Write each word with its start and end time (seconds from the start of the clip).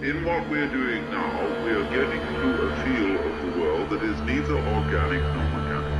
In 0.00 0.24
what 0.24 0.48
we're 0.48 0.68
doing 0.68 1.10
now, 1.10 1.64
we 1.64 1.72
are 1.72 1.82
getting 1.90 2.20
to 2.20 2.48
a 2.62 2.84
feel 2.84 3.18
of 3.18 3.34
the 3.42 3.60
world 3.60 3.90
that 3.90 4.00
is 4.00 4.20
neither 4.20 4.54
organic 4.54 5.20
nor 5.34 5.42
mechanical. 5.58 5.98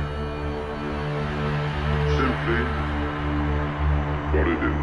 Simply 2.15 2.63
what 4.31 4.47
it 4.47 4.61
is. 4.63 4.79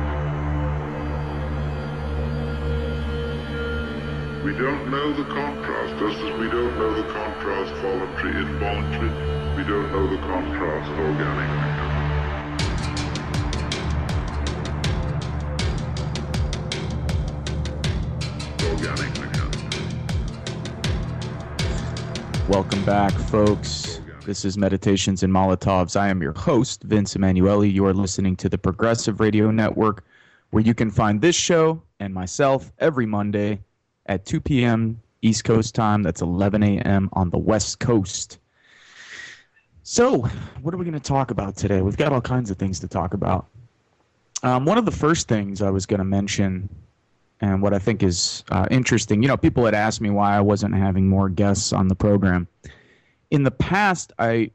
We 4.44 4.53
don't 4.53 4.90
know 4.90 5.15
the 5.15 5.24
contrast, 5.33 5.98
just 5.98 6.19
as 6.19 6.38
we 6.38 6.51
don't 6.51 6.76
know 6.78 6.92
the 6.92 7.10
contrast 7.10 7.72
voluntary 7.80 8.37
involuntary. 8.37 9.08
We 9.56 9.64
don't 9.64 9.90
know 9.92 10.06
the 10.10 10.19
contrast 10.19 10.90
organic 10.90 11.86
Welcome 22.56 22.87
back, 22.87 23.12
folks. 23.12 24.01
This 24.24 24.46
is 24.46 24.56
Meditations 24.56 25.23
and 25.23 25.30
Molotovs. 25.30 25.95
I 25.95 26.09
am 26.09 26.23
your 26.23 26.33
host, 26.33 26.84
Vince 26.84 27.15
Emanuele. 27.15 27.66
You 27.66 27.84
are 27.84 27.92
listening 27.92 28.34
to 28.37 28.48
the 28.48 28.56
Progressive 28.56 29.20
Radio 29.20 29.51
Network, 29.51 30.06
where 30.52 30.62
you 30.62 30.73
can 30.73 30.91
find 30.91 31.20
this 31.20 31.37
show 31.37 31.82
and 32.01 32.15
myself 32.15 32.73
every 32.79 33.05
Monday 33.05 33.60
at 34.06 34.24
2 34.24 34.41
p.m. 34.41 35.02
East 35.20 35.45
Coast 35.45 35.74
time. 35.74 36.02
That's 36.02 36.23
11 36.23 36.62
a.m. 36.62 37.10
on 37.12 37.29
the 37.29 37.37
West 37.37 37.79
Coast. 37.79 38.38
So, 39.82 40.23
what 40.62 40.73
are 40.73 40.79
we 40.79 40.87
going 40.87 40.95
to 40.95 40.98
talk 40.98 41.30
about 41.30 41.59
today? 41.59 41.82
We've 41.82 41.98
got 41.98 42.10
all 42.10 42.23
kinds 42.23 42.51
of 42.51 42.57
things 42.57 42.80
to 42.80 42.88
talk 42.88 43.12
about. 43.12 43.48
Um, 44.43 44.65
one 44.65 44.79
of 44.79 44.87
the 44.87 44.93
first 44.93 45.29
things 45.29 45.60
I 45.60 45.68
was 45.68 45.84
going 45.84 45.98
to 45.98 46.04
mention, 46.04 46.70
and 47.41 47.61
what 47.61 47.75
I 47.75 47.79
think 47.79 48.03
is 48.03 48.45
uh, 48.51 48.67
interesting, 48.71 49.23
you 49.23 49.29
know, 49.29 49.37
people 49.37 49.65
had 49.65 49.75
asked 49.75 50.01
me 50.01 50.11
why 50.11 50.37
I 50.37 50.41
wasn't 50.41 50.75
having 50.75 51.07
more 51.09 51.29
guests 51.29 51.73
on 51.73 51.88
the 51.88 51.95
program. 51.95 52.49
In 53.30 53.43
the 53.43 53.51
past, 53.51 54.13
I 54.19 54.51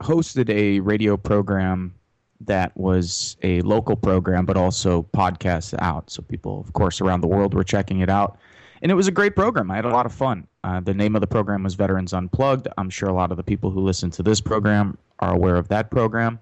hosted 0.00 0.50
a 0.50 0.80
radio 0.80 1.16
program 1.16 1.94
that 2.42 2.74
was 2.76 3.36
a 3.42 3.60
local 3.62 3.96
program, 3.96 4.46
but 4.46 4.56
also 4.56 5.02
podcasts 5.14 5.74
out. 5.80 6.10
So 6.10 6.22
people, 6.22 6.60
of 6.60 6.72
course, 6.72 7.00
around 7.00 7.20
the 7.20 7.28
world 7.28 7.54
were 7.54 7.64
checking 7.64 8.00
it 8.00 8.08
out. 8.08 8.38
And 8.82 8.90
it 8.90 8.94
was 8.94 9.08
a 9.08 9.12
great 9.12 9.36
program. 9.36 9.70
I 9.70 9.76
had 9.76 9.84
a 9.84 9.90
lot 9.90 10.06
of 10.06 10.12
fun. 10.12 10.46
Uh, 10.64 10.80
the 10.80 10.94
name 10.94 11.14
of 11.14 11.20
the 11.20 11.26
program 11.26 11.62
was 11.62 11.74
Veterans 11.74 12.14
Unplugged. 12.14 12.66
I'm 12.78 12.88
sure 12.88 13.10
a 13.10 13.14
lot 13.14 13.30
of 13.30 13.36
the 13.36 13.42
people 13.42 13.70
who 13.70 13.80
listen 13.80 14.10
to 14.12 14.22
this 14.22 14.40
program 14.40 14.96
are 15.18 15.34
aware 15.34 15.56
of 15.56 15.68
that 15.68 15.90
program. 15.90 16.38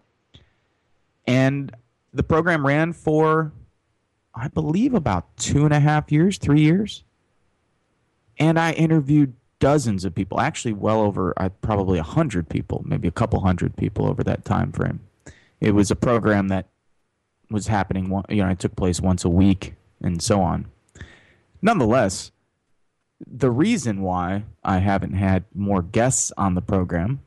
And 1.26 1.74
the 2.14 2.22
program 2.22 2.64
ran 2.64 2.92
for, 2.92 3.52
I 4.38 4.48
believe, 4.48 4.94
about 4.94 5.36
two 5.36 5.64
and 5.64 5.74
a 5.74 5.80
half 5.80 6.12
years, 6.12 6.38
three 6.38 6.60
years. 6.60 7.04
And 8.38 8.58
I 8.58 8.72
interviewed 8.72 9.34
dozens 9.58 10.04
of 10.04 10.14
people, 10.14 10.40
actually, 10.40 10.74
well 10.74 11.00
over 11.00 11.34
uh, 11.36 11.48
probably 11.60 11.98
a 11.98 12.04
hundred 12.04 12.48
people, 12.48 12.82
maybe 12.86 13.08
a 13.08 13.12
couple 13.12 13.40
hundred 13.40 13.76
people 13.76 14.06
over 14.06 14.22
that 14.22 14.44
time 14.44 14.70
frame. 14.70 15.00
It 15.60 15.72
was 15.72 15.90
a 15.90 15.96
program 15.96 16.48
that 16.48 16.68
was 17.50 17.66
happening, 17.66 18.22
you 18.28 18.44
know, 18.44 18.50
it 18.50 18.60
took 18.60 18.76
place 18.76 19.00
once 19.00 19.24
a 19.24 19.28
week 19.28 19.74
and 20.00 20.22
so 20.22 20.40
on. 20.40 20.66
Nonetheless, 21.60 22.30
the 23.26 23.50
reason 23.50 24.02
why 24.02 24.44
I 24.62 24.78
haven't 24.78 25.14
had 25.14 25.44
more 25.54 25.82
guests 25.82 26.32
on 26.36 26.54
the 26.54 26.62
program, 26.62 27.20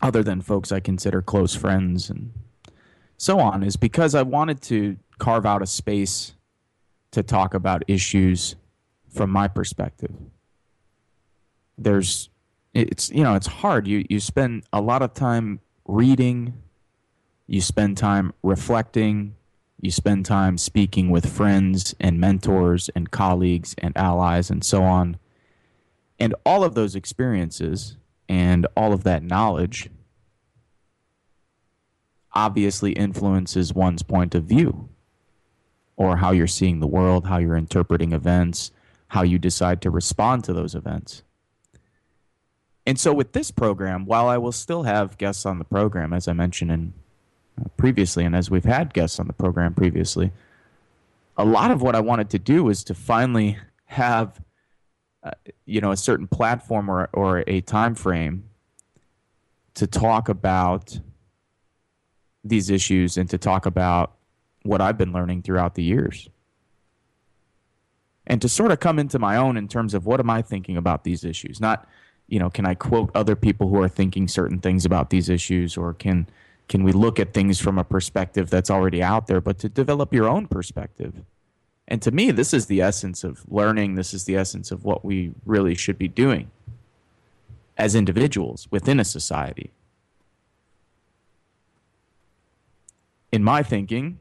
other 0.00 0.22
than 0.22 0.40
folks 0.40 0.70
I 0.70 0.78
consider 0.78 1.20
close 1.20 1.56
friends 1.56 2.08
and 2.08 2.32
so 3.16 3.40
on, 3.40 3.64
is 3.64 3.76
because 3.76 4.14
I 4.14 4.22
wanted 4.22 4.60
to 4.62 4.96
carve 5.18 5.46
out 5.46 5.62
a 5.62 5.66
space 5.66 6.34
to 7.12 7.22
talk 7.22 7.54
about 7.54 7.84
issues 7.88 8.56
from 9.08 9.30
my 9.30 9.48
perspective. 9.48 10.14
There's, 11.78 12.30
it's, 12.74 13.10
you 13.10 13.22
know, 13.22 13.34
it's 13.34 13.46
hard. 13.46 13.86
You, 13.86 14.04
you 14.08 14.20
spend 14.20 14.64
a 14.72 14.80
lot 14.80 15.02
of 15.02 15.14
time 15.14 15.60
reading, 15.86 16.54
you 17.46 17.60
spend 17.60 17.98
time 17.98 18.32
reflecting, 18.42 19.34
you 19.80 19.90
spend 19.90 20.24
time 20.24 20.56
speaking 20.56 21.10
with 21.10 21.30
friends 21.30 21.94
and 22.00 22.18
mentors 22.20 22.88
and 22.94 23.10
colleagues 23.10 23.74
and 23.78 23.96
allies 23.96 24.48
and 24.48 24.64
so 24.64 24.84
on. 24.84 25.18
And 26.18 26.34
all 26.46 26.62
of 26.62 26.74
those 26.74 26.94
experiences 26.94 27.96
and 28.28 28.66
all 28.76 28.92
of 28.92 29.02
that 29.04 29.22
knowledge 29.22 29.90
obviously 32.32 32.92
influences 32.92 33.74
one's 33.74 34.02
point 34.02 34.34
of 34.34 34.44
view 34.44 34.88
or 36.02 36.16
how 36.16 36.32
you're 36.32 36.48
seeing 36.48 36.80
the 36.80 36.86
world, 36.86 37.26
how 37.26 37.38
you're 37.38 37.56
interpreting 37.56 38.12
events, 38.12 38.72
how 39.08 39.22
you 39.22 39.38
decide 39.38 39.80
to 39.80 39.88
respond 39.88 40.42
to 40.42 40.52
those 40.52 40.74
events. 40.74 41.22
And 42.84 42.98
so, 42.98 43.12
with 43.12 43.32
this 43.32 43.52
program, 43.52 44.04
while 44.04 44.26
I 44.26 44.36
will 44.36 44.50
still 44.50 44.82
have 44.82 45.16
guests 45.16 45.46
on 45.46 45.58
the 45.60 45.64
program, 45.64 46.12
as 46.12 46.26
I 46.26 46.32
mentioned 46.32 46.72
in 46.72 46.92
uh, 47.60 47.68
previously, 47.76 48.24
and 48.24 48.34
as 48.34 48.50
we've 48.50 48.64
had 48.64 48.92
guests 48.92 49.20
on 49.20 49.28
the 49.28 49.32
program 49.32 49.74
previously, 49.74 50.32
a 51.36 51.44
lot 51.44 51.70
of 51.70 51.82
what 51.82 51.94
I 51.94 52.00
wanted 52.00 52.30
to 52.30 52.38
do 52.40 52.68
is 52.68 52.82
to 52.84 52.94
finally 52.94 53.58
have, 53.84 54.40
uh, 55.22 55.30
you 55.66 55.80
know, 55.80 55.92
a 55.92 55.96
certain 55.96 56.26
platform 56.26 56.90
or 56.90 57.08
or 57.12 57.44
a 57.46 57.60
time 57.60 57.94
frame 57.94 58.42
to 59.74 59.86
talk 59.86 60.28
about 60.28 60.98
these 62.42 62.70
issues 62.70 63.16
and 63.16 63.30
to 63.30 63.38
talk 63.38 63.66
about 63.66 64.16
what 64.62 64.80
I've 64.80 64.98
been 64.98 65.12
learning 65.12 65.42
throughout 65.42 65.74
the 65.74 65.82
years. 65.82 66.28
And 68.26 68.40
to 68.42 68.48
sort 68.48 68.70
of 68.70 68.80
come 68.80 68.98
into 68.98 69.18
my 69.18 69.36
own 69.36 69.56
in 69.56 69.68
terms 69.68 69.94
of 69.94 70.06
what 70.06 70.20
am 70.20 70.30
I 70.30 70.42
thinking 70.42 70.76
about 70.76 71.04
these 71.04 71.24
issues? 71.24 71.60
Not, 71.60 71.88
you 72.28 72.38
know, 72.38 72.50
can 72.50 72.66
I 72.66 72.74
quote 72.74 73.10
other 73.14 73.34
people 73.34 73.68
who 73.68 73.80
are 73.80 73.88
thinking 73.88 74.28
certain 74.28 74.60
things 74.60 74.84
about 74.84 75.10
these 75.10 75.28
issues 75.28 75.76
or 75.76 75.92
can 75.94 76.28
can 76.68 76.84
we 76.84 76.92
look 76.92 77.18
at 77.18 77.34
things 77.34 77.60
from 77.60 77.76
a 77.76 77.84
perspective 77.84 78.48
that's 78.48 78.70
already 78.70 79.02
out 79.02 79.26
there, 79.26 79.40
but 79.40 79.58
to 79.58 79.68
develop 79.68 80.14
your 80.14 80.28
own 80.28 80.46
perspective. 80.46 81.12
And 81.88 82.00
to 82.00 82.12
me, 82.12 82.30
this 82.30 82.54
is 82.54 82.66
the 82.66 82.80
essence 82.80 83.24
of 83.24 83.44
learning. 83.48 83.96
This 83.96 84.14
is 84.14 84.24
the 84.24 84.36
essence 84.36 84.70
of 84.70 84.84
what 84.84 85.04
we 85.04 85.32
really 85.44 85.74
should 85.74 85.98
be 85.98 86.08
doing 86.08 86.50
as 87.76 87.94
individuals 87.94 88.68
within 88.70 89.00
a 89.00 89.04
society. 89.04 89.72
in 93.32 93.42
my 93.42 93.62
thinking, 93.62 94.18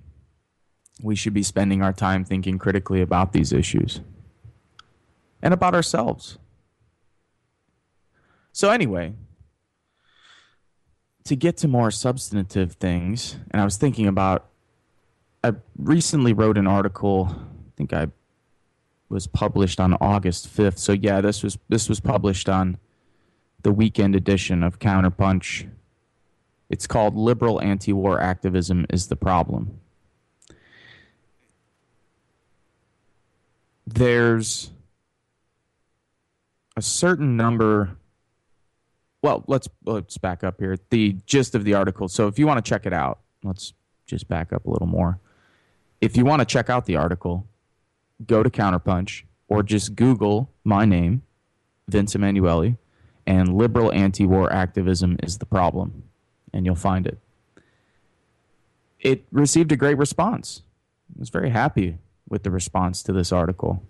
we 1.03 1.15
should 1.15 1.33
be 1.33 1.43
spending 1.43 1.81
our 1.81 1.93
time 1.93 2.23
thinking 2.23 2.57
critically 2.57 3.01
about 3.01 3.33
these 3.33 3.51
issues 3.51 4.01
and 5.41 5.53
about 5.53 5.73
ourselves. 5.73 6.37
So, 8.53 8.69
anyway, 8.69 9.13
to 11.23 11.35
get 11.35 11.57
to 11.57 11.67
more 11.67 11.91
substantive 11.91 12.73
things, 12.73 13.37
and 13.51 13.61
I 13.61 13.65
was 13.65 13.77
thinking 13.77 14.07
about, 14.07 14.47
I 15.43 15.53
recently 15.77 16.33
wrote 16.33 16.57
an 16.57 16.67
article, 16.67 17.29
I 17.29 17.71
think 17.77 17.93
I 17.93 18.07
was 19.09 19.27
published 19.27 19.79
on 19.79 19.93
August 19.95 20.47
5th. 20.55 20.79
So, 20.79 20.93
yeah, 20.93 21.21
this 21.21 21.43
was, 21.43 21.57
this 21.69 21.89
was 21.89 21.99
published 21.99 22.49
on 22.49 22.77
the 23.63 23.71
weekend 23.71 24.15
edition 24.15 24.63
of 24.63 24.79
Counterpunch. 24.79 25.69
It's 26.69 26.87
called 26.87 27.15
Liberal 27.15 27.61
Anti 27.61 27.93
War 27.93 28.19
Activism 28.19 28.85
is 28.89 29.07
the 29.07 29.15
Problem. 29.15 29.80
There's 33.93 34.71
a 36.75 36.81
certain 36.81 37.35
number. 37.37 37.97
Well, 39.21 39.43
let's 39.47 39.67
let's 39.85 40.17
back 40.17 40.43
up 40.43 40.59
here. 40.59 40.77
The 40.89 41.17
gist 41.25 41.55
of 41.55 41.63
the 41.63 41.73
article. 41.73 42.07
So 42.07 42.27
if 42.27 42.39
you 42.39 42.47
want 42.47 42.63
to 42.63 42.69
check 42.69 42.85
it 42.85 42.93
out, 42.93 43.19
let's 43.43 43.73
just 44.05 44.27
back 44.27 44.53
up 44.53 44.65
a 44.65 44.69
little 44.69 44.87
more. 44.87 45.19
If 45.99 46.17
you 46.17 46.25
want 46.25 46.39
to 46.39 46.45
check 46.45 46.69
out 46.69 46.85
the 46.85 46.95
article, 46.95 47.47
go 48.25 48.43
to 48.43 48.49
Counterpunch 48.49 49.23
or 49.47 49.63
just 49.63 49.95
Google 49.95 50.49
my 50.63 50.85
name, 50.85 51.21
Vince 51.87 52.15
Emanuele, 52.15 52.77
and 53.27 53.55
liberal 53.55 53.91
anti-war 53.91 54.51
activism 54.51 55.17
is 55.21 55.37
the 55.37 55.45
problem 55.45 56.03
and 56.53 56.65
you'll 56.65 56.75
find 56.75 57.05
it. 57.05 57.19
It 58.99 59.25
received 59.31 59.71
a 59.71 59.75
great 59.75 59.97
response. 59.97 60.61
I 61.15 61.19
was 61.19 61.29
very 61.29 61.49
happy 61.49 61.97
with 62.27 62.43
the 62.43 62.51
response 62.51 63.03
to 63.03 63.11
this 63.13 63.31
article. 63.31 63.83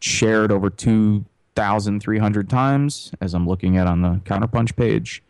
Shared 0.00 0.52
over 0.52 0.70
2,300 0.70 2.48
times 2.48 3.12
as 3.20 3.34
I'm 3.34 3.46
looking 3.46 3.76
at 3.76 3.86
on 3.86 4.02
the 4.02 4.20
Counterpunch 4.24 4.76
page. 4.76 5.22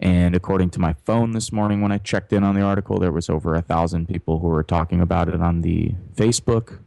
And 0.00 0.34
according 0.34 0.70
to 0.70 0.80
my 0.80 0.94
phone 1.04 1.32
this 1.32 1.52
morning 1.52 1.82
when 1.82 1.92
I 1.92 1.98
checked 1.98 2.32
in 2.32 2.42
on 2.42 2.54
the 2.54 2.62
article, 2.62 2.98
there 2.98 3.12
was 3.12 3.28
over 3.28 3.54
a 3.54 3.60
thousand 3.60 4.08
people 4.08 4.38
who 4.38 4.48
were 4.48 4.62
talking 4.62 5.00
about 5.00 5.28
it 5.28 5.40
on 5.40 5.60
the 5.60 5.94
Facebook 6.14 6.78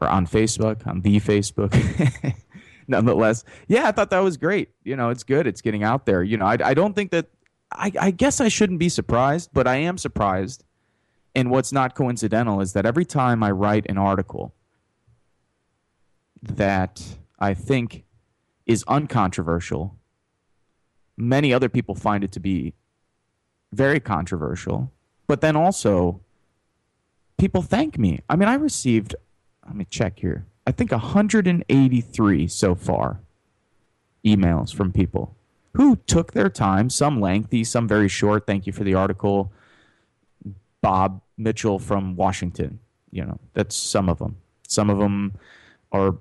or 0.00 0.08
on 0.08 0.26
Facebook, 0.26 0.86
on 0.86 1.00
the 1.00 1.18
Facebook. 1.18 1.74
Nonetheless, 2.88 3.44
yeah, 3.66 3.88
I 3.88 3.92
thought 3.92 4.10
that 4.10 4.20
was 4.20 4.36
great. 4.36 4.68
You 4.84 4.94
know, 4.94 5.10
it's 5.10 5.24
good. 5.24 5.46
It's 5.46 5.60
getting 5.60 5.82
out 5.82 6.06
there. 6.06 6.22
You 6.22 6.36
know, 6.36 6.46
I, 6.46 6.58
I 6.62 6.74
don't 6.74 6.94
think 6.94 7.10
that 7.10 7.26
I, 7.72 7.90
I 7.98 8.10
guess 8.10 8.40
I 8.40 8.48
shouldn't 8.48 8.78
be 8.78 8.88
surprised, 8.88 9.50
but 9.52 9.66
I 9.66 9.76
am 9.76 9.98
surprised. 9.98 10.64
And 11.34 11.50
what's 11.50 11.72
not 11.72 11.94
coincidental 11.96 12.60
is 12.60 12.74
that 12.74 12.86
every 12.86 13.04
time 13.04 13.42
I 13.42 13.50
write 13.50 13.86
an 13.88 13.98
article, 13.98 14.54
that 16.48 17.02
I 17.38 17.54
think 17.54 18.04
is 18.66 18.84
uncontroversial. 18.88 19.96
Many 21.16 21.52
other 21.52 21.68
people 21.68 21.94
find 21.94 22.24
it 22.24 22.32
to 22.32 22.40
be 22.40 22.74
very 23.72 24.00
controversial, 24.00 24.92
but 25.26 25.40
then 25.40 25.56
also 25.56 26.20
people 27.38 27.62
thank 27.62 27.98
me. 27.98 28.20
I 28.28 28.36
mean, 28.36 28.48
I 28.48 28.54
received, 28.54 29.14
let 29.66 29.76
me 29.76 29.86
check 29.88 30.18
here, 30.18 30.46
I 30.66 30.72
think 30.72 30.92
183 30.92 32.48
so 32.48 32.74
far 32.74 33.20
emails 34.24 34.74
from 34.74 34.92
people 34.92 35.36
who 35.74 35.96
took 35.96 36.32
their 36.32 36.48
time, 36.48 36.88
some 36.88 37.20
lengthy, 37.20 37.64
some 37.64 37.86
very 37.86 38.08
short. 38.08 38.46
Thank 38.46 38.66
you 38.66 38.72
for 38.72 38.84
the 38.84 38.94
article. 38.94 39.52
Bob 40.80 41.20
Mitchell 41.36 41.78
from 41.78 42.16
Washington. 42.16 42.78
You 43.10 43.24
know, 43.24 43.38
that's 43.52 43.76
some 43.76 44.08
of 44.08 44.18
them. 44.18 44.36
Some 44.68 44.88
of 44.88 44.98
them 44.98 45.34
are 45.92 46.16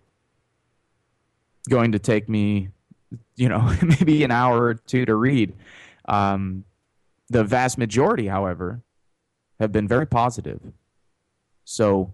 going 1.69 1.93
to 1.93 1.99
take 1.99 2.29
me, 2.29 2.69
you 3.35 3.49
know, 3.49 3.75
maybe 3.81 4.23
an 4.23 4.31
hour 4.31 4.63
or 4.63 4.73
two 4.73 5.05
to 5.05 5.15
read. 5.15 5.53
Um, 6.05 6.65
the 7.29 7.43
vast 7.43 7.77
majority, 7.77 8.27
however, 8.27 8.81
have 9.59 9.71
been 9.71 9.87
very 9.87 10.05
positive. 10.05 10.59
So, 11.65 12.13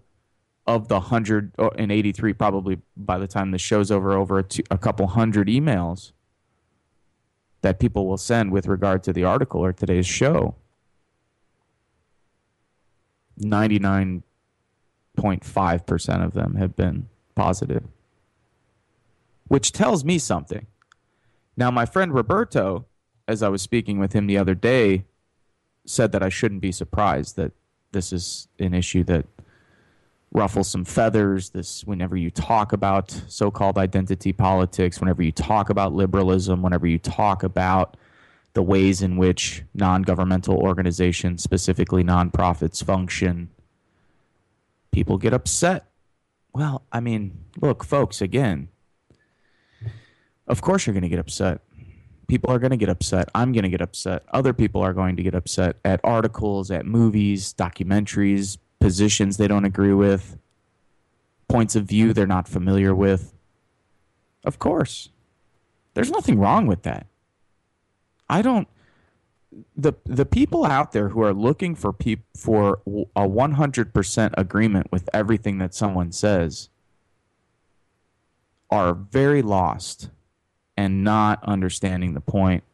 of 0.66 0.88
the 0.88 1.00
183, 1.00 2.32
probably 2.34 2.78
by 2.96 3.18
the 3.18 3.26
time 3.26 3.50
the 3.50 3.58
show's 3.58 3.90
over, 3.90 4.12
over 4.12 4.38
a, 4.38 4.44
two, 4.44 4.62
a 4.70 4.78
couple 4.78 5.08
hundred 5.08 5.48
emails 5.48 6.12
that 7.62 7.80
people 7.80 8.06
will 8.06 8.16
send 8.16 8.52
with 8.52 8.66
regard 8.66 9.02
to 9.02 9.12
the 9.12 9.24
article 9.24 9.60
or 9.60 9.72
today's 9.72 10.06
show, 10.06 10.54
99.5% 13.40 16.24
of 16.24 16.34
them 16.34 16.54
have 16.54 16.76
been 16.76 17.08
positive, 17.34 17.82
which 19.50 19.72
tells 19.72 20.04
me 20.04 20.16
something. 20.16 20.64
Now, 21.56 21.72
my 21.72 21.84
friend 21.84 22.14
Roberto, 22.14 22.86
as 23.26 23.42
I 23.42 23.48
was 23.48 23.60
speaking 23.60 23.98
with 23.98 24.12
him 24.12 24.28
the 24.28 24.38
other 24.38 24.54
day, 24.54 25.06
said 25.84 26.12
that 26.12 26.22
I 26.22 26.28
shouldn't 26.28 26.60
be 26.60 26.70
surprised 26.70 27.34
that 27.34 27.50
this 27.90 28.12
is 28.12 28.46
an 28.60 28.74
issue 28.74 29.02
that 29.04 29.26
ruffles 30.30 30.68
some 30.68 30.84
feathers. 30.84 31.50
This, 31.50 31.84
whenever 31.84 32.16
you 32.16 32.30
talk 32.30 32.72
about 32.72 33.10
so 33.26 33.50
called 33.50 33.76
identity 33.76 34.32
politics, 34.32 35.00
whenever 35.00 35.20
you 35.20 35.32
talk 35.32 35.68
about 35.68 35.92
liberalism, 35.92 36.62
whenever 36.62 36.86
you 36.86 37.00
talk 37.00 37.42
about 37.42 37.96
the 38.52 38.62
ways 38.62 39.02
in 39.02 39.16
which 39.16 39.64
non 39.74 40.02
governmental 40.02 40.58
organizations, 40.58 41.42
specifically 41.42 42.04
nonprofits, 42.04 42.84
function, 42.84 43.50
people 44.92 45.18
get 45.18 45.34
upset. 45.34 45.86
Well, 46.52 46.84
I 46.92 47.00
mean, 47.00 47.46
look, 47.60 47.82
folks, 47.82 48.22
again, 48.22 48.68
of 50.50 50.60
course 50.60 50.86
you're 50.86 50.94
going 50.94 51.02
to 51.02 51.08
get 51.08 51.18
upset. 51.18 51.60
People 52.26 52.50
are 52.50 52.58
going 52.58 52.70
to 52.70 52.76
get 52.76 52.88
upset. 52.88 53.28
I'm 53.34 53.52
going 53.52 53.64
to 53.64 53.70
get 53.70 53.80
upset. 53.80 54.24
Other 54.32 54.52
people 54.52 54.82
are 54.82 54.92
going 54.92 55.16
to 55.16 55.22
get 55.22 55.34
upset 55.34 55.76
at 55.84 56.00
articles, 56.04 56.70
at 56.70 56.86
movies, 56.86 57.54
documentaries, 57.54 58.58
positions 58.78 59.36
they 59.36 59.48
don't 59.48 59.64
agree 59.64 59.92
with, 59.92 60.38
points 61.48 61.74
of 61.74 61.84
view 61.84 62.12
they're 62.12 62.26
not 62.26 62.48
familiar 62.48 62.94
with. 62.94 63.32
Of 64.44 64.58
course. 64.58 65.10
There's 65.94 66.10
nothing 66.10 66.38
wrong 66.38 66.66
with 66.66 66.82
that. 66.82 67.06
I 68.28 68.42
don't 68.42 68.68
the 69.76 69.94
the 70.04 70.24
people 70.24 70.64
out 70.64 70.92
there 70.92 71.08
who 71.08 71.22
are 71.22 71.34
looking 71.34 71.74
for 71.74 71.92
peop, 71.92 72.20
for 72.36 72.80
a 73.16 73.26
100% 73.26 74.34
agreement 74.38 74.92
with 74.92 75.08
everything 75.12 75.58
that 75.58 75.74
someone 75.74 76.12
says 76.12 76.68
are 78.70 78.94
very 78.94 79.42
lost 79.42 80.10
and 80.80 81.04
not 81.04 81.44
understanding 81.44 82.14
the 82.14 82.22
point 82.22 82.64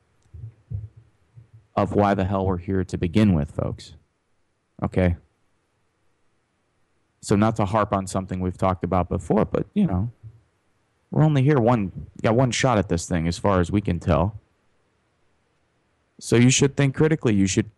of 1.74 1.92
why 1.92 2.14
the 2.14 2.24
hell 2.24 2.46
we're 2.46 2.56
here 2.56 2.84
to 2.84 2.96
begin 2.96 3.34
with, 3.34 3.50
folks. 3.50 3.94
Okay? 4.80 5.16
So 7.20 7.34
not 7.34 7.56
to 7.56 7.64
harp 7.64 7.92
on 7.92 8.06
something 8.06 8.38
we've 8.38 8.56
talked 8.56 8.84
about 8.84 9.08
before, 9.08 9.44
but 9.44 9.66
you 9.74 9.88
know, 9.88 10.12
we're 11.10 11.24
only 11.24 11.42
here 11.42 11.58
one 11.58 12.06
got 12.22 12.36
one 12.36 12.52
shot 12.52 12.78
at 12.78 12.88
this 12.88 13.08
thing 13.08 13.26
as 13.26 13.38
far 13.38 13.58
as 13.58 13.72
we 13.72 13.80
can 13.80 13.98
tell. 13.98 14.40
So 16.20 16.36
you 16.36 16.50
should 16.50 16.76
think 16.76 16.94
critically. 16.94 17.34
You 17.34 17.48
should 17.48 17.72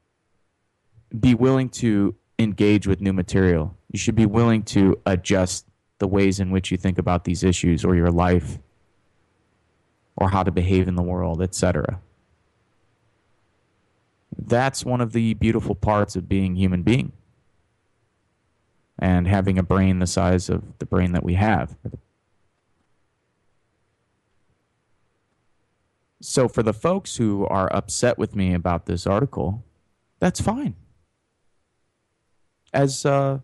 be 1.19 1.35
willing 1.35 1.71
to 1.71 2.15
engage 2.39 2.87
with 2.87 3.01
new 3.01 3.15
material. 3.15 3.75
You 3.91 3.99
should 3.99 4.15
be 4.15 4.27
willing 4.27 4.63
to 4.65 5.01
adjust 5.07 5.65
the 6.01 6.07
ways 6.07 6.39
in 6.39 6.51
which 6.51 6.71
you 6.71 6.77
think 6.77 6.99
about 6.99 7.25
these 7.25 7.43
issues 7.43 7.83
or 7.83 7.97
your 7.97 8.11
life 8.11 8.59
or 10.19 10.31
how 10.31 10.43
to 10.43 10.51
behave 10.51 10.89
in 10.89 10.97
the 10.97 11.03
world, 11.03 11.41
etc. 11.41 12.01
That's 14.37 14.85
one 14.85 15.01
of 15.01 15.13
the 15.13 15.35
beautiful 15.35 15.77
parts 15.77 16.17
of 16.17 16.29
being 16.29 16.57
human 16.57 16.83
being 16.83 17.13
and 18.99 19.29
having 19.29 19.59
a 19.59 19.63
brain 19.63 20.01
the 20.01 20.09
size 20.09 20.49
of 20.49 20.65
the 20.81 20.87
brain 20.87 21.13
that 21.13 21.23
we 21.23 21.35
have. 21.35 21.77
So, 26.21 26.49
for 26.49 26.65
the 26.65 26.73
folks 26.73 27.17
who 27.17 27.47
are 27.47 27.73
upset 27.73 28.19
with 28.19 28.35
me 28.35 28.55
about 28.55 28.87
this 28.87 29.07
article, 29.07 29.63
that's 30.19 30.41
fine. 30.41 30.75
As 32.73 33.07
uh, 33.07 33.39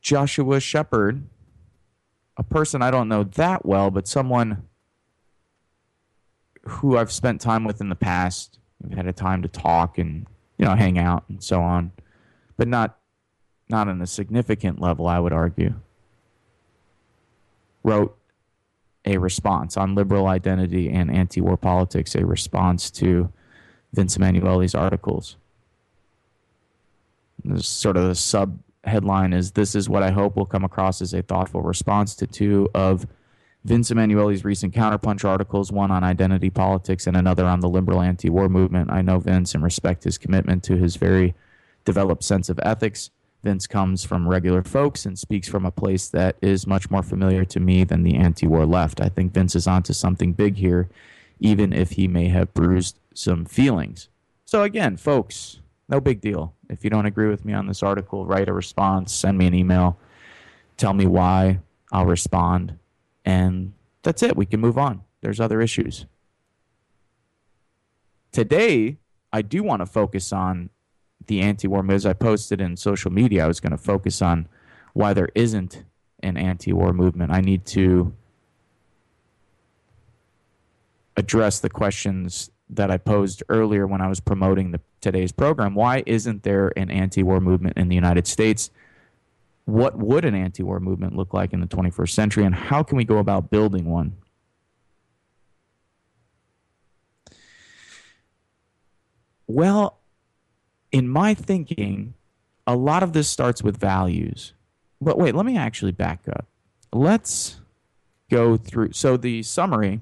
Joshua 0.00 0.60
Shepard, 0.60 1.24
a 2.40 2.42
person 2.42 2.80
I 2.80 2.90
don't 2.90 3.08
know 3.08 3.22
that 3.22 3.66
well, 3.66 3.90
but 3.90 4.08
someone 4.08 4.62
who 6.62 6.96
I've 6.96 7.12
spent 7.12 7.42
time 7.42 7.64
with 7.64 7.82
in 7.82 7.90
the 7.90 7.94
past, 7.94 8.58
we've 8.82 8.96
had 8.96 9.06
a 9.06 9.12
time 9.12 9.42
to 9.42 9.48
talk 9.48 9.98
and 9.98 10.26
you 10.56 10.64
know 10.64 10.74
hang 10.74 10.98
out 10.98 11.24
and 11.28 11.44
so 11.44 11.60
on, 11.60 11.92
but 12.56 12.66
not 12.66 12.98
not 13.68 13.88
on 13.88 14.00
a 14.00 14.06
significant 14.06 14.80
level, 14.80 15.06
I 15.06 15.18
would 15.18 15.34
argue, 15.34 15.74
wrote 17.84 18.16
a 19.04 19.18
response 19.18 19.76
on 19.76 19.94
liberal 19.94 20.26
identity 20.26 20.90
and 20.90 21.10
anti 21.10 21.42
war 21.42 21.58
politics, 21.58 22.14
a 22.14 22.24
response 22.24 22.90
to 22.92 23.30
Vince 23.92 24.16
Emanuele's 24.16 24.74
articles. 24.74 25.36
Sort 27.56 27.98
of 27.98 28.08
the 28.08 28.14
sub 28.14 28.58
headline 28.84 29.32
is 29.32 29.52
This 29.52 29.74
is 29.74 29.88
what 29.88 30.02
I 30.02 30.10
hope 30.10 30.36
will 30.36 30.46
come 30.46 30.64
across 30.64 31.02
as 31.02 31.14
a 31.14 31.22
thoughtful 31.22 31.62
response 31.62 32.14
to 32.16 32.26
two 32.26 32.68
of 32.74 33.06
Vince 33.64 33.90
Emanuele's 33.90 34.44
recent 34.44 34.74
counterpunch 34.74 35.24
articles, 35.24 35.70
one 35.70 35.90
on 35.90 36.02
identity 36.02 36.48
politics 36.48 37.06
and 37.06 37.16
another 37.16 37.44
on 37.44 37.60
the 37.60 37.68
liberal 37.68 38.00
anti 38.00 38.30
war 38.30 38.48
movement. 38.48 38.90
I 38.90 39.02
know 39.02 39.18
Vince 39.18 39.54
and 39.54 39.62
respect 39.62 40.04
his 40.04 40.16
commitment 40.16 40.62
to 40.64 40.76
his 40.76 40.96
very 40.96 41.34
developed 41.84 42.24
sense 42.24 42.48
of 42.48 42.58
ethics. 42.62 43.10
Vince 43.42 43.66
comes 43.66 44.04
from 44.04 44.28
regular 44.28 44.62
folks 44.62 45.06
and 45.06 45.18
speaks 45.18 45.48
from 45.48 45.64
a 45.64 45.70
place 45.70 46.08
that 46.08 46.36
is 46.42 46.66
much 46.66 46.90
more 46.90 47.02
familiar 47.02 47.44
to 47.46 47.60
me 47.60 47.84
than 47.84 48.02
the 48.02 48.16
anti 48.16 48.46
war 48.46 48.64
left. 48.66 49.00
I 49.00 49.08
think 49.08 49.32
Vince 49.32 49.54
is 49.54 49.66
onto 49.66 49.92
something 49.92 50.32
big 50.32 50.56
here, 50.56 50.88
even 51.38 51.72
if 51.72 51.92
he 51.92 52.08
may 52.08 52.28
have 52.28 52.54
bruised 52.54 52.98
some 53.14 53.44
feelings. 53.44 54.08
So, 54.44 54.62
again, 54.62 54.96
folks, 54.96 55.60
no 55.88 56.00
big 56.00 56.20
deal. 56.20 56.54
If 56.70 56.84
you 56.84 56.90
don't 56.90 57.06
agree 57.06 57.28
with 57.28 57.44
me 57.44 57.52
on 57.52 57.66
this 57.66 57.82
article, 57.82 58.24
write 58.24 58.48
a 58.48 58.52
response, 58.52 59.12
send 59.12 59.36
me 59.36 59.46
an 59.46 59.54
email, 59.54 59.98
tell 60.76 60.94
me 60.94 61.06
why, 61.06 61.58
I'll 61.92 62.06
respond, 62.06 62.78
and 63.24 63.72
that's 64.02 64.22
it. 64.22 64.36
We 64.36 64.46
can 64.46 64.60
move 64.60 64.78
on. 64.78 65.02
There's 65.20 65.40
other 65.40 65.60
issues. 65.60 66.06
Today, 68.32 68.98
I 69.32 69.42
do 69.42 69.62
want 69.62 69.80
to 69.80 69.86
focus 69.86 70.32
on 70.32 70.70
the 71.26 71.40
anti-war 71.40 71.82
movement. 71.82 71.96
As 71.96 72.06
I 72.06 72.12
posted 72.12 72.60
in 72.60 72.76
social 72.76 73.10
media, 73.10 73.44
I 73.44 73.48
was 73.48 73.60
going 73.60 73.72
to 73.72 73.78
focus 73.78 74.22
on 74.22 74.48
why 74.92 75.12
there 75.12 75.28
isn't 75.34 75.84
an 76.22 76.36
anti-war 76.36 76.92
movement. 76.92 77.32
I 77.32 77.40
need 77.40 77.66
to 77.66 78.14
address 81.16 81.58
the 81.58 81.68
questions 81.68 82.50
that 82.70 82.90
I 82.90 82.96
posed 82.96 83.42
earlier 83.48 83.86
when 83.86 84.00
I 84.00 84.08
was 84.08 84.20
promoting 84.20 84.70
the, 84.70 84.80
today's 85.00 85.32
program. 85.32 85.74
Why 85.74 86.02
isn't 86.06 86.42
there 86.42 86.72
an 86.76 86.90
anti-war 86.90 87.40
movement 87.40 87.76
in 87.76 87.88
the 87.88 87.94
United 87.94 88.26
States? 88.26 88.70
What 89.64 89.98
would 89.98 90.24
an 90.24 90.34
anti-war 90.34 90.80
movement 90.80 91.16
look 91.16 91.32
like 91.32 91.52
in 91.52 91.60
the 91.60 91.66
21st 91.66 92.10
century, 92.10 92.44
and 92.44 92.54
how 92.54 92.82
can 92.82 92.96
we 92.96 93.04
go 93.04 93.18
about 93.18 93.50
building 93.50 93.86
one? 93.86 94.16
Well, 99.46 99.98
in 100.92 101.08
my 101.08 101.34
thinking, 101.34 102.14
a 102.66 102.76
lot 102.76 103.02
of 103.02 103.12
this 103.12 103.28
starts 103.28 103.62
with 103.62 103.76
values. 103.76 104.54
But 105.00 105.18
wait, 105.18 105.34
let 105.34 105.46
me 105.46 105.56
actually 105.56 105.92
back 105.92 106.28
up. 106.28 106.46
Let's 106.92 107.60
go 108.30 108.56
through. 108.56 108.92
So 108.92 109.16
the 109.16 109.42
summary, 109.42 110.00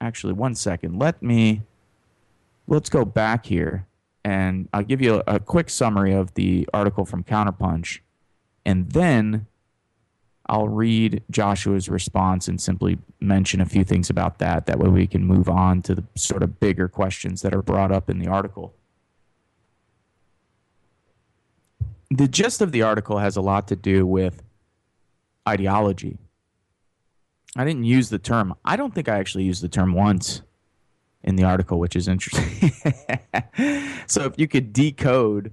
actually, 0.00 0.32
one 0.32 0.54
second. 0.54 0.98
Let 0.98 1.22
me, 1.22 1.62
let's 2.66 2.88
go 2.88 3.04
back 3.04 3.46
here 3.46 3.87
and 4.28 4.68
I'll 4.74 4.82
give 4.82 5.00
you 5.00 5.22
a, 5.26 5.36
a 5.36 5.40
quick 5.40 5.70
summary 5.70 6.12
of 6.12 6.34
the 6.34 6.68
article 6.74 7.06
from 7.06 7.24
Counterpunch. 7.24 8.00
And 8.66 8.90
then 8.92 9.46
I'll 10.46 10.68
read 10.68 11.22
Joshua's 11.30 11.88
response 11.88 12.46
and 12.46 12.60
simply 12.60 12.98
mention 13.20 13.62
a 13.62 13.64
few 13.64 13.84
things 13.84 14.10
about 14.10 14.38
that. 14.38 14.66
That 14.66 14.78
way 14.78 14.90
we 14.90 15.06
can 15.06 15.24
move 15.24 15.48
on 15.48 15.80
to 15.82 15.94
the 15.94 16.04
sort 16.14 16.42
of 16.42 16.60
bigger 16.60 16.88
questions 16.88 17.40
that 17.40 17.54
are 17.54 17.62
brought 17.62 17.90
up 17.90 18.10
in 18.10 18.18
the 18.18 18.28
article. 18.28 18.74
The 22.10 22.28
gist 22.28 22.60
of 22.60 22.70
the 22.72 22.82
article 22.82 23.18
has 23.20 23.34
a 23.34 23.40
lot 23.40 23.66
to 23.68 23.76
do 23.76 24.06
with 24.06 24.42
ideology. 25.48 26.18
I 27.56 27.64
didn't 27.64 27.84
use 27.84 28.10
the 28.10 28.18
term, 28.18 28.54
I 28.62 28.76
don't 28.76 28.94
think 28.94 29.08
I 29.08 29.18
actually 29.18 29.44
used 29.44 29.62
the 29.62 29.70
term 29.70 29.94
once 29.94 30.42
in 31.24 31.36
the 31.36 31.44
article, 31.44 31.78
which 31.78 31.96
is 31.96 32.08
interesting. 32.08 32.72
so 34.06 34.22
if 34.24 34.34
you 34.36 34.48
could 34.48 34.72
decode 34.72 35.52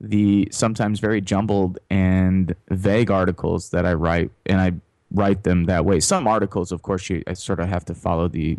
the 0.00 0.48
sometimes 0.50 1.00
very 1.00 1.20
jumbled 1.20 1.78
and 1.90 2.54
vague 2.70 3.10
articles 3.10 3.70
that 3.70 3.86
I 3.86 3.94
write, 3.94 4.30
and 4.44 4.60
I 4.60 4.72
write 5.10 5.44
them 5.44 5.64
that 5.64 5.84
way. 5.84 6.00
Some 6.00 6.26
articles, 6.26 6.72
of 6.72 6.82
course, 6.82 7.08
you 7.08 7.22
I 7.26 7.32
sort 7.32 7.60
of 7.60 7.68
have 7.68 7.84
to 7.86 7.94
follow 7.94 8.28
the, 8.28 8.58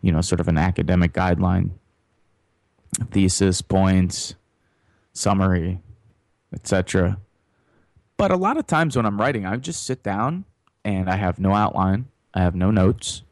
you 0.00 0.12
know, 0.12 0.20
sort 0.20 0.40
of 0.40 0.48
an 0.48 0.58
academic 0.58 1.12
guideline, 1.12 1.70
thesis, 3.10 3.60
points, 3.62 4.34
summary, 5.12 5.80
etc. 6.54 7.18
But 8.16 8.30
a 8.30 8.36
lot 8.36 8.56
of 8.56 8.66
times 8.66 8.96
when 8.96 9.06
I'm 9.06 9.20
writing, 9.20 9.46
I 9.46 9.56
just 9.56 9.84
sit 9.84 10.02
down 10.02 10.44
and 10.84 11.10
I 11.10 11.16
have 11.16 11.38
no 11.38 11.54
outline, 11.54 12.06
I 12.34 12.40
have 12.40 12.54
no 12.54 12.70
notes. 12.70 13.22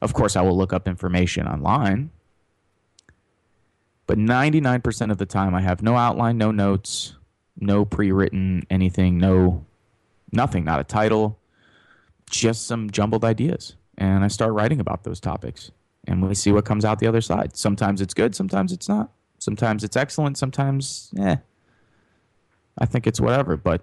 Of 0.00 0.14
course, 0.14 0.36
I 0.36 0.42
will 0.42 0.56
look 0.56 0.72
up 0.72 0.86
information 0.86 1.46
online 1.46 2.10
but 4.08 4.16
99% 4.16 5.10
of 5.10 5.18
the 5.18 5.26
time, 5.26 5.54
I 5.54 5.60
have 5.60 5.82
no 5.82 5.94
outline, 5.94 6.38
no 6.38 6.50
notes, 6.50 7.14
no 7.60 7.84
pre 7.84 8.10
written 8.10 8.66
anything, 8.70 9.18
no 9.18 9.66
nothing, 10.32 10.64
not 10.64 10.80
a 10.80 10.84
title, 10.84 11.38
just 12.30 12.66
some 12.66 12.90
jumbled 12.90 13.22
ideas. 13.22 13.76
And 13.98 14.24
I 14.24 14.28
start 14.28 14.54
writing 14.54 14.80
about 14.80 15.04
those 15.04 15.20
topics. 15.20 15.70
And 16.06 16.26
we 16.26 16.34
see 16.34 16.50
what 16.52 16.64
comes 16.64 16.86
out 16.86 17.00
the 17.00 17.06
other 17.06 17.20
side. 17.20 17.54
Sometimes 17.54 18.00
it's 18.00 18.14
good, 18.14 18.34
sometimes 18.34 18.72
it's 18.72 18.88
not. 18.88 19.12
Sometimes 19.38 19.84
it's 19.84 19.96
excellent, 19.96 20.38
sometimes, 20.38 21.12
eh. 21.18 21.36
I 22.78 22.86
think 22.86 23.06
it's 23.06 23.20
whatever. 23.20 23.58
But 23.58 23.82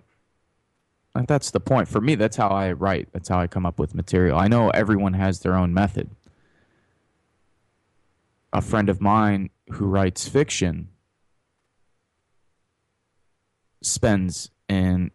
that's 1.24 1.52
the 1.52 1.60
point. 1.60 1.88
For 1.88 2.02
me, 2.02 2.16
that's 2.16 2.36
how 2.36 2.50
I 2.50 2.74
write. 2.74 3.10
That's 3.14 3.30
how 3.30 3.40
I 3.40 3.48
come 3.48 3.66
up 3.66 3.80
with 3.80 3.96
material. 3.96 4.38
I 4.38 4.48
know 4.48 4.70
everyone 4.70 5.14
has 5.14 5.40
their 5.40 5.56
own 5.56 5.74
method. 5.74 6.10
A 8.52 8.62
friend 8.62 8.90
of 8.90 9.02
mine 9.02 9.50
who 9.72 9.86
writes 9.86 10.28
fiction 10.28 10.90
spends 13.82 14.50
an 14.68 15.12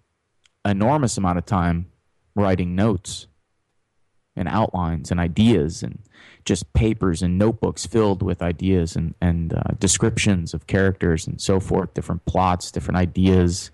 enormous 0.64 1.16
amount 1.16 1.38
of 1.38 1.46
time 1.46 1.86
writing 2.34 2.74
notes 2.74 3.26
and 4.36 4.48
outlines 4.48 5.10
and 5.10 5.20
ideas 5.20 5.82
and 5.82 5.98
just 6.44 6.72
papers 6.72 7.22
and 7.22 7.38
notebooks 7.38 7.84
filled 7.84 8.22
with 8.22 8.42
ideas 8.42 8.96
and, 8.96 9.14
and 9.20 9.52
uh, 9.52 9.62
descriptions 9.78 10.54
of 10.54 10.66
characters 10.66 11.26
and 11.26 11.40
so 11.40 11.60
forth, 11.60 11.92
different 11.94 12.24
plots, 12.24 12.70
different 12.70 12.96
ideas. 12.96 13.70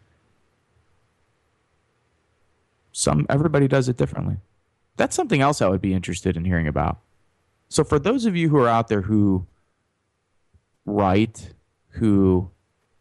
Some 2.99 3.27
everybody 3.29 3.69
does 3.69 3.91
it 3.91 3.99
differently. 3.99 4.39
That's 4.97 5.15
something 5.15 5.43
else 5.43 5.61
I 5.61 5.69
would 5.69 5.83
be 5.83 5.93
interested 5.93 6.35
in 6.35 6.47
hearing 6.47 6.67
about. 6.67 6.99
So 7.69 7.85
for 7.85 7.99
those 7.99 8.25
of 8.25 8.35
you 8.35 8.49
who 8.49 8.57
are 8.57 8.71
out 8.71 8.89
there 8.89 9.03
who 9.03 9.47
write, 10.87 11.53
who 11.89 12.51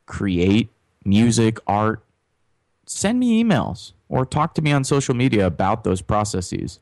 create 0.05 0.69
music, 1.05 1.59
art, 1.65 2.03
send 2.85 3.21
me 3.21 3.41
emails 3.41 3.93
or 4.09 4.25
talk 4.25 4.53
to 4.55 4.61
me 4.61 4.73
on 4.73 4.83
social 4.83 5.15
media 5.15 5.45
about 5.45 5.85
those 5.85 6.01
processes. 6.01 6.81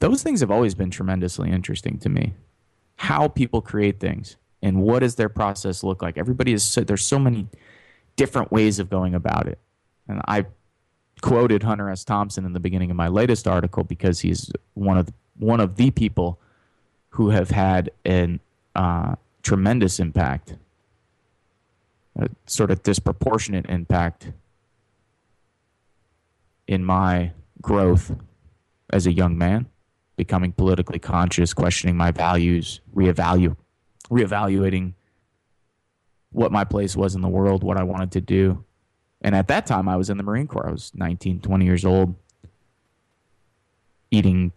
Those 0.00 0.22
things 0.22 0.40
have 0.40 0.50
always 0.50 0.74
been 0.74 0.90
tremendously 0.90 1.50
interesting 1.50 1.98
to 2.00 2.10
me. 2.10 2.34
How 2.96 3.26
people 3.26 3.62
create 3.62 4.00
things 4.00 4.36
and 4.60 4.82
what 4.82 4.98
does 4.98 5.14
their 5.14 5.30
process 5.30 5.82
look 5.82 6.02
like? 6.02 6.18
Everybody 6.18 6.52
is 6.52 6.62
so, 6.62 6.82
there's 6.82 7.06
so 7.06 7.18
many 7.18 7.48
different 8.16 8.52
ways 8.52 8.78
of 8.78 8.90
going 8.90 9.14
about 9.14 9.48
it. 9.48 9.58
And 10.06 10.20
I 10.28 10.44
quoted 11.22 11.62
Hunter 11.62 11.90
S. 11.90 12.04
Thompson 12.04 12.44
in 12.44 12.52
the 12.52 12.60
beginning 12.60 12.90
of 12.90 12.96
my 12.96 13.08
latest 13.08 13.48
article 13.48 13.84
because 13.84 14.20
he's 14.20 14.50
one 14.74 14.98
of 14.98 15.06
the, 15.06 15.12
one 15.38 15.60
of 15.60 15.76
the 15.76 15.90
people 15.90 16.38
who 17.10 17.30
have 17.30 17.50
had 17.50 17.90
an 18.04 18.40
uh, 18.74 19.16
tremendous 19.42 19.98
impact, 19.98 20.54
a 22.16 22.28
sort 22.46 22.70
of 22.70 22.82
disproportionate 22.82 23.66
impact 23.68 24.32
in 26.66 26.84
my 26.84 27.32
growth 27.62 28.14
as 28.90 29.06
a 29.06 29.12
young 29.12 29.38
man, 29.38 29.66
becoming 30.16 30.52
politically 30.52 30.98
conscious, 30.98 31.54
questioning 31.54 31.96
my 31.96 32.10
values, 32.10 32.80
reevalu- 32.94 33.56
reevaluating 34.10 34.92
what 36.32 36.52
my 36.52 36.64
place 36.64 36.96
was 36.96 37.14
in 37.14 37.22
the 37.22 37.28
world, 37.28 37.62
what 37.62 37.76
I 37.76 37.82
wanted 37.82 38.12
to 38.12 38.20
do. 38.20 38.64
And 39.22 39.34
at 39.34 39.48
that 39.48 39.66
time, 39.66 39.88
I 39.88 39.96
was 39.96 40.10
in 40.10 40.16
the 40.16 40.22
Marine 40.22 40.46
Corps. 40.46 40.68
I 40.68 40.72
was 40.72 40.92
19, 40.94 41.40
20 41.40 41.64
years 41.64 41.84
old, 41.84 42.14
eating 44.10 44.52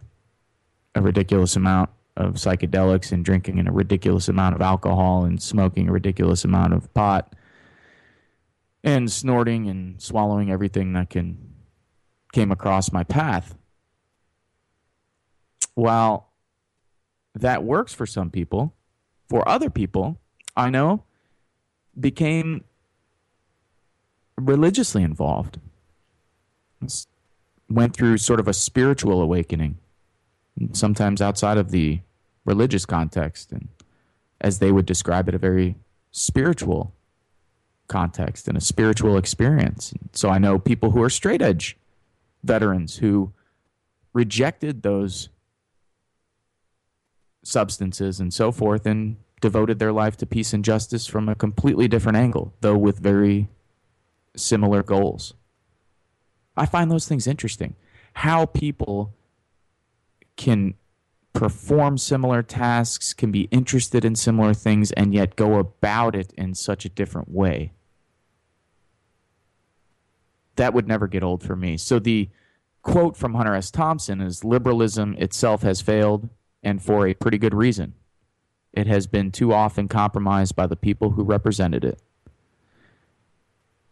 a 0.94 1.00
ridiculous 1.00 1.56
amount 1.56 1.90
of 2.16 2.34
psychedelics 2.34 3.12
and 3.12 3.24
drinking 3.24 3.66
a 3.66 3.72
ridiculous 3.72 4.28
amount 4.28 4.54
of 4.54 4.60
alcohol 4.60 5.24
and 5.24 5.42
smoking 5.42 5.88
a 5.88 5.92
ridiculous 5.92 6.44
amount 6.44 6.74
of 6.74 6.92
pot 6.92 7.34
and 8.82 9.10
snorting 9.10 9.68
and 9.68 10.00
swallowing 10.00 10.50
everything 10.50 10.92
that 10.92 11.10
can 11.10 11.54
came 12.32 12.52
across 12.52 12.92
my 12.92 13.02
path. 13.02 13.56
While 15.74 16.32
that 17.34 17.64
works 17.64 17.92
for 17.92 18.06
some 18.06 18.30
people, 18.30 18.74
for 19.28 19.48
other 19.48 19.70
people, 19.70 20.20
I 20.56 20.70
know 20.70 21.04
became 21.98 22.64
religiously 24.48 25.02
involved. 25.02 25.58
Went 27.68 27.94
through 27.94 28.18
sort 28.18 28.40
of 28.40 28.48
a 28.48 28.52
spiritual 28.52 29.20
awakening, 29.20 29.78
sometimes 30.72 31.20
outside 31.22 31.56
of 31.58 31.70
the 31.70 32.00
religious 32.44 32.86
context 32.86 33.52
and 33.52 33.68
as 34.40 34.58
they 34.58 34.72
would 34.72 34.86
describe 34.86 35.28
it 35.28 35.34
a 35.34 35.38
very 35.38 35.76
spiritual 36.10 36.94
context 37.86 38.48
and 38.48 38.56
a 38.56 38.60
spiritual 38.60 39.16
experience 39.16 39.92
so 40.12 40.28
i 40.28 40.38
know 40.38 40.58
people 40.58 40.92
who 40.92 41.02
are 41.02 41.10
straight 41.10 41.42
edge 41.42 41.76
veterans 42.42 42.96
who 42.96 43.32
rejected 44.12 44.82
those 44.82 45.28
substances 47.42 48.20
and 48.20 48.32
so 48.32 48.50
forth 48.50 48.86
and 48.86 49.16
devoted 49.40 49.78
their 49.78 49.92
life 49.92 50.16
to 50.16 50.26
peace 50.26 50.52
and 50.52 50.64
justice 50.64 51.06
from 51.06 51.28
a 51.28 51.34
completely 51.34 51.88
different 51.88 52.16
angle 52.16 52.52
though 52.60 52.76
with 52.76 52.98
very 52.98 53.48
similar 54.36 54.82
goals 54.82 55.34
i 56.56 56.66
find 56.66 56.90
those 56.90 57.08
things 57.08 57.26
interesting 57.26 57.74
how 58.14 58.46
people 58.46 59.14
can 60.36 60.74
perform 61.32 61.96
similar 61.98 62.42
tasks, 62.42 63.14
can 63.14 63.30
be 63.30 63.42
interested 63.50 64.04
in 64.04 64.14
similar 64.16 64.54
things, 64.54 64.90
and 64.92 65.14
yet 65.14 65.36
go 65.36 65.58
about 65.58 66.16
it 66.16 66.32
in 66.36 66.54
such 66.54 66.84
a 66.84 66.88
different 66.88 67.30
way. 67.30 67.72
That 70.56 70.74
would 70.74 70.88
never 70.88 71.06
get 71.06 71.22
old 71.22 71.42
for 71.42 71.56
me. 71.56 71.76
So 71.76 71.98
the 71.98 72.28
quote 72.82 73.16
from 73.16 73.34
Hunter 73.34 73.54
S. 73.54 73.70
Thompson 73.70 74.20
is 74.20 74.44
liberalism 74.44 75.14
itself 75.18 75.62
has 75.62 75.80
failed, 75.80 76.28
and 76.62 76.82
for 76.82 77.06
a 77.06 77.14
pretty 77.14 77.38
good 77.38 77.54
reason. 77.54 77.94
It 78.72 78.86
has 78.86 79.06
been 79.06 79.32
too 79.32 79.52
often 79.52 79.88
compromised 79.88 80.54
by 80.54 80.66
the 80.66 80.76
people 80.76 81.10
who 81.10 81.22
represented 81.22 81.84
it. 81.84 82.00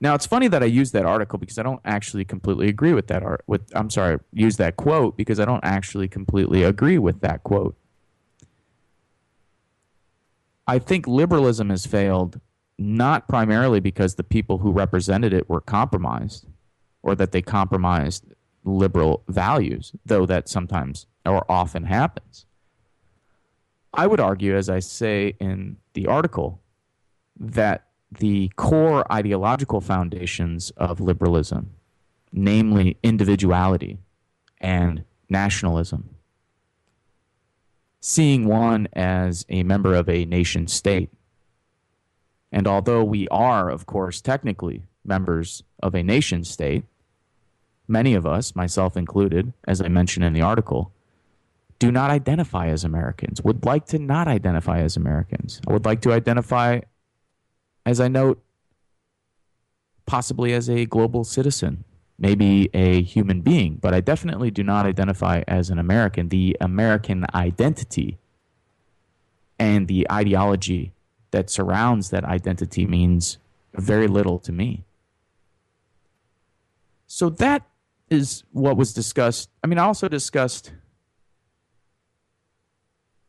Now 0.01 0.15
it's 0.15 0.27
funny 0.27 0.49
that 0.49 0.63
I 0.63 0.67
use 0.67 0.93
that 0.93 1.05
article 1.05 1.39
because 1.39 1.59
I 1.59 1.63
don't 1.63 1.81
actually 1.85 2.25
completely 2.25 2.69
agree 2.69 2.93
with 2.93 3.09
that 3.09 3.23
art. 3.23 3.43
With 3.47 3.63
I'm 3.75 3.91
sorry, 3.91 4.19
use 4.33 4.57
that 4.59 4.77
quote 4.77 5.17
because 5.17 5.41
I 5.41 5.45
don't 5.45 5.65
actually 5.65 6.09
completely 6.09 6.63
agree 6.63 6.99
with 6.99 7.21
that 7.21 7.43
quote. 7.43 7.77
I 10.67 10.79
think 10.79 11.09
liberalism 11.09 11.71
has 11.71 11.87
failed 11.87 12.41
not 12.79 13.27
primarily 13.27 13.81
because 13.81 14.15
the 14.15 14.23
people 14.23 14.59
who 14.59 14.71
represented 14.71 15.33
it 15.33 15.49
were 15.49 15.61
compromised 15.61 16.47
or 17.03 17.15
that 17.17 17.33
they 17.33 17.43
compromised 17.43 18.27
liberal 18.65 19.25
values, 19.29 19.93
though 20.05 20.27
that 20.27 20.49
sometimes 20.49 21.07
or 21.25 21.51
often 21.51 21.85
happens. 21.85 22.47
I 23.93 24.07
would 24.07 24.21
argue, 24.21 24.55
as 24.55 24.69
I 24.69 24.79
say 24.79 25.35
in 25.41 25.79
the 25.95 26.07
article, 26.07 26.61
that 27.39 27.88
the 28.11 28.51
core 28.57 29.11
ideological 29.13 29.81
foundations 29.81 30.71
of 30.77 31.01
liberalism, 31.01 31.71
namely 32.33 32.97
individuality 33.03 33.99
and 34.61 35.05
nationalism. 35.29 36.11
Seeing 38.01 38.47
one 38.47 38.89
as 38.93 39.45
a 39.49 39.63
member 39.63 39.95
of 39.95 40.09
a 40.09 40.25
nation 40.25 40.69
state. 40.69 41.11
And 42.51 42.67
although 42.67 43.05
we 43.05 43.29
are, 43.29 43.69
of 43.69 43.87
course, 43.87 44.21
technically 44.21 44.85
members 45.05 45.63
of 45.83 45.95
a 45.95 46.03
nation 46.03 46.45
state, 46.45 46.85
many 47.87 48.15
of 48.15 48.27
us, 48.27 48.55
myself 48.55 48.97
included, 48.97 49.53
as 49.67 49.83
I 49.83 49.89
mentioned 49.89 50.25
in 50.25 50.33
the 50.33 50.43
article, 50.43 50.93
do 51.79 51.93
not 51.93 52.11
identify 52.11 52.69
as 52.69 52.85
Americans, 52.85 53.43
would 53.43 53.65
like 53.65 53.87
to 53.87 53.99
not 53.99 54.29
identify 54.29 54.81
as 54.81 54.97
Americans. 54.97 55.61
I 55.69 55.73
would 55.73 55.85
like 55.85 56.01
to 56.03 56.13
identify, 56.13 56.81
as 57.89 58.01
I 58.01 58.09
note, 58.09 58.39
possibly 60.05 60.53
as 60.53 60.69
a 60.69 60.85
global 60.85 61.25
citizen, 61.25 61.85
maybe 62.19 62.69
a 62.75 63.01
human 63.03 63.41
being, 63.41 63.77
but 63.81 63.95
I 63.95 64.01
definitely 64.03 64.51
do 64.51 64.63
not 64.63 64.85
identify 64.85 65.43
as 65.49 65.71
an 65.71 65.79
American. 65.79 66.29
The 66.29 66.55
American 66.61 67.25
identity 67.35 68.19
and 69.59 69.89
the 69.89 70.07
ideology 70.13 70.93
that 71.31 71.49
surrounds 71.49 72.11
that 72.11 72.25
identity 72.25 72.87
means 72.87 73.39
very 73.73 74.07
little 74.07 74.39
to 74.41 74.53
me. 74.53 74.85
So 77.07 77.31
that 77.31 77.63
is 78.11 78.45
what 78.53 78.77
was 78.77 78.93
discussed. 78.93 79.49
I 79.65 79.67
mean, 79.67 79.79
I 79.79 79.85
also 79.85 80.09
discussed 80.09 80.73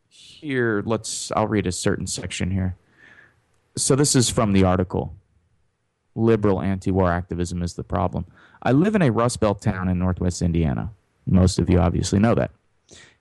here. 0.10 0.84
Let's. 0.86 1.32
I'll 1.32 1.48
read 1.48 1.66
a 1.66 1.72
certain 1.72 2.08
section 2.08 2.52
here. 2.52 2.76
So 3.82 3.96
this 3.96 4.16
is 4.16 4.30
from 4.30 4.54
the 4.54 4.64
article. 4.64 5.16
Liberal 6.16 6.62
anti-war 6.62 7.12
activism 7.12 7.64
is 7.64 7.76
the 7.76 7.84
problem. 7.84 8.26
I 8.62 8.72
live 8.72 8.96
in 8.96 9.02
a 9.02 9.12
Rust 9.12 9.40
Belt 9.40 9.62
town 9.62 9.88
in 9.88 9.98
Northwest 9.98 10.42
Indiana. 10.42 10.92
Most 11.26 11.60
of 11.60 11.70
you 11.70 11.80
obviously 11.80 12.20
know 12.20 12.36
that. 12.36 12.52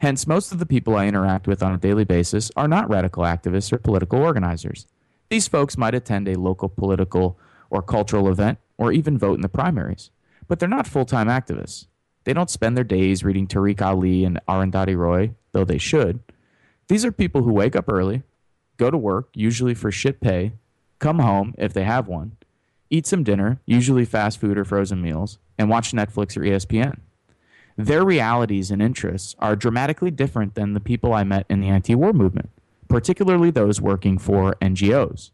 Hence, 0.00 0.27
most 0.27 0.50
of 0.50 0.59
the 0.59 0.67
people 0.67 0.97
I 0.97 1.07
interact 1.07 1.47
with 1.47 1.62
on 1.62 1.75
a 1.75 1.79
daily 1.79 2.05
basis 2.05 2.50
are 2.57 2.69
not 2.69 2.88
radical 2.88 3.23
activists 3.23 3.73
or 3.73 3.79
political 3.79 4.21
organizers. 4.21 4.87
These 5.29 5.49
folks 5.49 5.77
might 5.77 5.95
attend 5.95 6.27
a 6.27 6.38
local 6.38 6.69
political 6.69 7.38
or 7.71 7.83
cultural 7.83 8.29
event 8.29 8.59
or 8.79 8.93
even 8.93 9.19
vote 9.19 9.35
in 9.35 9.43
the 9.43 9.49
primaries, 9.49 10.11
but 10.49 10.59
they're 10.59 10.69
not 10.69 10.87
full 10.87 11.05
time 11.05 11.29
activists. 11.29 11.87
They 12.25 12.33
don't 12.33 12.50
spend 12.50 12.77
their 12.77 12.85
days 12.85 13.25
reading 13.25 13.47
Tariq 13.47 13.81
Ali 13.81 14.25
and 14.25 14.41
Arundhati 14.49 14.97
Roy, 14.97 15.33
though 15.53 15.65
they 15.65 15.79
should. 15.79 16.21
These 16.88 17.05
are 17.05 17.12
people 17.12 17.43
who 17.43 17.53
wake 17.53 17.77
up 17.77 17.88
early, 17.88 18.23
go 18.78 18.90
to 18.90 18.97
work, 18.97 19.28
usually 19.35 19.75
for 19.75 19.90
shit 19.90 20.20
pay, 20.20 20.52
come 20.99 21.18
home 21.18 21.54
if 21.58 21.73
they 21.73 21.85
have 21.85 22.08
one, 22.08 22.37
eat 22.88 23.06
some 23.06 23.23
dinner, 23.23 23.61
usually 23.66 24.04
fast 24.04 24.40
food 24.40 24.56
or 24.56 24.64
frozen 24.64 25.02
meals, 25.02 25.38
and 25.58 25.68
watch 25.68 25.92
Netflix 25.92 26.37
or 26.37 26.40
ESPN. 26.40 27.00
Their 27.76 28.04
realities 28.04 28.70
and 28.70 28.82
interests 28.82 29.37
are 29.38 29.54
dramatically 29.54 30.11
different 30.11 30.54
than 30.54 30.73
the 30.73 30.80
people 30.80 31.12
I 31.12 31.23
met 31.23 31.47
in 31.49 31.61
the 31.61 31.68
anti 31.68 31.94
war 31.94 32.12
movement, 32.12 32.50
particularly 32.88 33.50
those 33.50 33.80
working 33.80 34.18
for 34.18 34.56
NGOs. 34.61 35.30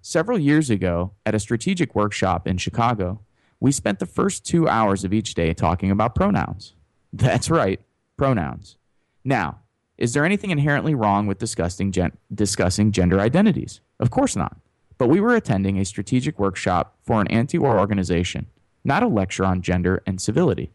Several 0.00 0.38
years 0.38 0.70
ago, 0.70 1.12
at 1.26 1.34
a 1.34 1.40
strategic 1.40 1.94
workshop 1.94 2.46
in 2.48 2.56
Chicago, 2.56 3.20
we 3.60 3.70
spent 3.70 3.98
the 3.98 4.06
first 4.06 4.44
two 4.44 4.68
hours 4.68 5.04
of 5.04 5.12
each 5.12 5.34
day 5.34 5.54
talking 5.54 5.90
about 5.90 6.14
pronouns. 6.14 6.74
That's 7.12 7.50
right, 7.50 7.80
pronouns. 8.16 8.76
Now, 9.24 9.60
is 9.98 10.14
there 10.14 10.24
anything 10.24 10.50
inherently 10.50 10.94
wrong 10.94 11.26
with 11.26 11.38
discussing, 11.38 11.92
gen- 11.92 12.16
discussing 12.34 12.92
gender 12.92 13.20
identities? 13.20 13.80
Of 14.00 14.10
course 14.10 14.34
not. 14.34 14.56
But 14.98 15.08
we 15.08 15.20
were 15.20 15.34
attending 15.34 15.78
a 15.78 15.84
strategic 15.84 16.38
workshop 16.38 16.96
for 17.02 17.20
an 17.20 17.28
anti 17.28 17.58
war 17.58 17.78
organization, 17.78 18.46
not 18.84 19.02
a 19.02 19.08
lecture 19.08 19.44
on 19.44 19.62
gender 19.62 20.02
and 20.06 20.20
civility. 20.20 20.70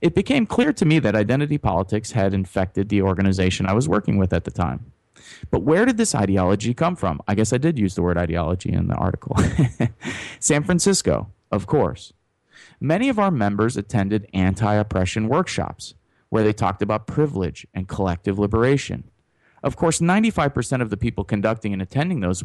It 0.00 0.14
became 0.14 0.46
clear 0.46 0.72
to 0.72 0.84
me 0.84 0.98
that 1.00 1.14
identity 1.14 1.58
politics 1.58 2.12
had 2.12 2.32
infected 2.32 2.88
the 2.88 3.02
organization 3.02 3.66
I 3.66 3.74
was 3.74 3.88
working 3.88 4.16
with 4.16 4.32
at 4.32 4.44
the 4.44 4.50
time. 4.50 4.92
But 5.50 5.62
where 5.62 5.84
did 5.84 5.98
this 5.98 6.14
ideology 6.14 6.72
come 6.72 6.96
from? 6.96 7.20
I 7.28 7.34
guess 7.34 7.52
I 7.52 7.58
did 7.58 7.78
use 7.78 7.94
the 7.94 8.02
word 8.02 8.16
ideology 8.16 8.72
in 8.72 8.88
the 8.88 8.94
article. 8.94 9.36
San 10.40 10.62
Francisco, 10.62 11.30
of 11.50 11.66
course. 11.66 12.12
Many 12.80 13.10
of 13.10 13.18
our 13.18 13.30
members 13.30 13.76
attended 13.76 14.28
anti 14.32 14.74
oppression 14.74 15.28
workshops 15.28 15.94
where 16.30 16.42
they 16.42 16.52
talked 16.52 16.80
about 16.80 17.06
privilege 17.06 17.66
and 17.74 17.86
collective 17.86 18.38
liberation. 18.38 19.04
Of 19.62 19.76
course, 19.76 20.00
95% 20.00 20.80
of 20.80 20.88
the 20.88 20.96
people 20.96 21.22
conducting 21.22 21.72
and 21.72 21.82
attending 21.82 22.20
those 22.20 22.42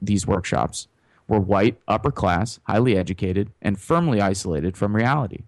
these 0.00 0.26
workshops 0.26 0.88
were 1.28 1.40
white, 1.40 1.78
upper 1.86 2.10
class, 2.10 2.58
highly 2.64 2.96
educated, 2.96 3.52
and 3.60 3.78
firmly 3.78 4.20
isolated 4.20 4.76
from 4.76 4.96
reality. 4.96 5.44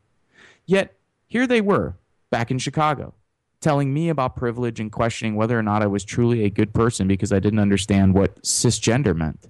Yet, 0.67 0.95
here 1.27 1.47
they 1.47 1.61
were, 1.61 1.97
back 2.31 2.51
in 2.51 2.59
Chicago, 2.59 3.15
telling 3.61 3.95
me 3.95 4.09
about 4.09 4.37
privilege 4.37 4.81
and 4.81 4.93
questioning 4.93 5.35
whether 5.37 5.59
or 5.59 5.63
not 5.63 5.83
I 5.83 5.87
was 5.87 6.05
truly 6.05 6.45
a 6.45 6.51
good 6.51 6.75
person 6.75 7.09
because 7.09 7.33
I 7.33 7.39
didn't 7.39 7.59
understand 7.59 8.15
what 8.15 8.43
cisgender 8.43 9.17
meant. 9.17 9.49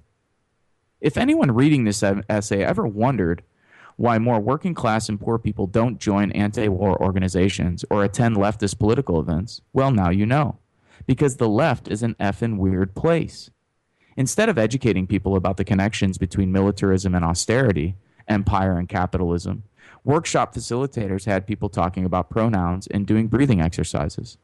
If 1.01 1.17
anyone 1.17 1.51
reading 1.51 1.83
this 1.83 2.01
essay 2.03 2.63
ever 2.63 2.87
wondered 2.87 3.43
why 3.97 4.19
more 4.19 4.39
working 4.39 4.75
class 4.75 5.09
and 5.09 5.19
poor 5.19 5.37
people 5.39 5.67
don't 5.67 5.99
join 5.99 6.31
anti 6.31 6.69
war 6.69 7.01
organizations 7.01 7.83
or 7.89 8.03
attend 8.03 8.37
leftist 8.37 8.79
political 8.79 9.19
events, 9.19 9.61
well, 9.73 9.91
now 9.91 10.09
you 10.09 10.25
know. 10.25 10.59
Because 11.05 11.37
the 11.37 11.49
left 11.49 11.87
is 11.87 12.03
an 12.03 12.15
effing 12.19 12.57
weird 12.57 12.95
place. 12.95 13.49
Instead 14.15 14.49
of 14.49 14.57
educating 14.57 15.07
people 15.07 15.35
about 15.35 15.57
the 15.57 15.65
connections 15.65 16.17
between 16.17 16.51
militarism 16.51 17.13
and 17.13 17.25
austerity, 17.25 17.95
empire 18.27 18.77
and 18.77 18.87
capitalism, 18.87 19.63
workshop 20.03 20.53
facilitators 20.53 21.25
had 21.25 21.47
people 21.47 21.69
talking 21.69 22.05
about 22.05 22.29
pronouns 22.29 22.87
and 22.87 23.05
doing 23.05 23.27
breathing 23.27 23.61
exercises. 23.61 24.37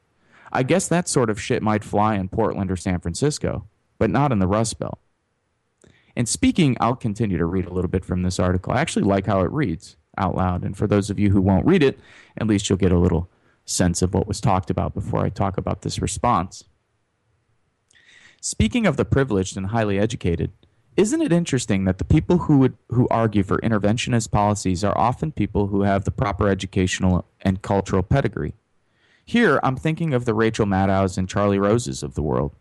I 0.51 0.63
guess 0.63 0.87
that 0.87 1.07
sort 1.07 1.29
of 1.29 1.41
shit 1.41 1.63
might 1.63 1.83
fly 1.83 2.15
in 2.15 2.29
Portland 2.29 2.71
or 2.71 2.75
San 2.75 2.99
Francisco, 2.99 3.67
but 3.97 4.09
not 4.09 4.31
in 4.31 4.39
the 4.39 4.47
Rust 4.47 4.77
Belt. 4.79 4.99
And 6.15 6.29
speaking, 6.29 6.77
I'll 6.79 6.95
continue 6.95 7.37
to 7.37 7.45
read 7.45 7.65
a 7.65 7.73
little 7.73 7.89
bit 7.89 8.05
from 8.05 8.21
this 8.21 8.39
article. 8.39 8.73
I 8.73 8.81
actually 8.81 9.05
like 9.05 9.25
how 9.25 9.41
it 9.41 9.51
reads 9.51 9.97
out 10.17 10.35
loud. 10.35 10.63
And 10.63 10.77
for 10.77 10.87
those 10.87 11.09
of 11.09 11.19
you 11.19 11.31
who 11.31 11.41
won't 11.41 11.65
read 11.65 11.81
it, 11.81 11.99
at 12.37 12.47
least 12.47 12.69
you'll 12.69 12.77
get 12.77 12.91
a 12.91 12.99
little 12.99 13.29
sense 13.65 14.01
of 14.01 14.13
what 14.13 14.27
was 14.27 14.41
talked 14.41 14.69
about 14.69 14.93
before 14.93 15.25
I 15.25 15.29
talk 15.29 15.57
about 15.57 15.81
this 15.81 15.99
response. 15.99 16.65
Speaking 18.41 18.85
of 18.85 18.97
the 18.97 19.05
privileged 19.05 19.55
and 19.55 19.67
highly 19.67 19.97
educated, 19.97 20.51
isn't 20.95 21.21
it 21.21 21.31
interesting 21.31 21.85
that 21.85 21.97
the 21.97 22.03
people 22.03 22.39
who 22.39 22.59
would 22.59 22.77
who 22.89 23.07
argue 23.09 23.41
for 23.41 23.57
interventionist 23.59 24.29
policies 24.31 24.83
are 24.83 24.97
often 24.97 25.31
people 25.31 25.67
who 25.67 25.81
have 25.81 26.03
the 26.03 26.11
proper 26.11 26.47
educational 26.49 27.25
and 27.41 27.63
cultural 27.63 28.03
pedigree? 28.03 28.53
Here, 29.25 29.59
I'm 29.63 29.77
thinking 29.77 30.13
of 30.13 30.25
the 30.25 30.33
Rachel 30.33 30.65
Maddows 30.65 31.17
and 31.17 31.27
Charlie 31.27 31.57
Roses 31.57 32.03
of 32.03 32.13
the 32.13 32.21
world. 32.21 32.53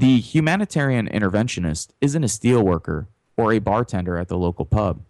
The 0.00 0.18
humanitarian 0.18 1.08
interventionist 1.08 1.90
isn't 2.00 2.24
a 2.24 2.26
steelworker 2.26 3.08
or 3.36 3.52
a 3.52 3.58
bartender 3.58 4.16
at 4.16 4.28
the 4.28 4.38
local 4.38 4.64
pub. 4.64 5.02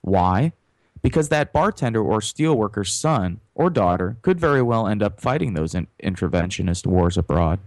Why? 0.00 0.54
Because 1.02 1.28
that 1.28 1.52
bartender 1.52 2.00
or 2.02 2.20
steelworker's 2.20 2.90
son 2.90 3.40
or 3.54 3.68
daughter 3.68 4.16
could 4.22 4.40
very 4.40 4.62
well 4.62 4.86
end 4.86 5.02
up 5.02 5.20
fighting 5.20 5.52
those 5.52 5.74
in- 5.74 5.88
interventionist 6.02 6.86
wars 6.86 7.18
abroad. 7.18 7.58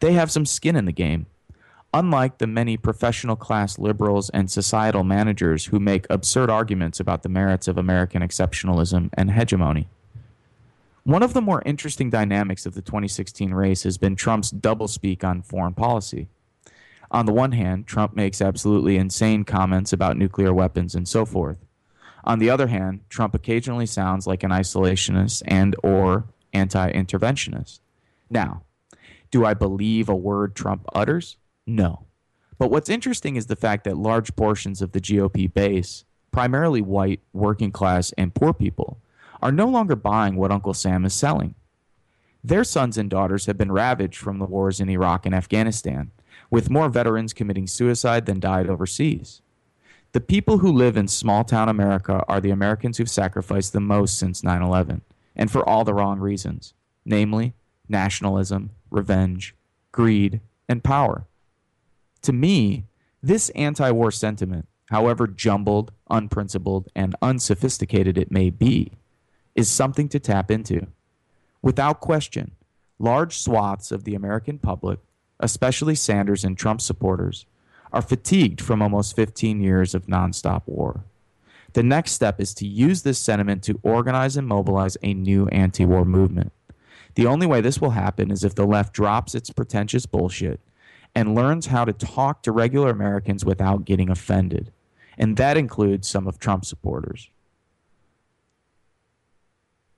They 0.00 0.14
have 0.14 0.32
some 0.32 0.44
skin 0.44 0.74
in 0.74 0.86
the 0.86 0.92
game. 0.92 1.26
Unlike 1.94 2.38
the 2.38 2.48
many 2.48 2.76
professional 2.76 3.36
class 3.36 3.78
liberals 3.78 4.28
and 4.30 4.50
societal 4.50 5.04
managers 5.04 5.66
who 5.66 5.78
make 5.78 6.08
absurd 6.10 6.50
arguments 6.50 6.98
about 6.98 7.22
the 7.22 7.28
merits 7.28 7.68
of 7.68 7.78
American 7.78 8.22
exceptionalism 8.22 9.08
and 9.14 9.30
hegemony. 9.30 9.86
One 11.04 11.24
of 11.24 11.32
the 11.32 11.40
more 11.40 11.62
interesting 11.66 12.10
dynamics 12.10 12.64
of 12.64 12.74
the 12.74 12.82
2016 12.82 13.52
race 13.52 13.82
has 13.82 13.98
been 13.98 14.14
Trump's 14.14 14.52
doublespeak 14.52 15.24
on 15.24 15.42
foreign 15.42 15.74
policy. 15.74 16.28
On 17.10 17.26
the 17.26 17.32
one 17.32 17.52
hand, 17.52 17.88
Trump 17.88 18.14
makes 18.14 18.40
absolutely 18.40 18.96
insane 18.96 19.42
comments 19.42 19.92
about 19.92 20.16
nuclear 20.16 20.54
weapons 20.54 20.94
and 20.94 21.08
so 21.08 21.26
forth. 21.26 21.58
On 22.22 22.38
the 22.38 22.50
other 22.50 22.68
hand, 22.68 23.00
Trump 23.08 23.34
occasionally 23.34 23.84
sounds 23.84 24.28
like 24.28 24.44
an 24.44 24.52
isolationist 24.52 25.42
and 25.44 25.74
or 25.82 26.26
anti-interventionist. 26.52 27.80
Now, 28.30 28.62
do 29.32 29.44
I 29.44 29.54
believe 29.54 30.08
a 30.08 30.14
word 30.14 30.54
Trump 30.54 30.86
utters? 30.94 31.36
No. 31.66 32.06
But 32.58 32.70
what's 32.70 32.88
interesting 32.88 33.34
is 33.34 33.46
the 33.46 33.56
fact 33.56 33.82
that 33.84 33.96
large 33.96 34.36
portions 34.36 34.80
of 34.80 34.92
the 34.92 35.00
GOP 35.00 35.52
base, 35.52 36.04
primarily 36.30 36.80
white, 36.80 37.20
working 37.32 37.72
class, 37.72 38.12
and 38.16 38.32
poor 38.32 38.52
people, 38.52 39.00
are 39.42 39.52
no 39.52 39.66
longer 39.66 39.96
buying 39.96 40.36
what 40.36 40.52
Uncle 40.52 40.74
Sam 40.74 41.04
is 41.04 41.12
selling. 41.12 41.54
Their 42.44 42.64
sons 42.64 42.96
and 42.96 43.10
daughters 43.10 43.46
have 43.46 43.58
been 43.58 43.72
ravaged 43.72 44.18
from 44.18 44.38
the 44.38 44.46
wars 44.46 44.80
in 44.80 44.88
Iraq 44.88 45.26
and 45.26 45.34
Afghanistan, 45.34 46.10
with 46.50 46.70
more 46.70 46.88
veterans 46.88 47.32
committing 47.32 47.66
suicide 47.66 48.26
than 48.26 48.40
died 48.40 48.68
overseas. 48.68 49.42
The 50.12 50.20
people 50.20 50.58
who 50.58 50.70
live 50.70 50.96
in 50.96 51.08
small 51.08 51.44
town 51.44 51.68
America 51.68 52.24
are 52.28 52.40
the 52.40 52.50
Americans 52.50 52.98
who've 52.98 53.08
sacrificed 53.08 53.72
the 53.72 53.80
most 53.80 54.18
since 54.18 54.42
9 54.44 54.62
11, 54.62 55.02
and 55.34 55.50
for 55.50 55.66
all 55.68 55.84
the 55.84 55.94
wrong 55.94 56.18
reasons 56.18 56.74
namely, 57.04 57.52
nationalism, 57.88 58.70
revenge, 58.90 59.56
greed, 59.90 60.40
and 60.68 60.84
power. 60.84 61.26
To 62.22 62.32
me, 62.32 62.84
this 63.22 63.50
anti 63.50 63.90
war 63.90 64.10
sentiment, 64.10 64.68
however 64.90 65.26
jumbled, 65.26 65.92
unprincipled, 66.08 66.88
and 66.94 67.16
unsophisticated 67.20 68.16
it 68.16 68.30
may 68.30 68.50
be, 68.50 68.92
is 69.54 69.68
something 69.68 70.08
to 70.08 70.20
tap 70.20 70.50
into. 70.50 70.86
Without 71.60 72.00
question, 72.00 72.52
large 72.98 73.36
swaths 73.38 73.92
of 73.92 74.04
the 74.04 74.14
American 74.14 74.58
public, 74.58 74.98
especially 75.40 75.94
Sanders 75.94 76.44
and 76.44 76.56
Trump 76.56 76.80
supporters, 76.80 77.46
are 77.92 78.02
fatigued 78.02 78.60
from 78.60 78.80
almost 78.80 79.16
15 79.16 79.60
years 79.60 79.94
of 79.94 80.06
nonstop 80.06 80.62
war. 80.66 81.04
The 81.74 81.82
next 81.82 82.12
step 82.12 82.40
is 82.40 82.54
to 82.54 82.66
use 82.66 83.02
this 83.02 83.18
sentiment 83.18 83.62
to 83.64 83.80
organize 83.82 84.36
and 84.36 84.46
mobilize 84.46 84.96
a 85.02 85.14
new 85.14 85.48
anti 85.48 85.84
war 85.84 86.04
movement. 86.04 86.52
The 87.14 87.26
only 87.26 87.46
way 87.46 87.60
this 87.60 87.80
will 87.80 87.90
happen 87.90 88.30
is 88.30 88.44
if 88.44 88.54
the 88.54 88.66
left 88.66 88.94
drops 88.94 89.34
its 89.34 89.50
pretentious 89.50 90.06
bullshit 90.06 90.60
and 91.14 91.34
learns 91.34 91.66
how 91.66 91.84
to 91.84 91.92
talk 91.92 92.42
to 92.42 92.52
regular 92.52 92.90
Americans 92.90 93.44
without 93.44 93.84
getting 93.84 94.08
offended. 94.08 94.72
And 95.18 95.36
that 95.36 95.58
includes 95.58 96.08
some 96.08 96.26
of 96.26 96.38
Trump's 96.38 96.68
supporters. 96.68 97.28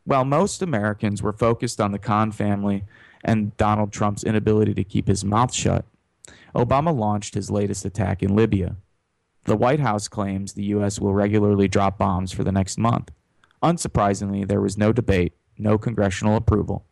While 0.05 0.25
most 0.25 0.61
Americans 0.61 1.23
were 1.23 1.33
focused 1.33 1.81
on 1.81 1.93
the 1.93 1.99
Khan 1.99 2.31
family 2.31 2.85
and 3.25 3.57
Donald 3.57 3.93
Trump's 3.93 4.23
inability 4.23 4.75
to 4.75 4.85
keep 4.85 5.09
his 5.09 5.25
mouth 5.25 5.53
shut, 5.53 5.87
Obama 6.55 6.95
launched 6.95 7.35
his 7.35 7.51
latest 7.51 7.85
attack 7.85 8.23
in 8.23 8.37
Libya. 8.37 8.77
The 9.45 9.57
White 9.57 9.81
House 9.81 10.09
claims 10.09 10.53
the 10.53 10.65
U.S. 10.65 11.01
will 11.01 11.15
regularly 11.15 11.69
drop 11.69 11.99
bombs 11.99 12.33
for 12.33 12.45
the 12.45 12.53
next 12.53 12.79
month. 12.79 13.11
Unsurprisingly, 13.63 14.47
there 14.47 14.61
was 14.61 14.77
no 14.77 14.93
debate, 14.93 15.33
no 15.59 15.79
congressional 15.79 16.37
approval. 16.37 16.85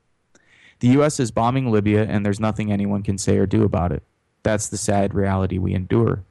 The 0.80 0.88
U.S. 0.88 1.20
is 1.20 1.30
bombing 1.30 1.70
Libya, 1.70 2.04
and 2.04 2.24
there's 2.24 2.40
nothing 2.40 2.72
anyone 2.72 3.02
can 3.02 3.18
say 3.18 3.36
or 3.36 3.46
do 3.46 3.62
about 3.62 3.92
it. 3.92 4.02
That's 4.42 4.68
the 4.68 4.76
sad 4.76 5.14
reality 5.14 5.58
we 5.58 5.74
endure. 5.74 6.24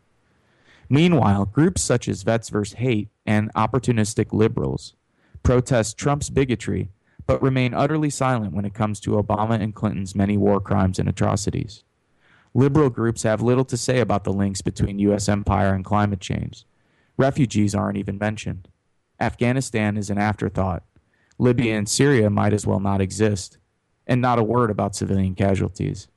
Meanwhile, 0.90 1.46
groups 1.46 1.82
such 1.82 2.10
as 2.10 2.24
Vets 2.24 2.50
vs. 2.50 2.74
Hate 2.78 3.08
and 3.26 3.54
opportunistic 3.54 4.34
liberals 4.34 4.96
protest 5.44 5.98
Trump's 5.98 6.30
bigotry 6.30 6.92
but 7.32 7.42
remain 7.42 7.74
utterly 7.74 8.10
silent 8.10 8.54
when 8.54 8.66
it 8.66 8.74
comes 8.74 9.00
to 9.00 9.12
Obama 9.12 9.58
and 9.58 9.74
Clinton's 9.74 10.16
many 10.16 10.38
war 10.38 10.60
crimes 10.60 11.00
and 11.00 11.08
atrocities. 11.08 11.84
Liberal 12.54 12.90
groups 12.90 13.24
have 13.24 13.42
little 13.42 13.64
to 13.66 13.78
say 13.78 14.00
about 14.00 14.26
the 14.26 14.34
links 14.34 14.62
between 14.62 15.00
U.S. 15.00 15.30
empire 15.30 15.74
and 15.74 15.86
climate 15.86 16.20
change. 16.20 16.66
Refugees 17.16 17.74
aren't 17.74 17.98
even 17.98 18.18
mentioned. 18.18 18.68
Afghanistan 19.20 19.96
is 19.96 20.10
an 20.10 20.18
afterthought. 20.18 20.84
Libya 21.38 21.78
and 21.78 21.88
Syria 21.88 22.30
might 22.30 22.52
as 22.52 22.68
well 22.68 22.82
not 22.82 23.00
exist. 23.00 23.58
And 24.06 24.20
not 24.20 24.40
a 24.40 24.44
word 24.44 24.70
about 24.70 24.96
civilian 24.96 25.36
casualties. 25.36 26.10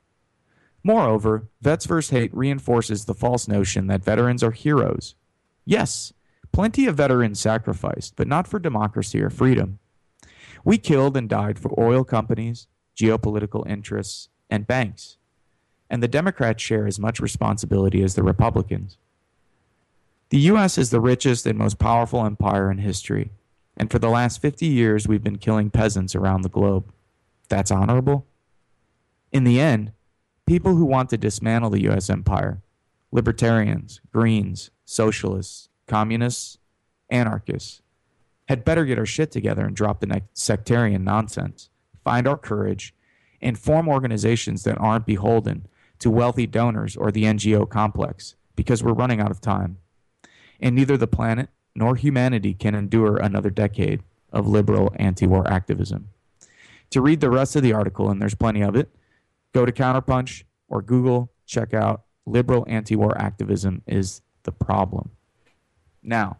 Moreover, 0.83 1.47
Vets 1.61 1.85
vs. 1.85 2.09
Hate 2.09 2.35
reinforces 2.35 3.05
the 3.05 3.13
false 3.13 3.47
notion 3.47 3.87
that 3.87 4.03
veterans 4.03 4.43
are 4.43 4.51
heroes. 4.51 5.15
Yes, 5.63 6.11
plenty 6.55 6.87
of 6.87 6.95
veterans 6.95 7.37
sacrificed, 7.37 8.15
but 8.15 8.29
not 8.29 8.47
for 8.47 8.59
democracy 8.59 9.21
or 9.21 9.29
freedom. 9.29 9.77
We 10.63 10.77
killed 10.77 11.17
and 11.17 11.27
died 11.27 11.59
for 11.59 11.77
oil 11.77 12.05
companies, 12.05 12.67
geopolitical 12.95 13.69
interests, 13.69 14.29
and 14.49 14.65
banks. 14.65 15.17
And 15.89 16.01
the 16.01 16.07
Democrats 16.07 16.63
share 16.63 16.87
as 16.87 16.97
much 16.97 17.19
responsibility 17.19 18.01
as 18.03 18.15
the 18.15 18.23
Republicans. 18.23 18.97
The 20.29 20.39
U.S. 20.51 20.77
is 20.77 20.91
the 20.91 21.01
richest 21.01 21.45
and 21.45 21.59
most 21.59 21.77
powerful 21.77 22.25
empire 22.25 22.71
in 22.71 22.77
history, 22.77 23.31
and 23.75 23.91
for 23.91 23.99
the 23.99 24.07
last 24.09 24.41
50 24.41 24.65
years 24.65 25.09
we've 25.09 25.21
been 25.21 25.37
killing 25.37 25.69
peasants 25.69 26.15
around 26.15 26.43
the 26.43 26.49
globe. 26.49 26.89
That's 27.49 27.69
honorable? 27.69 28.27
In 29.33 29.43
the 29.43 29.59
end, 29.59 29.91
people 30.45 30.77
who 30.77 30.85
want 30.85 31.09
to 31.09 31.17
dismantle 31.17 31.71
the 31.71 31.83
U.S. 31.83 32.09
empire 32.09 32.61
libertarians, 33.11 33.99
Greens, 34.13 34.71
socialists, 34.85 35.67
communists, 35.87 36.57
anarchists 37.09 37.81
had 38.47 38.65
better 38.65 38.85
get 38.85 38.99
our 38.99 39.05
shit 39.05 39.31
together 39.31 39.65
and 39.65 39.75
drop 39.75 39.99
the 39.99 40.21
sectarian 40.33 41.03
nonsense, 41.03 41.69
find 42.03 42.27
our 42.27 42.37
courage, 42.37 42.93
and 43.41 43.57
form 43.57 43.87
organizations 43.87 44.63
that 44.63 44.77
aren't 44.77 45.05
beholden 45.05 45.67
to 45.99 46.11
wealthy 46.11 46.45
donors 46.45 46.95
or 46.95 47.11
the 47.11 47.23
NGO 47.23 47.67
complex 47.69 48.35
because 48.55 48.83
we're 48.83 48.93
running 48.93 49.19
out 49.19 49.31
of 49.31 49.41
time. 49.41 49.77
And 50.59 50.75
neither 50.75 50.97
the 50.97 51.07
planet 51.07 51.49
nor 51.75 51.95
humanity 51.95 52.53
can 52.53 52.75
endure 52.75 53.17
another 53.17 53.49
decade 53.49 54.03
of 54.31 54.47
liberal 54.47 54.93
anti 54.95 55.27
war 55.27 55.49
activism. 55.51 56.09
To 56.91 57.01
read 57.01 57.19
the 57.19 57.29
rest 57.29 57.55
of 57.55 57.63
the 57.63 57.73
article, 57.73 58.09
and 58.09 58.21
there's 58.21 58.35
plenty 58.35 58.61
of 58.61 58.75
it, 58.75 58.89
Go 59.55 59.65
to 59.65 59.71
Counterpunch 59.71 60.43
or 60.67 60.81
Google, 60.81 61.31
check 61.45 61.73
out 61.73 62.03
liberal 62.25 62.65
anti 62.67 62.97
war 62.97 63.17
activism 63.17 63.81
is 63.87 64.21
the 64.43 64.51
problem. 64.51 65.11
Now, 66.05 66.37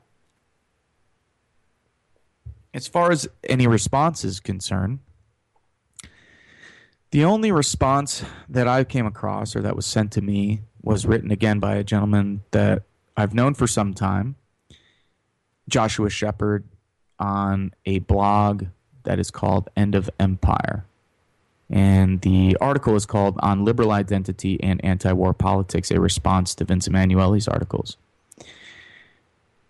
as 2.72 2.88
far 2.88 3.12
as 3.12 3.28
any 3.44 3.66
response 3.66 4.24
is 4.24 4.40
concerned, 4.40 5.00
the 7.10 7.26
only 7.26 7.52
response 7.52 8.24
that 8.48 8.68
I 8.68 8.84
came 8.84 9.08
across 9.08 9.56
or 9.56 9.62
that 9.62 9.76
was 9.76 9.88
sent 9.88 10.12
to 10.14 10.22
me 10.22 10.62
was 10.84 11.08
written 11.08 11.32
again 11.32 11.60
by 11.60 11.76
a 11.76 11.84
gentleman 11.84 12.44
that 12.52 12.84
I've 13.18 13.34
known 13.34 13.56
for 13.56 13.66
some 13.66 13.94
time, 13.94 14.36
Joshua 15.68 16.12
Shepard, 16.12 16.66
on 17.18 17.74
a 17.86 18.00
blog 18.00 18.66
that 19.04 19.20
is 19.20 19.32
called 19.32 19.70
End 19.76 19.96
of 19.96 20.10
Empire. 20.20 20.86
And 21.70 22.22
the 22.22 22.56
article 22.62 22.96
is 22.96 23.08
called 23.08 23.40
On 23.40 23.66
Liberal 23.66 23.92
Identity 23.92 24.62
and 24.62 24.84
Anti 24.86 25.12
War 25.14 25.34
Politics, 25.34 25.90
a 25.90 26.00
response 26.00 26.54
to 26.56 26.66
Vince 26.66 26.86
Emanuele's 26.88 27.48
articles. 27.48 27.98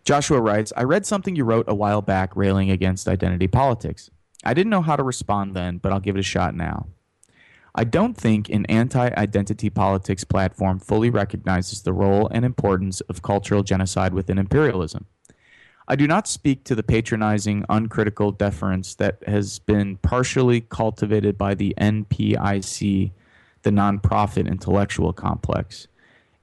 Joshua 0.05 0.39
writes 0.39 0.71
I 0.77 0.83
read 0.83 1.05
something 1.05 1.35
you 1.35 1.43
wrote 1.43 1.65
a 1.67 1.73
while 1.73 2.01
back 2.01 2.35
railing 2.35 2.69
against 2.69 3.07
identity 3.07 3.47
politics. 3.47 4.11
I 4.43 4.53
didn't 4.53 4.69
know 4.69 4.83
how 4.83 4.95
to 4.95 5.03
respond 5.03 5.55
then, 5.55 5.79
but 5.79 5.91
I'll 5.91 5.99
give 5.99 6.15
it 6.15 6.19
a 6.19 6.23
shot 6.23 6.55
now. 6.55 6.87
I 7.73 7.83
don't 7.83 8.15
think 8.15 8.47
an 8.49 8.67
anti 8.67 9.09
identity 9.17 9.71
politics 9.71 10.23
platform 10.23 10.79
fully 10.79 11.09
recognizes 11.09 11.81
the 11.81 11.91
role 11.91 12.29
and 12.29 12.45
importance 12.45 13.01
of 13.01 13.23
cultural 13.23 13.63
genocide 13.63 14.13
within 14.13 14.37
imperialism. 14.37 15.07
I 15.87 15.95
do 15.95 16.07
not 16.07 16.27
speak 16.27 16.63
to 16.65 16.75
the 16.75 16.83
patronizing, 16.83 17.65
uncritical 17.67 18.31
deference 18.31 18.95
that 18.95 19.17
has 19.27 19.59
been 19.59 19.97
partially 19.97 20.61
cultivated 20.61 21.37
by 21.37 21.55
the 21.55 21.73
NPIC, 21.79 23.11
the 23.63 23.69
nonprofit 23.71 24.47
intellectual 24.47 25.13
complex, 25.13 25.87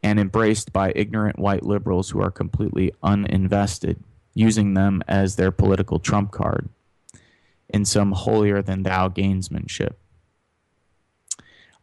and 0.03 0.19
embraced 0.19 0.73
by 0.73 0.93
ignorant 0.97 1.39
white 1.39 1.63
liberals 1.63 2.11
who 2.11 2.21
are 2.21 2.31
completely 2.31 2.93
uninvested, 3.03 3.97
using 4.35 4.75
them 4.75 5.03
as 5.07 5.37
their 5.37 5.51
political 5.51 5.99
trump 5.99 6.31
card 6.33 6.69
in 7.69 7.85
some 7.85 8.13
holier 8.13 8.63
than 8.63 8.83
thou 8.83 9.09
gainsmanship. 9.09 9.95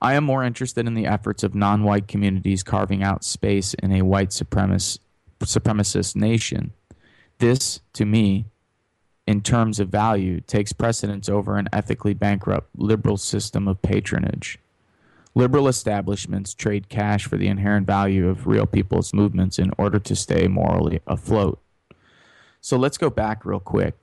I 0.01 0.13
am 0.13 0.23
more 0.23 0.43
interested 0.43 0.87
in 0.87 0.93
the 0.93 1.07
efforts 1.07 1.43
of 1.43 1.55
non 1.55 1.83
white 1.83 2.07
communities 2.07 2.63
carving 2.63 3.03
out 3.03 3.23
space 3.23 3.73
in 3.75 3.91
a 3.91 4.01
white 4.03 4.29
supremacist, 4.29 4.99
supremacist 5.41 6.15
nation 6.15 6.73
this, 7.39 7.79
to 7.93 8.05
me, 8.05 8.45
in 9.25 9.41
terms 9.41 9.79
of 9.79 9.89
value, 9.89 10.41
takes 10.41 10.73
precedence 10.73 11.27
over 11.27 11.57
an 11.57 11.69
ethically 11.73 12.13
bankrupt 12.13 12.69
liberal 12.75 13.17
system 13.17 13.67
of 13.67 13.81
patronage. 13.81 14.59
Liberal 15.39 15.69
establishments 15.69 16.53
trade 16.53 16.89
cash 16.89 17.25
for 17.25 17.37
the 17.37 17.47
inherent 17.47 17.87
value 17.87 18.27
of 18.27 18.45
real 18.45 18.65
people's 18.65 19.13
movements 19.13 19.57
in 19.57 19.71
order 19.77 19.97
to 19.97 20.13
stay 20.13 20.49
morally 20.49 20.99
afloat. 21.07 21.61
So 22.59 22.75
let's 22.75 22.97
go 22.97 23.09
back 23.09 23.45
real 23.45 23.61
quick. 23.61 23.95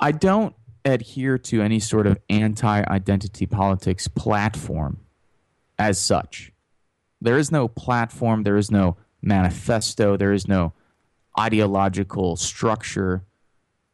I 0.00 0.10
don't 0.10 0.54
adhere 0.86 1.36
to 1.36 1.60
any 1.60 1.78
sort 1.78 2.06
of 2.06 2.16
anti 2.30 2.82
identity 2.88 3.44
politics 3.44 4.08
platform 4.08 5.00
as 5.78 5.98
such. 5.98 6.50
There 7.20 7.36
is 7.36 7.52
no 7.52 7.68
platform, 7.68 8.44
there 8.44 8.56
is 8.56 8.70
no 8.70 8.96
manifesto, 9.20 10.16
there 10.16 10.32
is 10.32 10.48
no 10.48 10.72
ideological 11.38 12.36
structure 12.36 13.22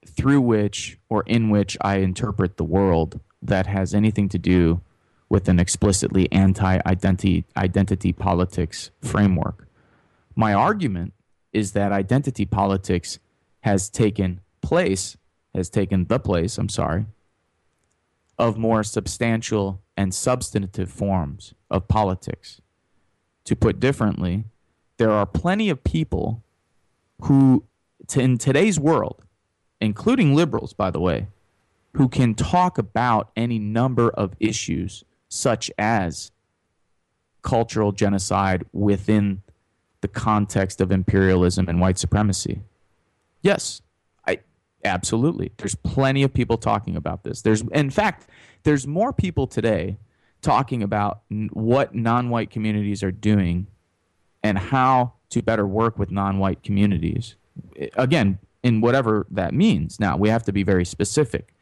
through 0.07 0.43
which 0.43 1.01
or 1.09 1.25
in 1.27 1.51
which 1.51 1.77
I 1.81 1.97
interpret 1.97 2.59
the 2.59 2.63
world 2.63 3.19
that 3.43 3.67
has 3.67 3.93
anything 3.93 4.29
to 4.29 4.39
do 4.39 4.83
with 5.35 5.49
an 5.49 5.59
explicitly 5.59 6.31
anti 6.31 6.79
identity 6.87 8.13
politics 8.13 8.93
framework. 9.03 9.67
My 10.37 10.55
argument 10.55 11.13
is 11.53 11.73
that 11.73 11.91
identity 11.91 12.45
politics 12.45 13.19
has 13.63 13.91
taken 13.91 14.41
place, 14.63 15.17
has 15.53 15.69
taken 15.69 16.05
the 16.05 16.21
place, 16.21 16.57
I'm 16.57 16.69
sorry, 16.69 17.07
of 18.39 18.57
more 18.57 18.85
substantial 18.85 19.83
and 19.97 20.15
substantive 20.15 20.89
forms 20.89 21.53
of 21.69 21.89
politics. 21.89 22.61
To 23.47 23.57
put 23.57 23.81
differently, 23.81 24.45
there 24.99 25.11
are 25.11 25.27
plenty 25.27 25.69
of 25.69 25.83
people 25.83 26.45
who, 27.23 27.65
in 28.15 28.39
today's 28.39 28.79
world, 28.79 29.25
including 29.81 30.37
liberals, 30.37 30.73
by 30.75 30.93
the 30.93 31.01
way, 31.01 31.27
who 31.95 32.09
can 32.09 32.37
talk 32.37 32.79
about 32.79 33.33
any 33.37 33.59
number 33.59 34.11
of 34.11 34.37
issues 34.39 35.03
such 35.35 35.71
as 35.79 36.31
cultural 37.43 37.93
genocide 37.93 38.65
within 38.73 39.43
the 40.01 40.09
context 40.09 40.81
of 40.81 40.93
imperialism 40.93 41.69
and 41.69 41.81
white 41.81 41.99
supremacy. 41.99 42.63
Yes, 43.43 43.83
I 44.27 44.41
absolutely. 44.85 45.53
There's 45.57 45.75
plenty 45.75 46.23
of 46.23 46.33
people 46.33 46.57
talking 46.57 46.97
about 46.97 47.25
this. 47.25 47.43
There's 47.43 47.63
in 47.73 47.91
fact, 47.91 48.29
there's 48.63 48.87
more 48.87 49.13
people 49.13 49.47
today 49.47 49.99
talking 50.41 50.83
about 50.83 51.23
what 51.53 51.95
non-white 51.95 52.51
communities 52.51 53.03
are 53.03 53.13
doing 53.13 53.67
and 54.43 54.59
how 54.59 55.15
to 55.31 55.43
better 55.43 55.67
work 55.67 55.99
with 55.99 56.11
non-white 56.11 56.63
communities. 56.63 57.35
Again, 57.97 58.39
in 58.63 58.81
whatever 58.81 59.27
that 59.31 59.53
means. 59.55 59.99
Now, 59.99 60.17
we 60.17 60.29
have 60.29 60.43
to 60.45 60.53
be 60.53 60.63
very 60.63 60.85
specific. 60.85 61.54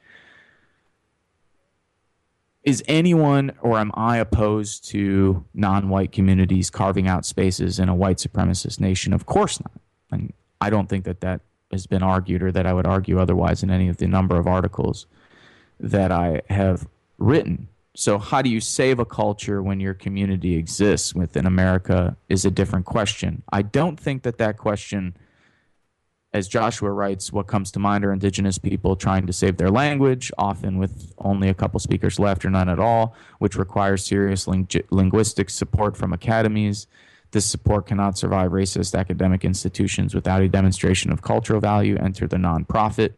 Is 2.65 2.83
anyone 2.87 3.53
or 3.61 3.79
am 3.79 3.91
I 3.95 4.19
opposed 4.19 4.89
to 4.91 5.45
non 5.53 5.89
white 5.89 6.13
communities 6.13 6.71
carving 6.71 7.09
out 7.09 7.27
spaces 7.27 7.79
in 7.79 7.89
a 7.89 7.95
white 7.95 8.19
supremacist 8.19 8.79
nation? 8.79 9.13
Of 9.13 9.27
course 9.27 9.61
not. 9.61 9.73
And 10.13 10.33
I 10.61 10.71
don't 10.71 10.89
think 10.89 11.05
that 11.05 11.21
that 11.23 11.41
has 11.73 11.87
been 11.87 12.03
argued 12.03 12.43
or 12.43 12.53
that 12.53 12.67
I 12.67 12.73
would 12.73 12.87
argue 12.87 13.19
otherwise 13.19 13.63
in 13.63 13.71
any 13.71 13.89
of 13.89 13.97
the 13.97 14.07
number 14.07 14.37
of 14.37 14.47
articles 14.47 15.07
that 15.81 16.13
I 16.13 16.43
have 16.51 16.87
written. 17.19 17.69
So, 17.95 18.19
how 18.19 18.41
do 18.43 18.49
you 18.49 18.61
save 18.61 18.99
a 18.99 19.05
culture 19.05 19.63
when 19.63 19.81
your 19.81 19.95
community 19.95 20.57
exists 20.57 21.15
within 21.15 21.47
America 21.47 22.17
is 22.29 22.45
a 22.45 22.51
different 22.51 22.87
question. 22.87 23.43
I 23.53 23.63
don't 23.63 23.99
think 23.99 24.23
that 24.23 24.39
that 24.39 24.57
question 24.57 25.15
as 26.35 26.49
Joshua 26.49 26.91
writes, 26.91 27.33
what 27.33 27.47
comes 27.47 27.71
to 27.73 27.79
mind 27.79 28.05
are 28.05 28.13
indigenous 28.13 28.57
people 28.57 28.97
trying 28.97 29.27
to 29.27 29.33
save 29.33 29.59
their 29.59 29.71
language, 29.71 30.33
often 30.39 30.79
with 30.79 31.13
only 31.19 31.49
a 31.49 31.55
couple 31.55 31.79
speakers 31.79 32.19
left 32.19 32.45
or 32.45 32.51
none 32.51 32.71
at 32.71 32.79
all, 32.79 33.15
which 33.39 33.57
requires 33.57 34.05
serious 34.05 34.47
ling- 34.47 34.69
linguistic 34.91 35.51
support 35.51 35.95
from 35.97 36.13
academies. 36.13 36.87
This 37.33 37.45
support 37.45 37.87
cannot 37.87 38.17
survive 38.17 38.51
racist 38.51 38.99
academic 38.99 39.45
institutions 39.45 40.15
without 40.15 40.41
a 40.41 40.49
demonstration 40.49 41.13
of 41.13 41.21
cultural 41.21 41.61
value. 41.61 41.97
Enter 41.97 42.27
the 42.27 42.37
nonprofit. 42.37 43.13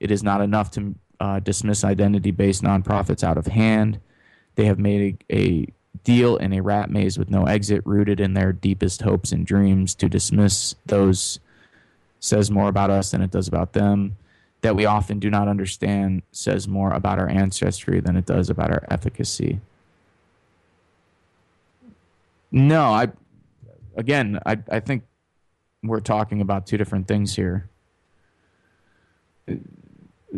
It 0.00 0.10
is 0.10 0.22
not 0.22 0.40
enough 0.40 0.70
to 0.72 0.94
uh, 1.20 1.40
dismiss 1.40 1.84
identity 1.84 2.30
based 2.30 2.62
nonprofits 2.62 3.22
out 3.22 3.38
of 3.38 3.46
hand. 3.46 4.00
They 4.54 4.64
have 4.64 4.78
made 4.78 5.18
a, 5.30 5.36
a 5.36 5.66
deal 6.04 6.36
in 6.36 6.54
a 6.54 6.60
rat 6.62 6.90
maze 6.90 7.18
with 7.18 7.30
no 7.30 7.44
exit, 7.44 7.82
rooted 7.84 8.20
in 8.20 8.32
their 8.32 8.52
deepest 8.52 9.02
hopes 9.02 9.32
and 9.32 9.46
dreams. 9.46 9.94
To 9.96 10.08
dismiss 10.08 10.74
those 10.86 11.40
says 12.20 12.50
more 12.50 12.68
about 12.68 12.90
us 12.90 13.10
than 13.10 13.22
it 13.22 13.30
does 13.30 13.48
about 13.48 13.72
them. 13.72 14.16
That 14.62 14.74
we 14.74 14.84
often 14.84 15.18
do 15.18 15.30
not 15.30 15.48
understand 15.48 16.22
says 16.32 16.66
more 16.66 16.90
about 16.90 17.18
our 17.18 17.28
ancestry 17.28 18.00
than 18.00 18.16
it 18.16 18.26
does 18.26 18.50
about 18.50 18.70
our 18.70 18.84
efficacy. 18.90 19.60
No, 22.50 22.84
I 22.84 23.08
again, 23.96 24.40
I 24.46 24.58
I 24.70 24.80
think 24.80 25.04
we're 25.82 26.00
talking 26.00 26.40
about 26.40 26.66
two 26.66 26.76
different 26.76 27.06
things 27.06 27.36
here. 27.36 27.68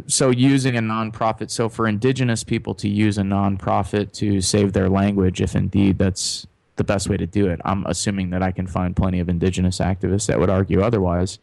So 0.06 0.30
using 0.30 0.76
a 0.76 0.80
nonprofit, 0.80 1.50
so 1.50 1.68
for 1.68 1.88
indigenous 1.88 2.44
people 2.44 2.74
to 2.74 2.88
use 2.88 3.18
a 3.18 3.22
nonprofit 3.22 4.12
to 4.14 4.40
save 4.40 4.72
their 4.72 4.88
language, 4.88 5.40
if 5.40 5.56
indeed 5.56 5.98
that's 5.98 6.46
the 6.76 6.84
best 6.84 7.08
way 7.08 7.16
to 7.16 7.26
do 7.26 7.48
it, 7.48 7.60
I'm 7.64 7.84
assuming 7.86 8.30
that 8.30 8.42
I 8.42 8.52
can 8.52 8.66
find 8.66 8.94
plenty 8.94 9.18
of 9.18 9.28
indigenous 9.28 9.78
activists 9.78 10.26
that 10.26 10.38
would 10.38 10.50
argue 10.50 10.82
otherwise. 10.82 11.38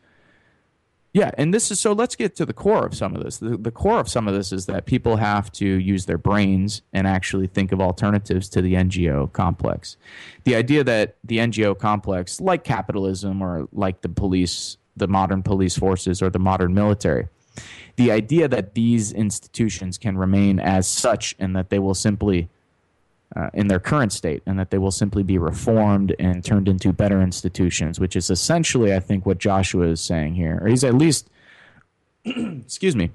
Yeah, 1.15 1.32
and 1.38 1.54
this 1.54 1.71
is 1.71 1.80
so 1.80 1.93
let's 1.93 2.17
get 2.17 2.36
to 2.36 2.45
the 2.45 2.51
core 2.51 2.86
of 2.86 2.93
some 2.93 3.15
of 3.15 3.23
this. 3.23 3.38
The, 3.38 3.56
the 3.56 3.71
core 3.71 4.01
of 4.01 4.10
some 4.10 4.28
of 4.28 4.34
this 4.34 4.51
is 4.51 4.65
that 4.65 4.86
people 4.86 5.15
have 5.15 5.49
to 5.54 5.65
use 5.65 6.08
their 6.08 6.17
brains 6.17 6.82
and 6.91 7.08
actually 7.08 7.47
think 7.47 7.71
of 7.71 7.80
alternatives 7.80 8.49
to 8.49 8.62
the 8.62 8.73
NGO 8.73 9.32
complex. 9.32 9.95
The 10.43 10.56
idea 10.56 10.84
that 10.84 11.15
the 11.23 11.38
NGO 11.38 11.80
complex, 11.80 12.41
like 12.41 12.65
capitalism 12.65 13.41
or 13.41 13.69
like 13.71 14.01
the 14.01 14.10
police, 14.10 14.75
the 14.97 15.08
modern 15.08 15.41
police 15.41 15.78
forces 15.78 16.21
or 16.21 16.30
the 16.30 16.38
modern 16.38 16.73
military, 16.73 17.30
the 17.95 18.12
idea 18.12 18.49
that 18.49 18.73
these 18.73 19.13
institutions 19.13 19.97
can 19.97 20.17
remain 20.17 20.60
as 20.60 20.86
such 20.86 21.34
and 21.39 21.56
that 21.56 21.69
they 21.69 21.80
will 21.80 21.95
simply 21.95 22.49
uh, 23.36 23.50
in 23.54 23.67
their 23.67 23.80
current 23.80 24.13
state 24.13 24.41
and 24.45 24.58
that 24.58 24.71
they 24.71 24.78
will 24.78 24.91
simply 24.91 25.24
be 25.24 25.38
reformed 25.38 26.15
and 26.19 26.43
turned 26.43 26.67
into 26.67 26.93
better 26.93 27.21
institutions, 27.21 28.00
which 28.00 28.15
is 28.15 28.30
essentially, 28.30 28.93
I 28.93 29.00
think, 29.00 29.26
what 29.26 29.38
Joshua 29.38 29.88
is 29.88 30.02
saying 30.02 30.36
here. 30.36 30.60
Or 30.62 30.67
he's 30.67 30.84
at 30.84 30.95
least, 30.95 31.30
excuse 32.26 32.95
me, 32.95 33.12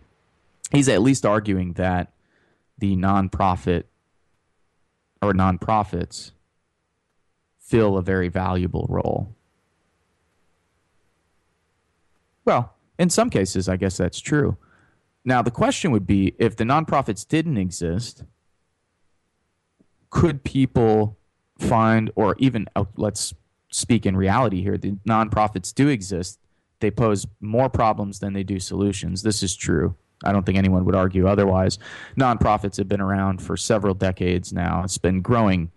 he's 0.70 0.88
at 0.88 1.00
least 1.00 1.24
arguing 1.24 1.74
that 1.74 2.12
the 2.78 2.96
nonprofit 2.96 3.85
or 5.22 5.33
nonprofits 5.33 6.33
fill 7.59 7.96
a 7.96 8.02
very 8.02 8.28
valuable 8.28 8.87
role. 8.88 9.35
Well, 12.44 12.74
in 12.98 13.11
some 13.11 13.30
cases, 13.30 13.68
I 13.68 13.76
guess 13.76 13.96
that's 13.96 14.20
true. 14.20 14.56
Now, 15.24 15.42
the 15.42 15.50
question 15.50 15.90
would 15.92 16.06
be 16.06 16.35
if 16.38 16.56
the 16.56 16.64
nonprofits 16.64 17.26
didn't 17.26 17.59
exist, 17.59 18.24
could 20.11 20.44
people 20.44 21.16
find, 21.59 22.11
or 22.14 22.37
even 22.38 22.66
uh, 22.77 22.85
let's 22.96 23.35
speak 23.70 24.07
in 24.07 24.16
reality 24.16 24.62
here, 24.62 24.77
the 24.77 24.92
nonprofits 25.09 25.73
do 25.73 25.88
exist. 25.88 26.38
They 26.81 26.90
pose 26.90 27.27
more 27.40 27.68
problems 27.68 28.18
than 28.18 28.33
they 28.33 28.42
do 28.42 28.59
solutions. 28.59 29.23
This 29.23 29.42
is 29.42 29.55
true. 29.55 29.94
I 30.25 30.33
don't 30.33 30.44
think 30.44 30.59
anyone 30.59 30.85
would 30.85 30.94
argue 30.94 31.27
otherwise. 31.27 31.79
Nonprofits 32.18 32.77
have 32.77 32.88
been 32.88 33.01
around 33.01 33.40
for 33.40 33.57
several 33.57 33.94
decades 33.94 34.53
now. 34.53 34.83
It's 34.85 34.99
been 34.99 35.23
growing 35.23 35.70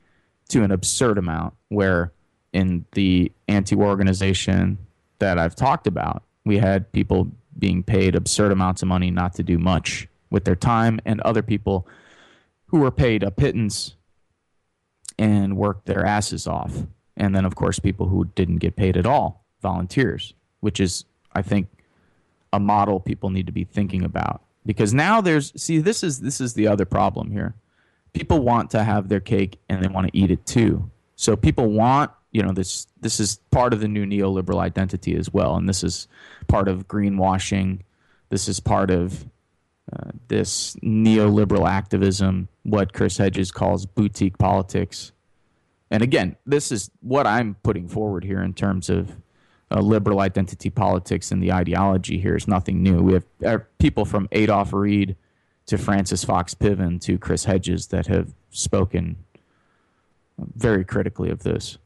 to 0.49 0.63
an 0.63 0.71
absurd 0.71 1.17
amount 1.17 1.53
where 1.69 2.11
in 2.51 2.85
the 2.91 3.31
anti-war 3.47 3.87
organization 3.87 4.77
that 5.19 5.39
I've 5.39 5.55
talked 5.55 5.87
about, 5.87 6.23
we 6.45 6.57
had 6.57 6.91
people 6.91 7.29
being 7.57 7.83
paid 7.83 8.15
absurd 8.15 8.51
amounts 8.51 8.81
of 8.81 8.87
money 8.87 9.11
not 9.11 9.33
to 9.35 9.43
do 9.43 9.57
much 9.57 10.07
with 10.29 10.43
their 10.43 10.55
time 10.55 10.99
and 11.05 11.21
other 11.21 11.41
people 11.41 11.87
who 12.67 12.79
were 12.79 12.91
paid 12.91 13.23
a 13.23 13.31
pittance 13.31 13.95
and 15.17 15.57
worked 15.57 15.85
their 15.85 16.05
asses 16.05 16.47
off. 16.47 16.73
And 17.15 17.35
then, 17.35 17.45
of 17.45 17.55
course, 17.55 17.79
people 17.79 18.07
who 18.07 18.25
didn't 18.35 18.57
get 18.57 18.75
paid 18.75 18.97
at 18.97 19.05
all, 19.05 19.45
volunteers, 19.61 20.33
which 20.61 20.79
is, 20.79 21.05
I 21.33 21.41
think, 21.41 21.67
a 22.51 22.59
model 22.59 22.99
people 22.99 23.29
need 23.29 23.45
to 23.45 23.51
be 23.51 23.63
thinking 23.63 24.03
about. 24.03 24.41
Because 24.65 24.93
now 24.93 25.21
there's, 25.21 25.51
see, 25.61 25.79
this 25.79 26.03
is 26.03 26.21
this 26.21 26.39
is 26.39 26.53
the 26.53 26.67
other 26.67 26.85
problem 26.85 27.31
here. 27.31 27.55
People 28.13 28.39
want 28.39 28.69
to 28.71 28.83
have 28.83 29.09
their 29.09 29.19
cake 29.19 29.59
and 29.67 29.83
they 29.83 29.87
want 29.87 30.07
to 30.07 30.17
eat 30.17 30.31
it 30.31 30.45
too. 30.45 30.89
So 31.15 31.35
people 31.35 31.69
want, 31.69 32.11
you 32.31 32.41
know, 32.41 32.53
this 32.53 32.87
this 33.01 33.19
is 33.19 33.39
part 33.51 33.73
of 33.73 33.81
the 33.81 33.87
new 33.87 34.05
neoliberal 34.05 34.59
identity 34.59 35.15
as 35.15 35.33
well, 35.33 35.55
and 35.55 35.67
this 35.67 35.83
is 35.83 36.07
part 36.47 36.67
of 36.67 36.87
greenwashing. 36.87 37.79
This 38.29 38.47
is 38.47 38.59
part 38.59 38.89
of 38.89 39.25
this 40.27 40.75
neoliberal 40.77 41.69
activism, 41.69 42.47
what 42.63 42.93
Chris 42.93 43.17
Hedges 43.17 43.51
calls 43.51 43.85
boutique 43.85 44.37
politics. 44.37 45.11
And 45.91 46.01
again, 46.01 46.35
this 46.45 46.71
is 46.71 46.89
what 47.01 47.27
I'm 47.27 47.55
putting 47.63 47.87
forward 47.87 48.23
here 48.23 48.41
in 48.41 48.53
terms 48.53 48.89
of 48.89 49.11
uh, 49.71 49.79
liberal 49.79 50.19
identity 50.19 50.69
politics 50.69 51.31
and 51.31 51.41
the 51.41 51.51
ideology 51.51 52.19
here 52.19 52.35
is 52.35 52.47
nothing 52.47 52.81
new. 52.83 53.01
We 53.01 53.13
have 53.13 53.25
uh, 53.45 53.57
people 53.79 54.05
from 54.05 54.27
Adolph 54.31 54.73
Reed 54.73 55.15
to 55.65 55.77
Frances 55.77 56.23
Fox 56.23 56.53
Piven 56.53 56.99
to 57.01 57.17
Chris 57.17 57.45
Hedges 57.45 57.87
that 57.87 58.07
have 58.07 58.33
spoken 58.51 59.17
very 60.37 60.83
critically 60.83 61.29
of 61.29 61.43
this 61.43 61.77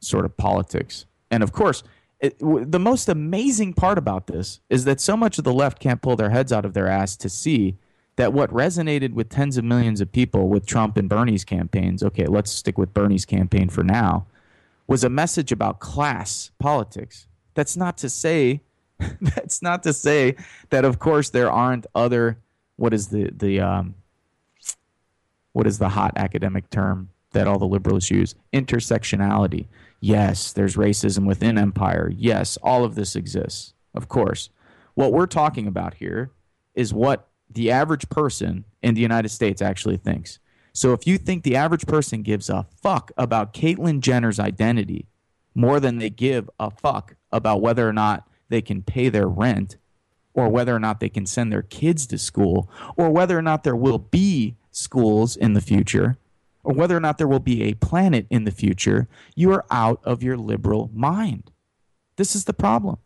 sort 0.00 0.24
of 0.24 0.36
politics. 0.36 1.06
And 1.30 1.42
of 1.42 1.52
course, 1.52 1.82
it, 2.20 2.38
w- 2.38 2.64
the 2.64 2.78
most 2.78 3.08
amazing 3.08 3.74
part 3.74 3.98
about 3.98 4.26
this 4.26 4.60
is 4.70 4.84
that 4.84 5.00
so 5.00 5.16
much 5.16 5.38
of 5.38 5.44
the 5.44 5.52
left 5.52 5.78
can't 5.78 6.02
pull 6.02 6.16
their 6.16 6.30
heads 6.30 6.52
out 6.52 6.64
of 6.64 6.74
their 6.74 6.88
ass 6.88 7.16
to 7.16 7.28
see 7.28 7.76
that 8.16 8.32
what 8.32 8.50
resonated 8.50 9.12
with 9.12 9.28
tens 9.28 9.58
of 9.58 9.64
millions 9.64 10.00
of 10.00 10.10
people 10.10 10.48
with 10.48 10.66
Trump 10.66 10.96
and 10.96 11.08
Bernie's 11.08 11.44
campaigns, 11.44 12.02
okay, 12.02 12.26
let's 12.26 12.50
stick 12.50 12.78
with 12.78 12.94
Bernie's 12.94 13.26
campaign 13.26 13.68
for 13.68 13.84
now, 13.84 14.26
was 14.86 15.04
a 15.04 15.10
message 15.10 15.52
about 15.52 15.80
class 15.80 16.50
politics. 16.58 17.26
That's 17.54 17.76
not 17.76 17.98
to 17.98 18.08
say 18.08 18.62
that's 19.20 19.60
not 19.60 19.82
to 19.82 19.92
say 19.92 20.36
that 20.70 20.84
of 20.84 20.98
course 20.98 21.28
there 21.30 21.50
aren't 21.50 21.86
other 21.94 22.38
what 22.76 22.94
is 22.94 23.08
the 23.08 23.30
the 23.36 23.60
um, 23.60 23.94
what 25.52 25.66
is 25.66 25.78
the 25.78 25.90
hot 25.90 26.12
academic 26.16 26.70
term 26.70 27.10
that 27.32 27.46
all 27.46 27.58
the 27.58 27.66
liberals 27.66 28.10
use 28.10 28.34
intersectionality 28.54 29.66
Yes, 30.06 30.52
there's 30.52 30.76
racism 30.76 31.26
within 31.26 31.58
empire. 31.58 32.12
Yes, 32.16 32.56
all 32.62 32.84
of 32.84 32.94
this 32.94 33.16
exists, 33.16 33.74
of 33.92 34.06
course. 34.06 34.50
What 34.94 35.12
we're 35.12 35.26
talking 35.26 35.66
about 35.66 35.94
here 35.94 36.30
is 36.76 36.94
what 36.94 37.26
the 37.50 37.72
average 37.72 38.08
person 38.08 38.66
in 38.84 38.94
the 38.94 39.00
United 39.00 39.30
States 39.30 39.60
actually 39.60 39.96
thinks. 39.96 40.38
So 40.72 40.92
if 40.92 41.08
you 41.08 41.18
think 41.18 41.42
the 41.42 41.56
average 41.56 41.88
person 41.88 42.22
gives 42.22 42.48
a 42.48 42.68
fuck 42.80 43.10
about 43.16 43.52
Caitlyn 43.52 43.98
Jenner's 43.98 44.38
identity 44.38 45.08
more 45.56 45.80
than 45.80 45.98
they 45.98 46.10
give 46.10 46.48
a 46.60 46.70
fuck 46.70 47.16
about 47.32 47.60
whether 47.60 47.88
or 47.88 47.92
not 47.92 48.28
they 48.48 48.62
can 48.62 48.82
pay 48.82 49.08
their 49.08 49.26
rent 49.26 49.76
or 50.34 50.48
whether 50.48 50.72
or 50.72 50.78
not 50.78 51.00
they 51.00 51.08
can 51.08 51.26
send 51.26 51.50
their 51.50 51.62
kids 51.62 52.06
to 52.06 52.18
school 52.18 52.70
or 52.96 53.10
whether 53.10 53.36
or 53.36 53.42
not 53.42 53.64
there 53.64 53.74
will 53.74 53.98
be 53.98 54.54
schools 54.70 55.36
in 55.36 55.54
the 55.54 55.60
future, 55.60 56.16
or 56.66 56.74
whether 56.74 56.96
or 56.96 57.00
not 57.00 57.16
there 57.16 57.28
will 57.28 57.38
be 57.38 57.62
a 57.62 57.74
planet 57.74 58.26
in 58.28 58.42
the 58.42 58.50
future, 58.50 59.06
you 59.36 59.52
are 59.52 59.64
out 59.70 60.00
of 60.02 60.20
your 60.20 60.36
liberal 60.36 60.90
mind. 60.92 61.52
This 62.16 62.34
is 62.34 62.46
the 62.46 62.52
problem. 62.52 62.98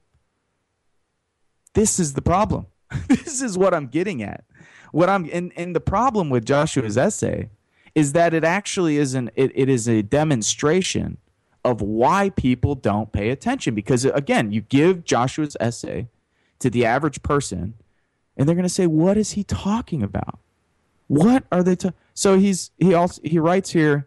This 1.75 2.01
is 2.01 2.15
the 2.15 2.23
problem. 2.23 2.69
this 3.09 3.43
is 3.43 3.59
what 3.59 3.75
I'm 3.75 3.89
getting 3.89 4.23
at. 4.23 4.45
What 4.93 5.11
I'm 5.11 5.29
and, 5.31 5.53
and 5.57 5.77
the 5.77 5.81
problem 5.81 6.31
with 6.31 6.47
Joshua's 6.47 6.97
essay 6.97 7.51
is 7.95 8.15
that 8.15 8.33
it 8.33 8.45
actually 8.45 8.97
is 8.97 9.13
an 9.13 9.31
it, 9.35 9.53
it 9.55 9.69
is 9.69 9.87
a 9.87 10.03
demonstration 10.03 11.19
of 11.63 11.83
why 11.83 12.31
people 12.31 12.75
don't 12.75 13.13
pay 13.13 13.29
attention. 13.29 13.75
Because 13.75 14.07
again, 14.07 14.53
you 14.53 14.63
give 14.63 15.05
Joshua's 15.05 15.55
essay 15.61 16.09
to 16.61 16.71
the 16.71 16.87
average 16.87 17.23
person, 17.23 17.75
and 18.39 18.49
they're 18.49 18.57
going 18.57 18.63
to 18.63 18.71
say, 18.71 18.87
"What 18.87 19.19
is 19.19 19.33
he 19.33 19.45
talking 19.45 20.03
about? 20.03 20.39
What 21.09 21.45
are 21.53 21.63
they?" 21.63 21.77
Ta-? 21.77 21.93
So 22.21 22.39
he's 22.39 22.71
he 22.77 22.93
also 22.93 23.19
he 23.25 23.39
writes 23.39 23.71
here. 23.71 24.07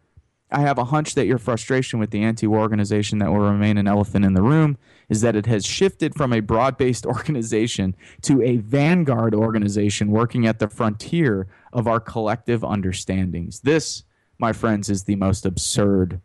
I 0.51 0.61
have 0.61 0.77
a 0.77 0.83
hunch 0.83 1.15
that 1.15 1.25
your 1.25 1.39
frustration 1.39 1.97
with 1.97 2.11
the 2.11 2.21
anti-war 2.21 2.59
organization 2.59 3.17
that 3.17 3.31
will 3.31 3.39
remain 3.39 3.79
an 3.79 3.87
elephant 3.87 4.23
in 4.23 4.35
the 4.35 4.43
room 4.43 4.77
is 5.09 5.21
that 5.21 5.35
it 5.35 5.47
has 5.47 5.65
shifted 5.65 6.13
from 6.13 6.31
a 6.31 6.39
broad-based 6.39 7.05
organization 7.07 7.95
to 8.21 8.39
a 8.43 8.57
vanguard 8.57 9.33
organization 9.33 10.11
working 10.11 10.45
at 10.45 10.59
the 10.59 10.67
frontier 10.67 11.47
of 11.71 11.87
our 11.87 11.99
collective 11.99 12.63
understandings. 12.63 13.61
This, 13.61 14.03
my 14.37 14.53
friends, 14.53 14.91
is 14.91 15.05
the 15.05 15.15
most 15.15 15.43
absurd 15.43 16.21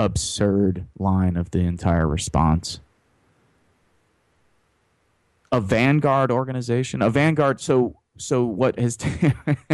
absurd 0.00 0.86
line 0.98 1.36
of 1.36 1.52
the 1.52 1.60
entire 1.60 2.08
response. 2.08 2.80
A 5.52 5.60
vanguard 5.60 6.32
organization, 6.32 7.00
a 7.00 7.10
vanguard. 7.10 7.60
So, 7.60 7.94
so 8.16 8.44
what 8.44 8.78
has? 8.78 8.96
T- 8.96 9.32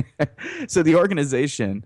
so 0.69 0.83
the 0.83 0.97
organization 0.97 1.85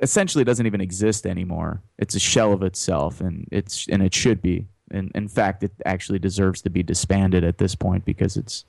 essentially 0.00 0.44
doesn't 0.44 0.66
even 0.66 0.80
exist 0.80 1.26
anymore. 1.26 1.82
It's 1.98 2.14
a 2.14 2.20
shell 2.20 2.52
of 2.52 2.62
itself, 2.62 3.20
and 3.20 3.46
it's 3.50 3.86
and 3.88 4.02
it 4.02 4.14
should 4.14 4.42
be. 4.42 4.66
And 4.90 5.12
in 5.14 5.28
fact, 5.28 5.62
it 5.62 5.72
actually 5.84 6.18
deserves 6.18 6.62
to 6.62 6.70
be 6.70 6.82
disbanded 6.82 7.44
at 7.44 7.58
this 7.58 7.74
point 7.74 8.04
because 8.04 8.36
it's 8.36 8.64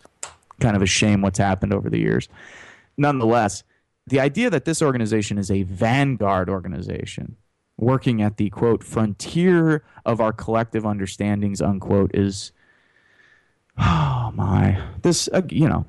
kind 0.59 0.75
of 0.75 0.81
a 0.81 0.87
shame 0.87 1.21
what's 1.21 1.39
happened 1.39 1.73
over 1.73 1.89
the 1.89 1.99
years. 1.99 2.27
Nonetheless, 2.97 3.63
the 4.07 4.19
idea 4.19 4.49
that 4.49 4.65
this 4.65 4.81
organization 4.81 5.37
is 5.37 5.49
a 5.49 5.63
vanguard 5.63 6.49
organization 6.49 7.37
working 7.77 8.21
at 8.21 8.35
the 8.35 8.49
quote 8.49 8.83
frontier 8.83 9.83
of 10.05 10.19
our 10.19 10.33
collective 10.33 10.85
understandings 10.85 11.61
unquote 11.61 12.11
is 12.13 12.51
oh 13.79 14.31
my. 14.35 14.81
This 15.01 15.29
uh, 15.33 15.41
you 15.49 15.67
know 15.67 15.85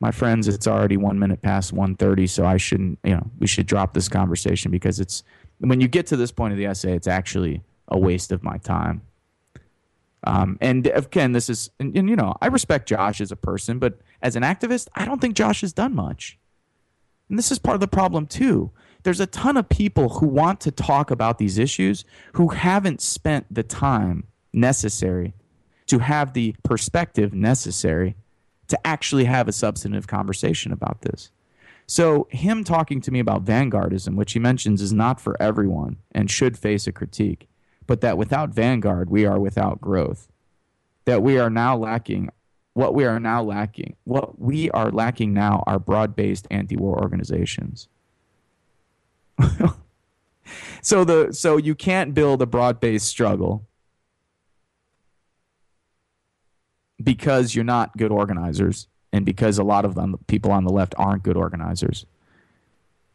my 0.00 0.10
friends 0.10 0.48
it's 0.48 0.66
already 0.66 0.96
one 0.96 1.18
minute 1.18 1.42
past 1.42 1.74
1.30 1.74 2.28
so 2.28 2.46
i 2.46 2.56
shouldn't 2.56 2.98
you 3.04 3.14
know 3.14 3.30
we 3.38 3.46
should 3.46 3.66
drop 3.66 3.92
this 3.92 4.08
conversation 4.08 4.70
because 4.70 4.98
it's 4.98 5.22
when 5.58 5.80
you 5.80 5.88
get 5.88 6.06
to 6.06 6.16
this 6.16 6.32
point 6.32 6.52
of 6.52 6.58
the 6.58 6.66
essay 6.66 6.94
it's 6.94 7.06
actually 7.06 7.62
a 7.88 7.98
waste 7.98 8.32
of 8.32 8.42
my 8.42 8.56
time. 8.58 9.02
Um, 10.22 10.58
and 10.60 10.86
again 10.86 11.32
this 11.32 11.48
is 11.48 11.70
and, 11.80 11.96
and 11.96 12.08
you 12.08 12.16
know 12.16 12.34
i 12.42 12.46
respect 12.46 12.88
josh 12.88 13.22
as 13.22 13.32
a 13.32 13.36
person 13.36 13.78
but 13.78 13.98
as 14.20 14.36
an 14.36 14.42
activist 14.42 14.88
i 14.94 15.06
don't 15.06 15.20
think 15.20 15.34
josh 15.34 15.62
has 15.62 15.72
done 15.72 15.94
much. 15.94 16.38
And 17.30 17.38
this 17.38 17.52
is 17.52 17.58
part 17.60 17.76
of 17.76 17.80
the 17.80 17.88
problem 17.88 18.26
too. 18.26 18.72
There's 19.04 19.20
a 19.20 19.26
ton 19.26 19.56
of 19.56 19.68
people 19.68 20.08
who 20.08 20.26
want 20.26 20.60
to 20.62 20.70
talk 20.70 21.10
about 21.10 21.38
these 21.38 21.58
issues 21.58 22.04
who 22.34 22.48
haven't 22.48 23.00
spent 23.00 23.46
the 23.50 23.62
time 23.62 24.24
necessary 24.52 25.32
to 25.90 25.98
have 25.98 26.34
the 26.34 26.54
perspective 26.62 27.34
necessary 27.34 28.14
to 28.68 28.86
actually 28.86 29.24
have 29.24 29.48
a 29.48 29.52
substantive 29.52 30.06
conversation 30.06 30.70
about 30.70 31.02
this. 31.02 31.32
So, 31.88 32.28
him 32.30 32.62
talking 32.62 33.00
to 33.00 33.10
me 33.10 33.18
about 33.18 33.44
vanguardism, 33.44 34.14
which 34.14 34.34
he 34.34 34.38
mentions 34.38 34.80
is 34.80 34.92
not 34.92 35.20
for 35.20 35.36
everyone 35.42 35.96
and 36.12 36.30
should 36.30 36.56
face 36.56 36.86
a 36.86 36.92
critique, 36.92 37.48
but 37.88 38.02
that 38.02 38.16
without 38.16 38.50
vanguard, 38.50 39.10
we 39.10 39.26
are 39.26 39.40
without 39.40 39.80
growth. 39.80 40.28
That 41.06 41.24
we 41.24 41.40
are 41.40 41.50
now 41.50 41.76
lacking, 41.76 42.30
what 42.74 42.94
we 42.94 43.04
are 43.04 43.18
now 43.18 43.42
lacking, 43.42 43.96
what 44.04 44.40
we 44.40 44.70
are 44.70 44.92
lacking 44.92 45.34
now 45.34 45.64
are 45.66 45.80
broad 45.80 46.14
based 46.14 46.46
anti 46.52 46.76
war 46.76 47.02
organizations. 47.02 47.88
so 50.82 51.02
the 51.02 51.32
so 51.32 51.56
you 51.56 51.74
can't 51.74 52.14
build 52.14 52.40
a 52.42 52.46
broad-based 52.46 53.08
struggle 53.08 53.66
because 57.02 57.54
you're 57.54 57.64
not 57.64 57.96
good 57.96 58.10
organizers 58.10 58.86
and 59.12 59.24
because 59.26 59.58
a 59.58 59.64
lot 59.64 59.84
of 59.84 59.94
them, 59.94 60.16
people 60.26 60.52
on 60.52 60.64
the 60.64 60.72
left 60.72 60.94
aren't 60.96 61.22
good 61.22 61.36
organizers 61.36 62.06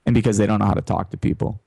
and 0.06 0.14
because 0.14 0.38
they 0.38 0.46
don't 0.46 0.60
know 0.60 0.66
how 0.66 0.74
to 0.74 0.82
talk 0.82 1.10
to 1.12 1.18
people 1.18 1.62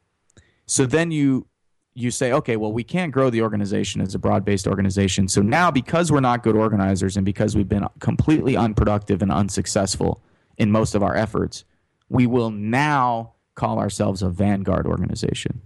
so 0.66 0.87
then 0.87 1.11
you 1.11 1.46
you 1.94 2.11
say 2.11 2.31
okay 2.33 2.57
well 2.57 2.72
we 2.72 2.85
can't 2.85 3.11
grow 3.11 3.31
the 3.31 3.42
organization 3.42 4.00
as 4.00 4.14
a 4.14 4.18
broad-based 4.18 4.68
organization 4.68 5.26
so 5.26 5.42
now 5.42 5.70
because 5.70 6.12
we're 6.12 6.20
not 6.20 6.44
good 6.44 6.54
organizers 6.54 7.16
and 7.16 7.24
because 7.24 7.57
we've 7.57 7.68
been 7.68 7.87
completely 7.98 8.57
unproductive 8.57 9.22
and 9.22 9.33
unsuccessful 9.33 10.22
in 10.59 10.70
most 10.70 10.94
of 10.94 11.02
our 11.02 11.16
efforts 11.16 11.64
we 12.09 12.26
will 12.26 12.50
now 12.50 13.33
call 13.54 13.78
ourselves 13.78 14.22
a 14.22 14.31
vanguard 14.31 14.87
organization. 14.87 15.61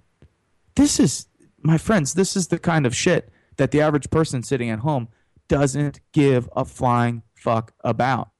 This 0.74 0.98
is, 0.98 1.26
my 1.60 1.78
friends, 1.78 2.14
this 2.14 2.36
is 2.36 2.48
the 2.48 2.58
kind 2.58 2.86
of 2.86 2.96
shit 2.96 3.28
that 3.56 3.70
the 3.70 3.80
average 3.80 4.10
person 4.10 4.42
sitting 4.42 4.70
at 4.70 4.80
home 4.80 5.08
doesn't 5.52 6.00
give 6.12 6.48
a 6.56 6.64
flying 6.64 7.20
fuck 7.34 7.74
about. 7.84 8.30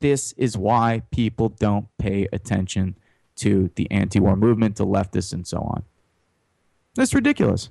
This 0.00 0.32
is 0.32 0.54
why 0.54 1.00
people 1.10 1.48
don't 1.48 1.86
pay 1.96 2.28
attention 2.30 2.98
to 3.36 3.70
the 3.76 3.90
anti 3.90 4.20
war 4.20 4.36
movement, 4.36 4.76
to 4.76 4.84
leftists, 4.84 5.32
and 5.32 5.46
so 5.46 5.56
on. 5.56 5.82
That's 6.94 7.14
ridiculous. 7.14 7.70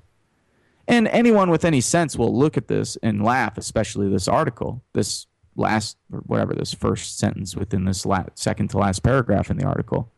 And 0.88 1.08
anyone 1.10 1.52
with 1.52 1.64
any 1.64 1.80
sense 1.80 2.18
will 2.18 2.36
look 2.36 2.58
at 2.58 2.68
this 2.68 2.98
and 3.04 3.24
laugh, 3.24 3.56
especially 3.56 4.10
this 4.10 4.28
article, 4.28 4.84
this 4.94 5.28
last, 5.56 5.98
or 6.12 6.22
whatever, 6.22 6.56
this 6.56 6.74
first 6.74 7.20
sentence 7.20 7.56
within 7.56 7.86
this 7.86 8.04
last, 8.04 8.30
second 8.34 8.70
to 8.72 8.80
last 8.80 9.04
paragraph 9.04 9.52
in 9.52 9.58
the 9.58 9.66
article. 9.66 10.12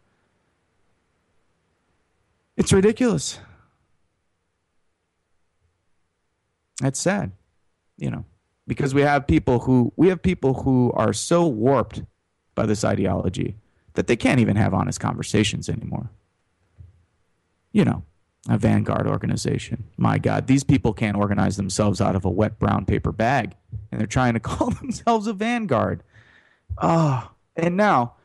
It's 2.56 2.72
ridiculous. 2.72 3.42
That's 6.80 6.98
sad, 7.00 7.34
you 8.02 8.10
know, 8.10 8.26
because 8.68 8.94
we 8.94 9.02
have 9.02 9.28
people 9.28 9.60
who 9.60 9.94
we 9.96 10.10
have 10.10 10.22
people 10.22 10.64
who 10.64 10.92
are 10.96 11.14
so 11.14 11.46
warped 11.46 12.02
by 12.56 12.66
this 12.66 12.84
ideology 12.84 13.56
that 13.94 14.08
they 14.08 14.16
can't 14.16 14.40
even 14.40 14.56
have 14.56 14.74
honest 14.74 15.00
conversations 15.00 15.70
anymore. 15.70 16.10
You 17.72 17.86
know, 17.86 18.04
a 18.50 18.58
vanguard 18.58 19.08
organization. 19.08 19.84
My 19.98 20.18
God, 20.18 20.48
these 20.48 20.64
people 20.64 20.94
can't 20.94 21.16
organize 21.16 21.58
themselves 21.58 22.02
out 22.02 22.16
of 22.16 22.26
a 22.26 22.30
wet 22.30 22.58
brown 22.58 22.86
paper 22.86 23.12
bag, 23.12 23.56
and 23.92 24.02
they're 24.02 24.08
trying 24.08 24.34
to 24.34 24.40
call 24.50 24.72
themselves 24.72 25.28
a 25.28 25.34
vanguard. 25.34 26.02
Ah, 26.80 27.30
oh, 27.30 27.36
and 27.56 27.78
now, 27.78 28.16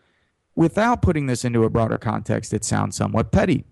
without 0.54 1.02
putting 1.02 1.26
this 1.26 1.44
into 1.44 1.64
a 1.64 1.70
broader 1.70 1.98
context, 1.98 2.54
it 2.54 2.64
sounds 2.64 2.96
somewhat 2.96 3.30
petty. 3.30 3.64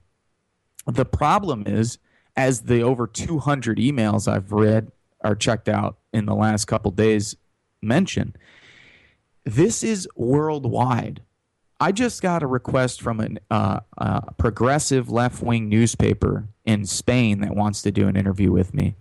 The 0.87 1.07
problem 1.07 1.64
is, 1.67 1.97
as 2.37 2.62
the 2.62 2.83
over 2.83 3.07
200 3.07 3.79
emails 3.79 4.31
I've 4.31 4.53
read 4.53 4.90
or 5.25 5.35
checked 5.35 5.69
out 5.69 5.99
in 6.13 6.27
the 6.27 6.35
last 6.35 6.67
couple 6.67 6.91
days 6.91 7.37
mention, 7.83 8.37
this 9.45 9.83
is 9.83 10.09
worldwide. 10.17 11.23
I 11.81 11.93
just 11.93 12.23
got 12.23 12.43
a 12.43 12.47
request 12.47 13.03
from 13.03 13.21
a 13.21 13.29
uh, 13.51 13.81
uh, 13.99 14.21
progressive 14.39 15.11
left 15.11 15.43
wing 15.43 15.69
newspaper 15.69 16.49
in 16.65 16.87
Spain 16.87 17.41
that 17.41 17.57
wants 17.57 17.83
to 17.83 17.91
do 17.91 18.09
an 18.09 18.17
interview 18.17 18.53
with 18.53 18.73
me. 18.73 18.97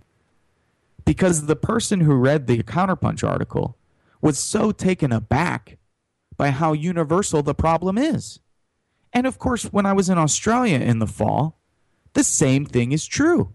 Because 1.04 1.46
the 1.46 1.56
person 1.56 2.00
who 2.00 2.14
read 2.14 2.46
the 2.46 2.62
Counterpunch 2.62 3.26
article 3.26 3.76
was 4.20 4.38
so 4.38 4.72
taken 4.72 5.12
aback 5.12 5.78
by 6.36 6.50
how 6.50 6.72
universal 6.72 7.42
the 7.42 7.54
problem 7.54 7.96
is. 7.96 8.40
And 9.12 9.26
of 9.26 9.38
course, 9.38 9.64
when 9.64 9.86
I 9.86 9.92
was 9.92 10.08
in 10.08 10.18
Australia 10.18 10.78
in 10.78 10.98
the 10.98 11.06
fall, 11.06 11.58
the 12.14 12.24
same 12.24 12.64
thing 12.64 12.92
is 12.92 13.06
true. 13.06 13.54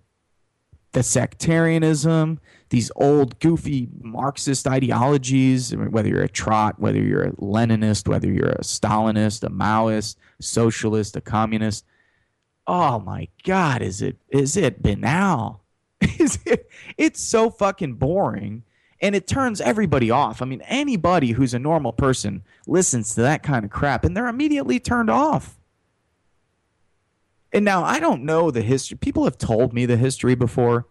The 0.92 1.04
sectarianism, 1.04 2.40
these 2.70 2.92
old 2.96 3.40
goofy 3.40 3.90
Marxist 4.02 4.68
ideologies, 4.68 5.76
whether 5.76 6.10
you're 6.10 6.24
a 6.24 6.30
Trot, 6.30 6.80
whether 6.80 7.00
you're 7.00 7.26
a 7.26 7.32
Leninist, 7.34 8.08
whether 8.08 8.32
you're 8.32 8.50
a 8.50 8.64
Stalinist, 8.64 9.44
a 9.44 9.50
Maoist, 9.50 10.16
socialist, 10.40 11.16
a 11.16 11.22
communist. 11.22 11.86
Oh 12.66 13.00
my 13.00 13.28
God, 13.44 13.82
is 13.82 14.02
it 14.02 14.18
is 14.30 14.58
it 14.58 14.82
banal? 14.82 15.62
is 16.20 16.40
it, 16.46 16.70
it's 16.98 17.22
so 17.22 17.50
fucking 17.50 17.94
boring 17.96 18.64
and 19.02 19.16
it 19.16 19.28
turns 19.28 19.62
everybody 19.62 20.12
off. 20.12 20.42
I 20.42 20.46
mean, 20.46 20.62
anybody 20.62 21.32
who's 21.32 21.54
a 21.54 21.60
normal 21.60 21.94
person 21.94 22.44
listens 22.68 23.16
to 23.16 23.22
that 23.22 23.44
kind 23.44 23.66
of 23.66 23.72
crap 23.72 24.04
and 24.04 24.16
they're 24.16 24.28
immediately 24.28 24.80
turned 24.80 25.10
off. 25.10 25.59
And 27.52 27.66
now 27.66 27.84
I 27.84 28.00
don't 28.00 28.24
know 28.24 28.52
the 28.52 28.62
history. 28.62 28.98
People 28.98 29.24
have 29.24 29.38
told 29.38 29.74
me 29.74 29.86
the 29.86 29.98
history 29.98 30.36
before. 30.36 30.88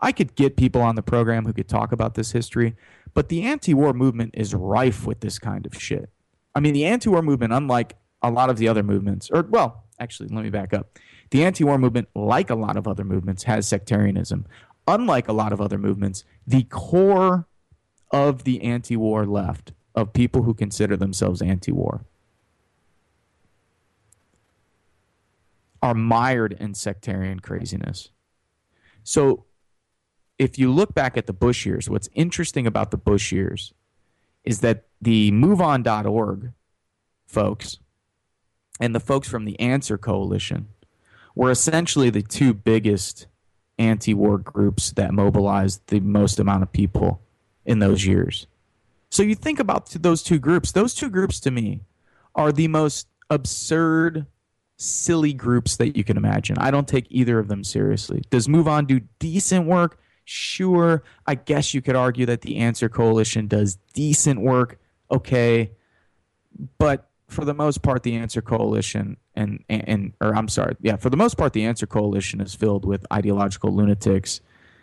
I 0.00 0.12
could 0.12 0.34
get 0.34 0.56
people 0.56 0.80
on 0.80 0.94
the 0.94 1.02
program 1.02 1.44
who 1.44 1.52
could 1.52 1.68
talk 1.68 1.92
about 1.92 2.14
this 2.14 2.32
history, 2.32 2.74
but 3.14 3.28
the 3.28 3.42
anti 3.42 3.74
war 3.74 3.92
movement 3.92 4.34
is 4.34 4.54
rife 4.54 5.06
with 5.06 5.20
this 5.20 5.38
kind 5.38 5.66
of 5.66 5.80
shit. 5.80 6.10
I 6.54 6.60
mean, 6.60 6.74
the 6.74 6.84
anti 6.84 7.10
war 7.10 7.22
movement, 7.22 7.52
unlike 7.52 7.96
a 8.22 8.30
lot 8.30 8.50
of 8.50 8.56
the 8.56 8.68
other 8.68 8.82
movements, 8.82 9.30
or, 9.32 9.42
well, 9.42 9.84
actually, 9.98 10.30
let 10.30 10.42
me 10.42 10.50
back 10.50 10.72
up. 10.72 10.98
The 11.30 11.44
anti 11.44 11.64
war 11.64 11.78
movement, 11.78 12.08
like 12.14 12.50
a 12.50 12.54
lot 12.54 12.76
of 12.76 12.88
other 12.88 13.04
movements, 13.04 13.44
has 13.44 13.68
sectarianism. 13.68 14.46
Unlike 14.88 15.28
a 15.28 15.32
lot 15.32 15.52
of 15.52 15.60
other 15.60 15.78
movements, 15.78 16.24
the 16.46 16.64
core 16.64 17.46
of 18.10 18.44
the 18.44 18.62
anti 18.62 18.96
war 18.96 19.26
left, 19.26 19.72
of 19.94 20.12
people 20.12 20.42
who 20.42 20.54
consider 20.54 20.96
themselves 20.96 21.42
anti 21.42 21.72
war, 21.72 22.04
are 25.82 25.94
mired 25.94 26.52
in 26.52 26.74
sectarian 26.74 27.40
craziness. 27.40 28.10
So 29.02 29.44
if 30.38 30.58
you 30.58 30.70
look 30.72 30.94
back 30.94 31.16
at 31.16 31.26
the 31.26 31.32
Bush 31.32 31.66
years, 31.66 31.88
what's 31.88 32.08
interesting 32.14 32.66
about 32.66 32.90
the 32.90 32.96
Bush 32.96 33.32
years 33.32 33.74
is 34.44 34.60
that 34.60 34.84
the 35.00 35.30
MoveOn.org 35.32 36.52
folks 37.26 37.78
and 38.80 38.94
the 38.94 39.00
folks 39.00 39.28
from 39.28 39.44
the 39.44 39.58
Answer 39.60 39.98
Coalition 39.98 40.68
were 41.34 41.50
essentially 41.50 42.10
the 42.10 42.22
two 42.22 42.54
biggest 42.54 43.26
anti 43.78 44.14
war 44.14 44.38
groups 44.38 44.92
that 44.92 45.12
mobilized 45.12 45.86
the 45.86 46.00
most 46.00 46.38
amount 46.38 46.62
of 46.62 46.72
people 46.72 47.22
in 47.64 47.78
those 47.78 48.04
years. 48.04 48.46
So 49.10 49.22
you 49.22 49.34
think 49.34 49.58
about 49.58 49.90
those 49.90 50.22
two 50.22 50.38
groups, 50.38 50.72
those 50.72 50.94
two 50.94 51.10
groups 51.10 51.40
to 51.40 51.50
me 51.50 51.80
are 52.34 52.52
the 52.52 52.68
most 52.68 53.08
absurd, 53.28 54.26
silly 54.80 55.34
groups 55.34 55.76
that 55.76 55.94
you 55.94 56.02
can 56.02 56.16
imagine. 56.16 56.56
I 56.58 56.70
don't 56.70 56.88
take 56.88 57.06
either 57.10 57.38
of 57.38 57.48
them 57.48 57.62
seriously. 57.62 58.22
Does 58.30 58.48
MoveOn 58.48 58.86
do 58.86 59.00
decent 59.18 59.66
work? 59.66 59.98
Sure. 60.24 61.02
I 61.26 61.34
guess 61.34 61.74
you 61.74 61.82
could 61.82 61.96
argue 61.96 62.24
that 62.26 62.40
the 62.40 62.56
Answer 62.56 62.88
Coalition 62.88 63.46
does 63.46 63.76
decent 63.92 64.40
work. 64.40 64.78
Okay. 65.10 65.72
But 66.78 67.08
for 67.28 67.44
the 67.44 67.52
most 67.52 67.82
part, 67.82 68.04
the 68.04 68.16
Answer 68.16 68.40
Coalition 68.40 69.18
and, 69.34 69.62
and, 69.68 70.12
or 70.20 70.34
I'm 70.34 70.48
sorry, 70.48 70.76
yeah, 70.80 70.96
for 70.96 71.10
the 71.10 71.16
most 71.16 71.36
part, 71.36 71.52
the 71.52 71.64
Answer 71.64 71.86
Coalition 71.86 72.40
is 72.40 72.54
filled 72.54 72.84
with 72.84 73.06
ideological 73.12 73.74
lunatics. 73.74 74.40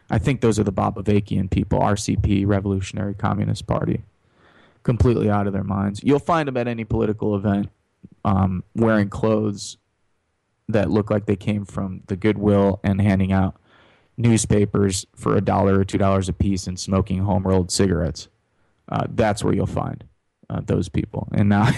I 0.10 0.20
think 0.20 0.42
those 0.42 0.60
are 0.60 0.64
the 0.64 0.72
Bob 0.72 0.96
Avakian 0.96 1.50
people, 1.50 1.80
RCP, 1.80 2.46
Revolutionary 2.48 3.14
Communist 3.14 3.68
Party, 3.68 4.04
completely 4.84 5.30
out 5.30 5.48
of 5.48 5.54
their 5.54 5.64
minds. 5.64 6.02
You'll 6.04 6.20
find 6.20 6.48
them 6.48 6.58
at 6.58 6.68
any 6.68 6.86
political 6.86 7.36
event 7.36 7.70
um, 8.24 8.64
wearing 8.76 9.10
clothes 9.10 9.78
that 10.68 10.90
look 10.90 11.10
like 11.10 11.26
they 11.26 11.36
came 11.36 11.66
from 11.66 12.02
the 12.08 12.16
Goodwill 12.16 12.80
and 12.84 13.02
handing 13.02 13.32
out 13.32 13.60
newspapers 14.18 15.06
for 15.16 15.36
a 15.36 15.42
dollar 15.42 15.80
or 15.80 15.86
two 15.86 15.98
dollars 15.98 16.28
a 16.28 16.34
piece 16.34 16.68
and 16.68 16.80
smoking 16.80 17.20
home 17.20 17.44
rolled 17.44 17.72
cigarettes. 17.72 18.28
Uh, 18.90 19.06
that's 19.10 19.44
where 19.44 19.54
you'll 19.54 19.66
find 19.66 20.04
uh, 20.50 20.62
those 20.66 20.90
people. 20.90 21.28
And 21.34 21.50
now 21.50 21.70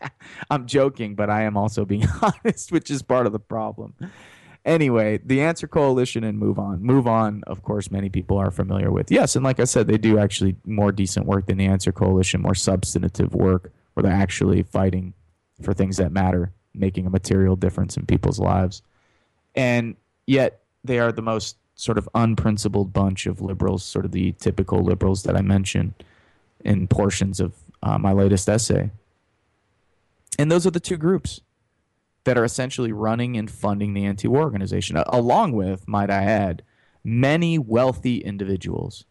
I'm 0.50 0.66
joking, 0.66 1.14
but 1.14 1.30
I 1.30 1.42
am 1.42 1.56
also 1.56 1.84
being 1.84 2.06
honest, 2.22 2.72
which 2.72 2.90
is 2.90 3.02
part 3.02 3.26
of 3.26 3.32
the 3.32 3.38
problem. 3.38 3.94
Anyway, 4.64 5.18
the 5.24 5.40
Answer 5.40 5.66
Coalition 5.66 6.24
and 6.24 6.38
Move 6.38 6.58
On. 6.58 6.82
Move 6.82 7.06
On, 7.06 7.42
of 7.46 7.62
course, 7.62 7.90
many 7.90 8.10
people 8.10 8.36
are 8.36 8.50
familiar 8.50 8.90
with. 8.90 9.10
Yes, 9.10 9.34
and 9.34 9.44
like 9.44 9.60
I 9.60 9.64
said, 9.64 9.86
they 9.86 9.96
do 9.98 10.18
actually 10.18 10.56
more 10.66 10.92
decent 10.92 11.26
work 11.26 11.46
than 11.46 11.56
the 11.56 11.66
Answer 11.66 11.92
Coalition, 11.92 12.42
more 12.42 12.54
substantive 12.54 13.34
work 13.34 13.72
where 13.94 14.02
they're 14.02 14.12
actually 14.12 14.62
fighting 14.62 15.14
for 15.62 15.72
things 15.72 15.96
that 15.96 16.12
matter, 16.12 16.52
making 16.74 17.06
a 17.06 17.10
material 17.10 17.56
difference 17.56 17.96
in 17.96 18.06
people's 18.06 18.38
lives. 18.38 18.82
And 19.54 19.96
yet, 20.26 20.60
they 20.84 20.98
are 20.98 21.12
the 21.12 21.22
most 21.22 21.56
sort 21.74 21.98
of 21.98 22.08
unprincipled 22.14 22.92
bunch 22.92 23.26
of 23.26 23.40
liberals, 23.40 23.84
sort 23.84 24.04
of 24.04 24.12
the 24.12 24.32
typical 24.32 24.82
liberals 24.82 25.22
that 25.22 25.36
I 25.36 25.42
mentioned 25.42 25.94
in 26.64 26.88
portions 26.88 27.40
of 27.40 27.54
uh, 27.82 27.98
my 27.98 28.12
latest 28.12 28.48
essay. 28.48 28.90
And 30.38 30.50
those 30.50 30.66
are 30.66 30.70
the 30.70 30.80
two 30.80 30.96
groups 30.96 31.40
that 32.24 32.36
are 32.36 32.44
essentially 32.44 32.92
running 32.92 33.36
and 33.36 33.50
funding 33.50 33.94
the 33.94 34.04
anti 34.04 34.28
war 34.28 34.42
organization, 34.42 34.96
along 35.06 35.52
with, 35.52 35.88
might 35.88 36.10
I 36.10 36.22
add, 36.24 36.62
many 37.04 37.58
wealthy 37.58 38.18
individuals, 38.18 39.04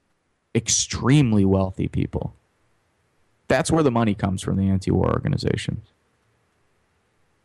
extremely 0.53 1.45
wealthy 1.45 1.87
people. 1.87 2.35
That's 3.47 3.71
where 3.71 3.83
the 3.83 3.91
money 3.91 4.13
comes 4.13 4.41
from 4.41 4.57
the 4.57 4.69
anti 4.69 4.91
war 4.91 5.09
organizations. 5.09 5.87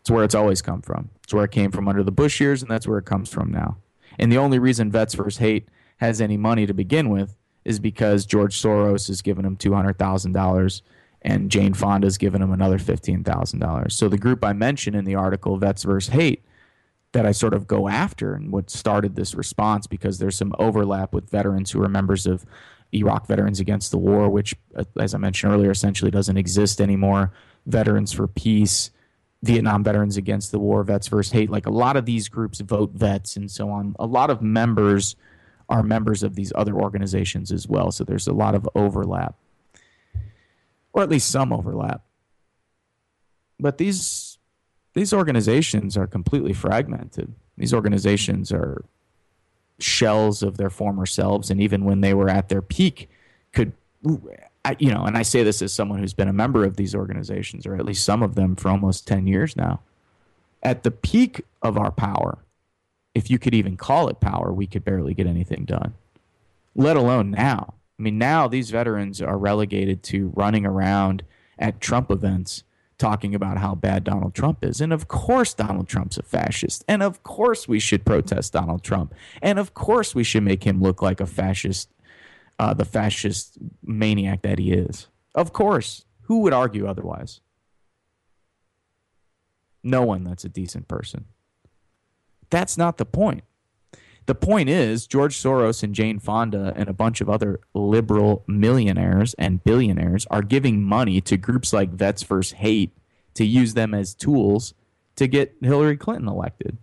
It's 0.02 0.10
where 0.10 0.24
it's 0.24 0.34
always 0.34 0.62
come 0.62 0.82
from. 0.82 1.10
It's 1.22 1.32
where 1.32 1.44
it 1.44 1.52
came 1.52 1.70
from 1.70 1.88
under 1.88 2.02
the 2.02 2.10
Bush 2.10 2.40
years, 2.40 2.60
and 2.60 2.70
that's 2.70 2.86
where 2.86 2.98
it 2.98 3.04
comes 3.04 3.32
from 3.32 3.50
now. 3.50 3.78
And 4.18 4.30
the 4.30 4.38
only 4.38 4.58
reason 4.58 4.90
Vets 4.90 5.14
vs. 5.14 5.38
Hate 5.38 5.68
has 5.98 6.20
any 6.20 6.36
money 6.36 6.66
to 6.66 6.74
begin 6.74 7.08
with 7.08 7.36
is 7.64 7.78
because 7.78 8.26
George 8.26 8.60
Soros 8.60 9.06
has 9.06 9.22
given 9.22 9.44
him 9.44 9.56
$200,000 9.56 10.82
and 11.22 11.50
Jane 11.50 11.72
Fonda 11.72 12.06
has 12.06 12.18
given 12.18 12.42
him 12.42 12.52
another 12.52 12.78
$15,000. 12.78 13.92
So 13.92 14.08
the 14.08 14.18
group 14.18 14.44
I 14.44 14.52
mentioned 14.52 14.96
in 14.96 15.04
the 15.04 15.14
article, 15.14 15.56
Vets 15.56 15.84
vs. 15.84 16.12
Hate, 16.12 16.44
that 17.12 17.26
I 17.26 17.32
sort 17.32 17.54
of 17.54 17.66
go 17.66 17.88
after 17.88 18.34
and 18.34 18.50
what 18.50 18.70
started 18.70 19.14
this 19.14 19.34
response 19.34 19.86
because 19.86 20.18
there's 20.18 20.36
some 20.36 20.54
overlap 20.58 21.12
with 21.12 21.30
veterans 21.30 21.70
who 21.70 21.82
are 21.82 21.88
members 21.88 22.26
of 22.26 22.44
Iraq 22.92 23.26
Veterans 23.26 23.60
Against 23.60 23.90
the 23.90 23.98
War, 23.98 24.28
which, 24.28 24.54
uh, 24.74 24.84
as 24.98 25.14
I 25.14 25.18
mentioned 25.18 25.52
earlier, 25.52 25.70
essentially 25.70 26.10
doesn't 26.10 26.36
exist 26.36 26.80
anymore. 26.80 27.32
Veterans 27.66 28.12
for 28.12 28.26
Peace, 28.26 28.90
Vietnam 29.42 29.82
Veterans 29.82 30.16
Against 30.16 30.52
the 30.52 30.58
War, 30.58 30.84
Vets 30.84 31.08
vs. 31.08 31.32
Hate. 31.32 31.50
Like 31.50 31.66
a 31.66 31.70
lot 31.70 31.96
of 31.96 32.06
these 32.06 32.28
groups 32.28 32.60
vote 32.60 32.92
vets 32.94 33.36
and 33.36 33.50
so 33.50 33.70
on. 33.70 33.96
A 33.98 34.06
lot 34.06 34.30
of 34.30 34.40
members 34.40 35.16
are 35.68 35.82
members 35.82 36.22
of 36.22 36.34
these 36.34 36.52
other 36.54 36.74
organizations 36.74 37.50
as 37.50 37.66
well. 37.66 37.90
So 37.90 38.04
there's 38.04 38.26
a 38.26 38.32
lot 38.32 38.54
of 38.54 38.68
overlap, 38.74 39.34
or 40.92 41.02
at 41.02 41.08
least 41.08 41.30
some 41.30 41.52
overlap. 41.52 42.02
But 43.58 43.78
these 43.78 44.38
these 44.94 45.12
organizations 45.12 45.96
are 45.96 46.06
completely 46.06 46.52
fragmented. 46.52 47.34
These 47.56 47.72
organizations 47.74 48.52
are 48.52 48.84
shells 49.78 50.42
of 50.42 50.56
their 50.56 50.70
former 50.70 51.06
selves, 51.06 51.50
and 51.50 51.60
even 51.60 51.84
when 51.84 52.00
they 52.00 52.14
were 52.14 52.28
at 52.28 52.48
their 52.48 52.62
peak, 52.62 53.08
could 53.52 53.72
I, 54.64 54.76
you 54.78 54.92
know, 54.92 55.04
and 55.04 55.16
I 55.16 55.22
say 55.22 55.42
this 55.42 55.60
as 55.60 55.72
someone 55.72 55.98
who's 55.98 56.14
been 56.14 56.28
a 56.28 56.32
member 56.32 56.64
of 56.64 56.76
these 56.76 56.94
organizations, 56.94 57.66
or 57.66 57.74
at 57.74 57.84
least 57.84 58.04
some 58.04 58.22
of 58.22 58.34
them, 58.34 58.54
for 58.54 58.68
almost 58.68 59.06
10 59.08 59.26
years 59.26 59.56
now. 59.56 59.80
At 60.62 60.84
the 60.84 60.92
peak 60.92 61.44
of 61.62 61.76
our 61.76 61.90
power, 61.90 62.38
if 63.14 63.28
you 63.28 63.38
could 63.38 63.54
even 63.54 63.76
call 63.76 64.08
it 64.08 64.20
power, 64.20 64.52
we 64.52 64.66
could 64.66 64.84
barely 64.84 65.14
get 65.14 65.26
anything 65.26 65.64
done, 65.64 65.94
let 66.76 66.96
alone 66.96 67.32
now. 67.32 67.74
I 67.98 68.02
mean, 68.02 68.18
now 68.18 68.48
these 68.48 68.70
veterans 68.70 69.20
are 69.20 69.36
relegated 69.36 70.02
to 70.04 70.32
running 70.34 70.64
around 70.64 71.24
at 71.58 71.80
Trump 71.80 72.10
events 72.10 72.62
talking 72.98 73.34
about 73.34 73.58
how 73.58 73.74
bad 73.74 74.04
Donald 74.04 74.32
Trump 74.32 74.64
is. 74.64 74.80
And 74.80 74.92
of 74.92 75.08
course, 75.08 75.54
Donald 75.54 75.88
Trump's 75.88 76.18
a 76.18 76.22
fascist. 76.22 76.84
And 76.86 77.02
of 77.02 77.24
course, 77.24 77.66
we 77.66 77.80
should 77.80 78.04
protest 78.04 78.52
Donald 78.52 78.84
Trump. 78.84 79.12
And 79.42 79.58
of 79.58 79.74
course, 79.74 80.14
we 80.14 80.22
should 80.22 80.44
make 80.44 80.62
him 80.62 80.80
look 80.80 81.02
like 81.02 81.20
a 81.20 81.26
fascist 81.26 81.88
uh, 82.62 82.72
the 82.72 82.84
fascist 82.84 83.58
maniac 83.82 84.42
that 84.42 84.60
he 84.60 84.70
is. 84.70 85.08
Of 85.34 85.52
course. 85.52 86.04
Who 86.22 86.38
would 86.42 86.52
argue 86.52 86.86
otherwise? 86.86 87.40
No 89.82 90.02
one 90.02 90.22
that's 90.22 90.44
a 90.44 90.48
decent 90.48 90.86
person. 90.86 91.24
That's 92.50 92.78
not 92.78 92.98
the 92.98 93.04
point. 93.04 93.42
The 94.26 94.36
point 94.36 94.68
is, 94.68 95.08
George 95.08 95.36
Soros 95.36 95.82
and 95.82 95.92
Jane 95.92 96.20
Fonda 96.20 96.72
and 96.76 96.88
a 96.88 96.92
bunch 96.92 97.20
of 97.20 97.28
other 97.28 97.58
liberal 97.74 98.44
millionaires 98.46 99.34
and 99.34 99.64
billionaires 99.64 100.24
are 100.30 100.42
giving 100.42 100.84
money 100.84 101.20
to 101.22 101.36
groups 101.36 101.72
like 101.72 101.90
Vets 101.90 102.22
vs. 102.22 102.58
Hate 102.58 102.96
to 103.34 103.44
use 103.44 103.74
them 103.74 103.92
as 103.92 104.14
tools 104.14 104.74
to 105.16 105.26
get 105.26 105.56
Hillary 105.60 105.96
Clinton 105.96 106.28
elected. 106.28 106.78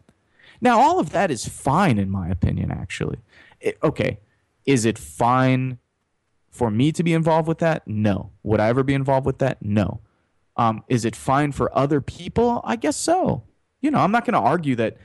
Now, 0.60 0.82
all 0.82 1.00
of 1.00 1.12
that 1.12 1.32
is 1.32 1.48
fine, 1.48 1.98
in 1.98 2.10
my 2.10 2.28
opinion, 2.28 2.70
actually. 2.70 3.20
It, 3.62 3.78
okay, 3.82 4.20
is 4.70 4.86
it 4.86 5.00
fine 5.00 5.80
for 6.52 6.70
me 6.70 6.92
to 6.92 7.02
be 7.02 7.12
involved 7.12 7.48
with 7.48 7.58
that? 7.58 7.88
No. 7.88 8.30
Would 8.44 8.60
I 8.60 8.68
ever 8.68 8.84
be 8.84 8.94
involved 8.94 9.26
with 9.26 9.40
that? 9.40 9.60
No. 9.64 10.00
Um, 10.58 10.84
is 10.88 11.06
it 11.06 11.16
fine 11.16 11.54
for 11.54 11.76
other 11.76 12.02
people? 12.02 12.62
I 12.64 12.76
guess 12.76 12.96
so. 12.96 13.46
You 13.82 13.90
know, 13.90 13.98
I'm 13.98 14.12
not 14.12 14.26
going 14.26 14.36
to 14.36 14.48
argue 14.48 14.76
that 14.76 14.98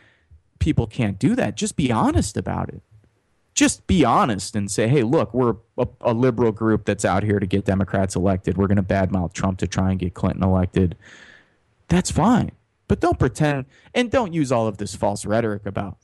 people 0.58 0.86
can't 0.86 1.18
do 1.18 1.34
that. 1.36 1.56
Just 1.56 1.76
be 1.76 1.90
honest 1.90 2.36
about 2.36 2.68
it. 2.68 2.82
Just 3.54 3.86
be 3.86 4.04
honest 4.04 4.54
and 4.54 4.70
say, 4.70 4.86
hey, 4.86 5.02
look, 5.02 5.32
we're 5.32 5.54
a, 5.78 5.88
a 6.02 6.12
liberal 6.12 6.52
group 6.52 6.84
that's 6.84 7.06
out 7.06 7.22
here 7.22 7.40
to 7.40 7.46
get 7.46 7.64
Democrats 7.64 8.16
elected. 8.16 8.58
We're 8.58 8.66
going 8.66 8.76
to 8.76 8.82
badmouth 8.82 9.32
Trump 9.32 9.60
to 9.60 9.66
try 9.66 9.92
and 9.92 9.98
get 9.98 10.12
Clinton 10.12 10.42
elected. 10.42 10.94
That's 11.88 12.10
fine. 12.10 12.52
But 12.86 13.00
don't 13.00 13.18
pretend 13.18 13.64
and 13.94 14.10
don't 14.10 14.34
use 14.34 14.52
all 14.52 14.66
of 14.66 14.76
this 14.76 14.94
false 14.94 15.24
rhetoric 15.24 15.64
about, 15.64 15.96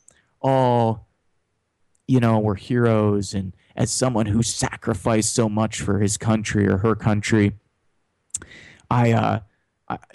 oh, 0.43 1.01
you 2.11 2.19
know, 2.19 2.41
we're 2.41 2.57
heroes 2.57 3.35
and 3.35 3.55
as 3.77 3.91
someone 3.91 4.27
who 4.27 4.43
sacrificed 4.43 5.33
so 5.33 5.49
much 5.49 5.81
for 5.81 6.01
his 6.01 6.17
country 6.17 6.67
or 6.67 6.79
her 6.79 6.97
country, 6.97 7.53
I, 8.91 9.13
uh, 9.13 9.41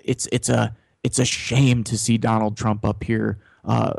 it's 0.03 0.27
it's 0.31 0.49
a 0.49 0.75
it's 1.03 1.19
a 1.19 1.25
shame 1.25 1.85
to 1.85 1.97
see 1.97 2.17
Donald 2.17 2.57
Trump 2.57 2.83
up 2.83 3.03
here 3.03 3.39
uh, 3.63 3.93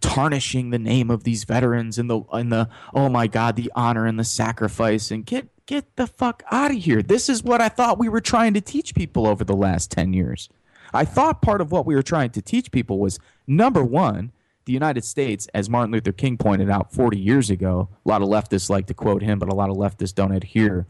tarnishing 0.00 0.70
the 0.70 0.78
name 0.78 1.10
of 1.10 1.24
these 1.24 1.44
veterans 1.44 1.98
and 1.98 2.08
the 2.08 2.20
and 2.32 2.50
the 2.50 2.68
oh 2.94 3.10
my 3.10 3.26
god 3.26 3.56
the 3.56 3.70
honor 3.74 4.06
and 4.06 4.18
the 4.18 4.24
sacrifice 4.24 5.10
and 5.10 5.26
get 5.26 5.48
get 5.66 5.96
the 5.96 6.06
fuck 6.06 6.42
out 6.50 6.70
of 6.70 6.78
here. 6.78 7.02
This 7.02 7.28
is 7.28 7.42
what 7.44 7.60
I 7.60 7.68
thought 7.68 7.98
we 7.98 8.08
were 8.08 8.20
trying 8.20 8.54
to 8.54 8.60
teach 8.62 8.94
people 8.94 9.26
over 9.26 9.44
the 9.44 9.56
last 9.56 9.90
10 9.90 10.12
years. 10.12 10.48
I 10.92 11.04
thought 11.04 11.42
part 11.42 11.60
of 11.60 11.72
what 11.72 11.86
we 11.86 11.94
were 11.94 12.02
trying 12.02 12.30
to 12.30 12.42
teach 12.42 12.70
people 12.70 12.98
was 12.98 13.18
number 13.46 13.84
1 13.84 14.32
the 14.64 14.72
United 14.72 15.04
States, 15.04 15.46
as 15.52 15.68
Martin 15.68 15.92
Luther 15.92 16.12
King 16.12 16.38
pointed 16.38 16.70
out 16.70 16.92
40 16.92 17.18
years 17.18 17.50
ago, 17.50 17.88
a 18.04 18.08
lot 18.08 18.22
of 18.22 18.28
leftists 18.28 18.70
like 18.70 18.86
to 18.86 18.94
quote 18.94 19.22
him, 19.22 19.38
but 19.38 19.48
a 19.48 19.54
lot 19.54 19.70
of 19.70 19.76
leftists 19.76 20.14
don't 20.14 20.32
adhere 20.32 20.86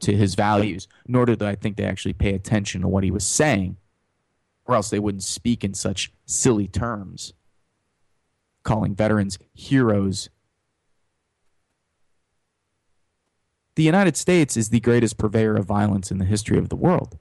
to 0.00 0.16
his 0.16 0.34
values, 0.34 0.86
nor 1.06 1.26
do 1.26 1.36
I 1.44 1.56
think 1.56 1.76
they 1.76 1.84
actually 1.84 2.12
pay 2.12 2.34
attention 2.34 2.82
to 2.82 2.88
what 2.88 3.02
he 3.02 3.10
was 3.10 3.26
saying, 3.26 3.76
or 4.66 4.76
else 4.76 4.90
they 4.90 5.00
wouldn't 5.00 5.24
speak 5.24 5.64
in 5.64 5.74
such 5.74 6.12
silly 6.26 6.68
terms, 6.68 7.32
calling 8.62 8.94
veterans 8.94 9.38
heroes. 9.52 10.30
the 13.76 13.82
United 13.82 14.16
States 14.16 14.56
is 14.56 14.68
the 14.68 14.80
greatest 14.80 15.18
purveyor 15.18 15.56
of 15.56 15.66
violence 15.66 16.10
in 16.10 16.18
the 16.18 16.24
history 16.24 16.58
of 16.58 16.68
the 16.68 16.76
world. 16.76 17.18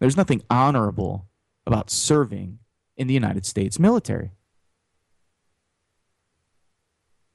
There's 0.00 0.16
nothing 0.16 0.42
honorable 0.50 1.26
about 1.66 1.90
serving 1.90 2.58
in 2.96 3.06
the 3.06 3.14
United 3.14 3.46
States 3.46 3.78
military. 3.78 4.30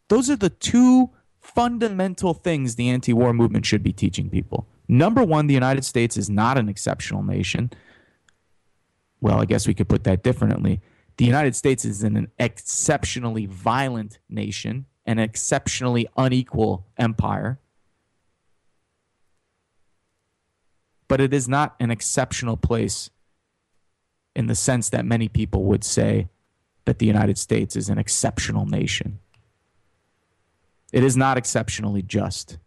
Those 0.08 0.30
are 0.30 0.36
the 0.36 0.50
two 0.50 1.12
fundamental 1.40 2.34
things 2.34 2.76
the 2.76 2.90
anti 2.90 3.14
war 3.14 3.34
movement 3.34 3.66
should 3.66 3.84
be 3.84 3.94
teaching 3.94 4.30
people. 4.30 4.68
Number 4.88 5.24
one, 5.24 5.48
the 5.48 5.54
United 5.54 5.86
States 5.86 6.18
is 6.18 6.30
not 6.30 6.58
an 6.58 6.68
exceptional 6.68 7.24
nation. 7.24 7.72
Well, 9.22 9.40
I 9.40 9.46
guess 9.46 9.68
we 9.68 9.74
could 9.74 9.90
put 9.90 10.04
that 10.06 10.24
differently. 10.24 10.82
The 11.18 11.26
United 11.26 11.56
States 11.56 11.86
is 11.86 12.04
an 12.04 12.32
exceptionally 12.40 13.46
violent 13.46 14.20
nation, 14.30 14.86
an 15.06 15.20
exceptionally 15.20 16.08
unequal 16.18 16.88
empire. 16.98 17.60
But 21.08 21.20
it 21.20 21.34
is 21.34 21.48
not 21.48 21.76
an 21.80 21.92
exceptional 21.92 22.56
place 22.56 23.10
in 24.36 24.48
the 24.48 24.56
sense 24.56 24.90
that 24.90 25.06
many 25.06 25.28
people 25.28 25.64
would 25.66 25.84
say 25.84 26.30
that 26.86 27.00
the 27.00 27.06
United 27.06 27.38
States 27.38 27.76
is 27.76 27.90
an 27.90 27.98
exceptional 27.98 28.66
nation. 28.66 29.20
It 30.92 31.04
is 31.04 31.16
not 31.16 31.38
exceptionally 31.38 32.02
just. 32.02 32.58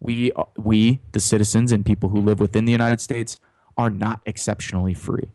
We, 0.00 0.32
we, 0.56 1.00
the 1.12 1.20
citizens 1.20 1.72
and 1.72 1.84
people 1.84 2.10
who 2.10 2.20
live 2.20 2.40
within 2.40 2.64
the 2.64 2.72
United 2.72 3.00
States, 3.00 3.38
are 3.76 3.90
not 3.90 4.20
exceptionally 4.24 4.94
free. 4.94 5.28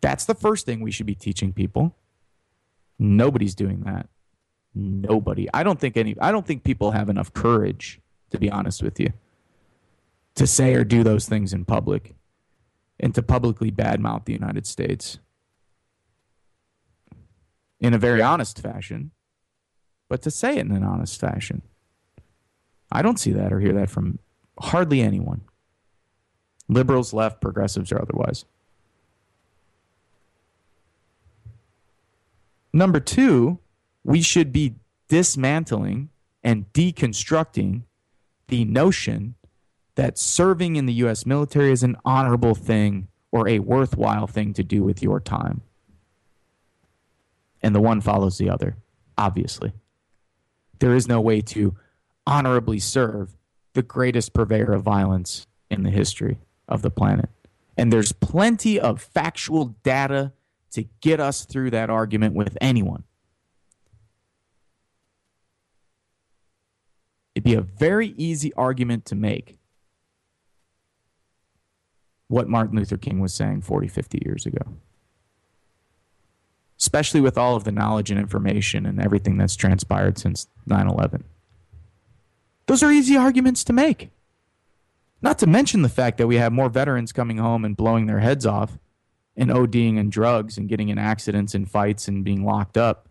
That's 0.00 0.24
the 0.24 0.34
first 0.34 0.66
thing 0.66 0.80
we 0.80 0.90
should 0.90 1.06
be 1.06 1.14
teaching 1.14 1.52
people. 1.52 1.94
Nobody's 2.98 3.54
doing 3.54 3.80
that. 3.82 4.08
Nobody. 4.74 5.48
I 5.52 5.62
don't 5.62 5.80
think 5.80 5.96
any 5.96 6.14
I 6.20 6.30
don't 6.30 6.46
think 6.46 6.62
people 6.62 6.92
have 6.92 7.08
enough 7.08 7.32
courage, 7.32 8.00
to 8.30 8.38
be 8.38 8.50
honest 8.50 8.82
with 8.82 9.00
you, 9.00 9.12
to 10.36 10.46
say 10.46 10.74
or 10.74 10.84
do 10.84 11.02
those 11.02 11.28
things 11.28 11.52
in 11.52 11.64
public 11.64 12.14
and 13.00 13.14
to 13.14 13.22
publicly 13.22 13.72
badmouth 13.72 14.26
the 14.26 14.32
United 14.32 14.66
States 14.66 15.18
in 17.80 17.94
a 17.94 17.98
very 17.98 18.20
honest 18.20 18.60
fashion, 18.60 19.10
but 20.08 20.22
to 20.22 20.30
say 20.30 20.56
it 20.56 20.66
in 20.66 20.72
an 20.72 20.84
honest 20.84 21.18
fashion. 21.18 21.62
I 22.92 23.02
don't 23.02 23.18
see 23.18 23.32
that 23.32 23.52
or 23.52 23.60
hear 23.60 23.72
that 23.72 23.88
from 23.88 24.18
hardly 24.58 25.00
anyone. 25.00 25.40
Liberals, 26.68 27.12
left, 27.12 27.40
progressives, 27.40 27.90
or 27.90 28.00
otherwise. 28.00 28.44
Number 32.72 33.00
two, 33.00 33.58
we 34.04 34.22
should 34.22 34.52
be 34.52 34.76
dismantling 35.08 36.10
and 36.44 36.72
deconstructing 36.72 37.82
the 38.48 38.64
notion 38.64 39.34
that 39.94 40.18
serving 40.18 40.76
in 40.76 40.86
the 40.86 40.92
U.S. 40.94 41.26
military 41.26 41.72
is 41.72 41.82
an 41.82 41.96
honorable 42.04 42.54
thing 42.54 43.08
or 43.32 43.48
a 43.48 43.58
worthwhile 43.58 44.26
thing 44.26 44.52
to 44.54 44.62
do 44.62 44.82
with 44.82 45.02
your 45.02 45.20
time. 45.20 45.62
And 47.62 47.74
the 47.74 47.80
one 47.80 48.00
follows 48.00 48.38
the 48.38 48.50
other, 48.50 48.76
obviously. 49.18 49.72
There 50.78 50.94
is 50.94 51.06
no 51.06 51.20
way 51.20 51.40
to 51.42 51.76
honorably 52.26 52.78
serve 52.78 53.36
the 53.74 53.82
greatest 53.82 54.32
purveyor 54.32 54.72
of 54.72 54.82
violence 54.82 55.46
in 55.70 55.82
the 55.82 55.90
history 55.90 56.38
of 56.66 56.82
the 56.82 56.90
planet. 56.90 57.28
And 57.76 57.92
there's 57.92 58.12
plenty 58.12 58.80
of 58.80 59.00
factual 59.00 59.76
data 59.82 60.32
to 60.72 60.84
get 61.00 61.20
us 61.20 61.44
through 61.44 61.70
that 61.70 61.90
argument 61.90 62.34
with 62.34 62.56
anyone. 62.60 63.04
It'd 67.34 67.44
be 67.44 67.54
a 67.54 67.60
very 67.60 68.08
easy 68.16 68.52
argument 68.54 69.04
to 69.06 69.14
make 69.14 69.59
what 72.30 72.48
Martin 72.48 72.78
Luther 72.78 72.96
King 72.96 73.18
was 73.18 73.34
saying 73.34 73.62
40, 73.62 73.88
50 73.88 74.22
years 74.24 74.46
ago. 74.46 74.62
Especially 76.78 77.20
with 77.20 77.36
all 77.36 77.56
of 77.56 77.64
the 77.64 77.72
knowledge 77.72 78.10
and 78.10 78.20
information 78.20 78.86
and 78.86 79.00
everything 79.00 79.36
that's 79.36 79.56
transpired 79.56 80.16
since 80.16 80.46
9 80.66 80.86
11. 80.88 81.24
Those 82.66 82.84
are 82.84 82.92
easy 82.92 83.16
arguments 83.16 83.64
to 83.64 83.72
make. 83.72 84.10
Not 85.20 85.40
to 85.40 85.46
mention 85.48 85.82
the 85.82 85.88
fact 85.88 86.18
that 86.18 86.28
we 86.28 86.36
have 86.36 86.52
more 86.52 86.68
veterans 86.68 87.12
coming 87.12 87.38
home 87.38 87.64
and 87.64 87.76
blowing 87.76 88.06
their 88.06 88.20
heads 88.20 88.46
off 88.46 88.78
and 89.36 89.50
ODing 89.50 89.98
and 89.98 90.12
drugs 90.12 90.56
and 90.56 90.68
getting 90.68 90.88
in 90.88 90.98
accidents 90.98 91.52
and 91.52 91.68
fights 91.68 92.06
and 92.06 92.24
being 92.24 92.44
locked 92.44 92.78
up 92.78 93.08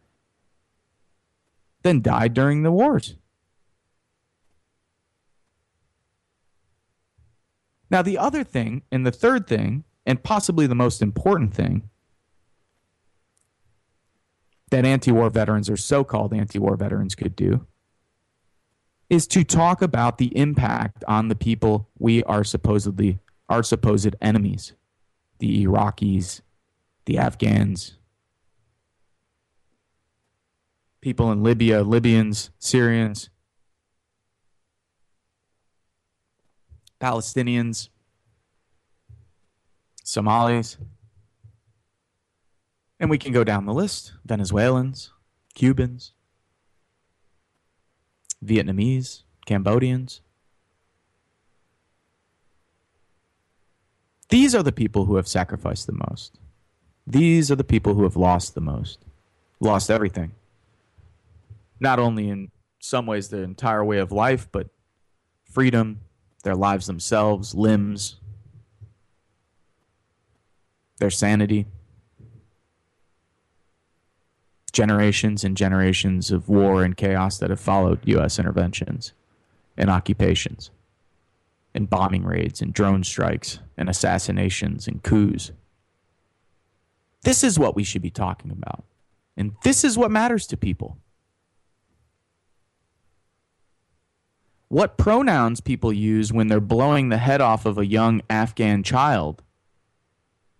than 1.83 2.01
died 2.01 2.33
during 2.33 2.63
the 2.63 2.71
wars. 2.71 3.15
Now, 7.89 8.01
the 8.01 8.17
other 8.17 8.43
thing, 8.43 8.83
and 8.91 9.05
the 9.05 9.11
third 9.11 9.47
thing, 9.47 9.83
and 10.05 10.23
possibly 10.23 10.67
the 10.67 10.75
most 10.75 11.01
important 11.01 11.53
thing 11.53 11.89
that 14.71 14.85
anti 14.85 15.11
war 15.11 15.29
veterans 15.29 15.69
or 15.69 15.77
so 15.77 16.03
called 16.03 16.33
anti 16.33 16.59
war 16.59 16.75
veterans 16.75 17.15
could 17.15 17.35
do 17.35 17.65
is 19.09 19.25
to 19.27 19.43
talk 19.43 19.81
about 19.81 20.19
the 20.19 20.35
impact 20.37 21.03
on 21.07 21.27
the 21.27 21.35
people 21.35 21.89
we 21.97 22.23
are 22.23 22.43
supposedly 22.43 23.19
our 23.49 23.63
supposed 23.63 24.15
enemies 24.21 24.73
the 25.39 25.65
Iraqis, 25.65 26.41
the 27.05 27.17
Afghans, 27.17 27.97
people 30.99 31.31
in 31.31 31.41
Libya, 31.41 31.81
Libyans, 31.81 32.49
Syrians, 32.59 33.29
Palestinians, 36.99 37.89
Somalis. 40.03 40.77
And 42.99 43.09
we 43.09 43.17
can 43.17 43.31
go 43.31 43.43
down 43.43 43.65
the 43.65 43.73
list 43.73 44.13
Venezuelans, 44.25 45.13
Cubans, 45.53 46.13
Vietnamese, 48.43 49.23
Cambodians. 49.45 50.21
These 54.29 54.53
are 54.53 54.63
the 54.63 54.71
people 54.71 55.05
who 55.05 55.15
have 55.15 55.27
sacrificed 55.27 55.87
the 55.87 55.99
most. 56.09 56.39
These 57.07 57.49
are 57.49 57.55
the 57.55 57.63
people 57.63 57.95
who 57.95 58.03
have 58.03 58.15
lost 58.15 58.53
the 58.53 58.61
most, 58.61 58.99
lost 59.59 59.89
everything. 59.89 60.33
Not 61.79 61.97
only 61.97 62.29
in 62.29 62.51
some 62.79 63.05
ways 63.05 63.29
their 63.29 63.43
entire 63.43 63.83
way 63.83 63.97
of 63.97 64.11
life, 64.11 64.47
but 64.51 64.67
freedom, 65.43 66.01
their 66.43 66.55
lives 66.55 66.87
themselves, 66.87 67.53
limbs, 67.53 68.15
their 70.97 71.09
sanity. 71.09 71.65
Generations 74.71 75.43
and 75.43 75.57
generations 75.57 76.31
of 76.31 76.47
war 76.47 76.83
and 76.83 76.95
chaos 76.95 77.39
that 77.39 77.49
have 77.49 77.59
followed 77.59 77.99
U.S. 78.05 78.37
interventions 78.37 79.13
and 79.75 79.89
occupations 79.89 80.71
and 81.73 81.89
bombing 81.89 82.23
raids 82.23 82.61
and 82.61 82.73
drone 82.73 83.03
strikes 83.03 83.59
and 83.77 83.89
assassinations 83.89 84.87
and 84.87 85.03
coups. 85.03 85.51
This 87.23 87.43
is 87.43 87.59
what 87.59 87.75
we 87.75 87.83
should 87.83 88.01
be 88.01 88.09
talking 88.09 88.51
about. 88.51 88.83
And 89.35 89.53
this 89.63 89.83
is 89.83 89.97
what 89.97 90.11
matters 90.11 90.47
to 90.47 90.57
people. 90.57 90.97
What 94.69 94.97
pronouns 94.97 95.61
people 95.61 95.91
use 95.91 96.31
when 96.31 96.47
they're 96.47 96.59
blowing 96.59 97.09
the 97.09 97.17
head 97.17 97.41
off 97.41 97.65
of 97.65 97.77
a 97.77 97.85
young 97.85 98.21
Afghan 98.29 98.83
child 98.83 99.43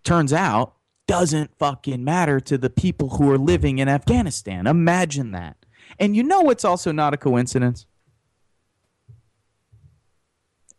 turns 0.04 0.32
out 0.32 0.74
doesn't 1.06 1.56
fucking 1.58 2.04
matter 2.04 2.38
to 2.40 2.58
the 2.58 2.70
people 2.70 3.10
who 3.10 3.30
are 3.30 3.38
living 3.38 3.78
in 3.78 3.88
Afghanistan. 3.88 4.66
Imagine 4.66 5.32
that. 5.32 5.64
And 5.98 6.14
you 6.14 6.22
know 6.22 6.40
what's 6.42 6.64
also 6.64 6.92
not 6.92 7.14
a 7.14 7.16
coincidence? 7.16 7.86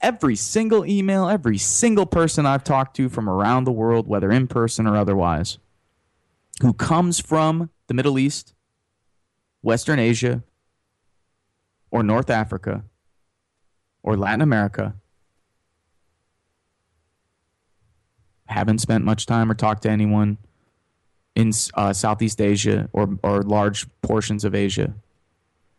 every 0.01 0.35
single 0.35 0.85
email, 0.85 1.29
every 1.29 1.57
single 1.57 2.05
person 2.05 2.45
I've 2.45 2.63
talked 2.63 2.95
to 2.97 3.09
from 3.09 3.29
around 3.29 3.63
the 3.63 3.71
world, 3.71 4.07
whether 4.07 4.31
in 4.31 4.47
person 4.47 4.87
or 4.87 4.97
otherwise, 4.97 5.57
who 6.61 6.73
comes 6.73 7.19
from 7.19 7.69
the 7.87 7.93
Middle 7.93 8.19
East, 8.19 8.53
Western 9.61 9.99
Asia, 9.99 10.43
or 11.91 12.03
North 12.03 12.29
Africa, 12.29 12.83
or 14.03 14.17
Latin 14.17 14.41
America, 14.41 14.95
haven't 18.45 18.79
spent 18.79 19.05
much 19.05 19.25
time 19.25 19.49
or 19.49 19.55
talked 19.55 19.83
to 19.83 19.89
anyone 19.89 20.37
in 21.35 21.51
uh, 21.75 21.93
Southeast 21.93 22.41
Asia 22.41 22.89
or, 22.91 23.17
or 23.23 23.41
large 23.43 23.87
portions 24.01 24.43
of 24.43 24.53
Asia 24.53 24.93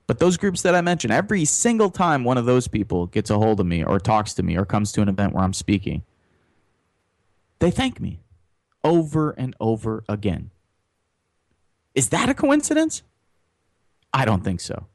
but 0.06 0.18
those 0.18 0.36
groups 0.36 0.60
that 0.62 0.74
I 0.74 0.80
mentioned, 0.80 1.12
every 1.12 1.44
single 1.44 1.90
time 1.90 2.24
one 2.24 2.36
of 2.36 2.44
those 2.44 2.68
people 2.68 3.06
gets 3.06 3.30
a 3.30 3.38
hold 3.38 3.60
of 3.60 3.66
me 3.66 3.84
or 3.84 3.98
talks 3.98 4.34
to 4.34 4.42
me 4.42 4.58
or 4.58 4.64
comes 4.64 4.92
to 4.92 5.00
an 5.00 5.08
event 5.08 5.32
where 5.32 5.42
I'm 5.42 5.52
speaking, 5.52 6.02
they 7.60 7.70
thank 7.70 8.00
me 8.00 8.20
over 8.84 9.30
and 9.30 9.54
over 9.60 10.04
again. 10.08 10.50
Is 11.94 12.08
that 12.08 12.28
a 12.28 12.34
coincidence? 12.34 13.02
I 14.12 14.24
don't 14.24 14.42
think 14.42 14.60
so. 14.60 14.86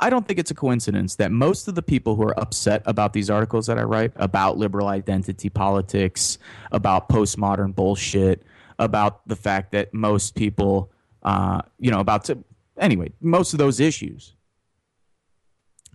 I 0.00 0.10
don't 0.10 0.26
think 0.26 0.40
it's 0.40 0.50
a 0.50 0.54
coincidence 0.54 1.16
that 1.16 1.30
most 1.30 1.68
of 1.68 1.76
the 1.76 1.82
people 1.82 2.16
who 2.16 2.24
are 2.24 2.38
upset 2.38 2.82
about 2.84 3.12
these 3.12 3.30
articles 3.30 3.66
that 3.66 3.78
I 3.78 3.82
write 3.82 4.12
about 4.16 4.58
liberal 4.58 4.88
identity 4.88 5.48
politics, 5.48 6.38
about 6.72 7.08
postmodern 7.08 7.74
bullshit, 7.74 8.42
about 8.78 9.26
the 9.28 9.36
fact 9.36 9.72
that 9.72 9.94
most 9.94 10.34
people, 10.34 10.90
uh, 11.22 11.62
you 11.78 11.90
know, 11.90 12.00
about 12.00 12.24
to, 12.24 12.38
anyway, 12.76 13.12
most 13.20 13.52
of 13.54 13.58
those 13.58 13.78
issues. 13.78 14.34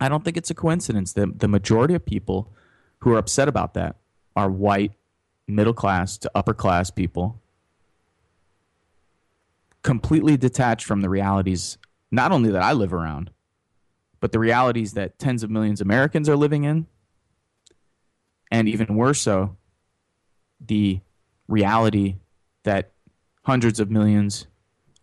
I 0.00 0.08
don't 0.08 0.24
think 0.24 0.38
it's 0.38 0.50
a 0.50 0.54
coincidence 0.54 1.12
that 1.12 1.40
the 1.40 1.48
majority 1.48 1.92
of 1.94 2.04
people 2.06 2.50
who 3.00 3.12
are 3.12 3.18
upset 3.18 3.48
about 3.48 3.74
that 3.74 3.96
are 4.34 4.48
white, 4.48 4.92
middle 5.46 5.74
class 5.74 6.16
to 6.18 6.30
upper 6.34 6.54
class 6.54 6.90
people, 6.90 7.42
completely 9.82 10.38
detached 10.38 10.86
from 10.86 11.02
the 11.02 11.10
realities, 11.10 11.76
not 12.10 12.32
only 12.32 12.50
that 12.50 12.62
I 12.62 12.72
live 12.72 12.94
around, 12.94 13.30
but 14.20 14.32
the 14.32 14.38
realities 14.38 14.92
that 14.92 15.18
tens 15.18 15.42
of 15.42 15.50
millions 15.50 15.80
of 15.80 15.86
Americans 15.86 16.28
are 16.28 16.36
living 16.36 16.64
in, 16.64 16.86
and 18.50 18.68
even 18.68 18.94
worse 18.96 19.20
so, 19.20 19.56
the 20.64 21.00
reality 21.48 22.16
that 22.64 22.90
hundreds 23.44 23.80
of 23.80 23.90
millions 23.90 24.46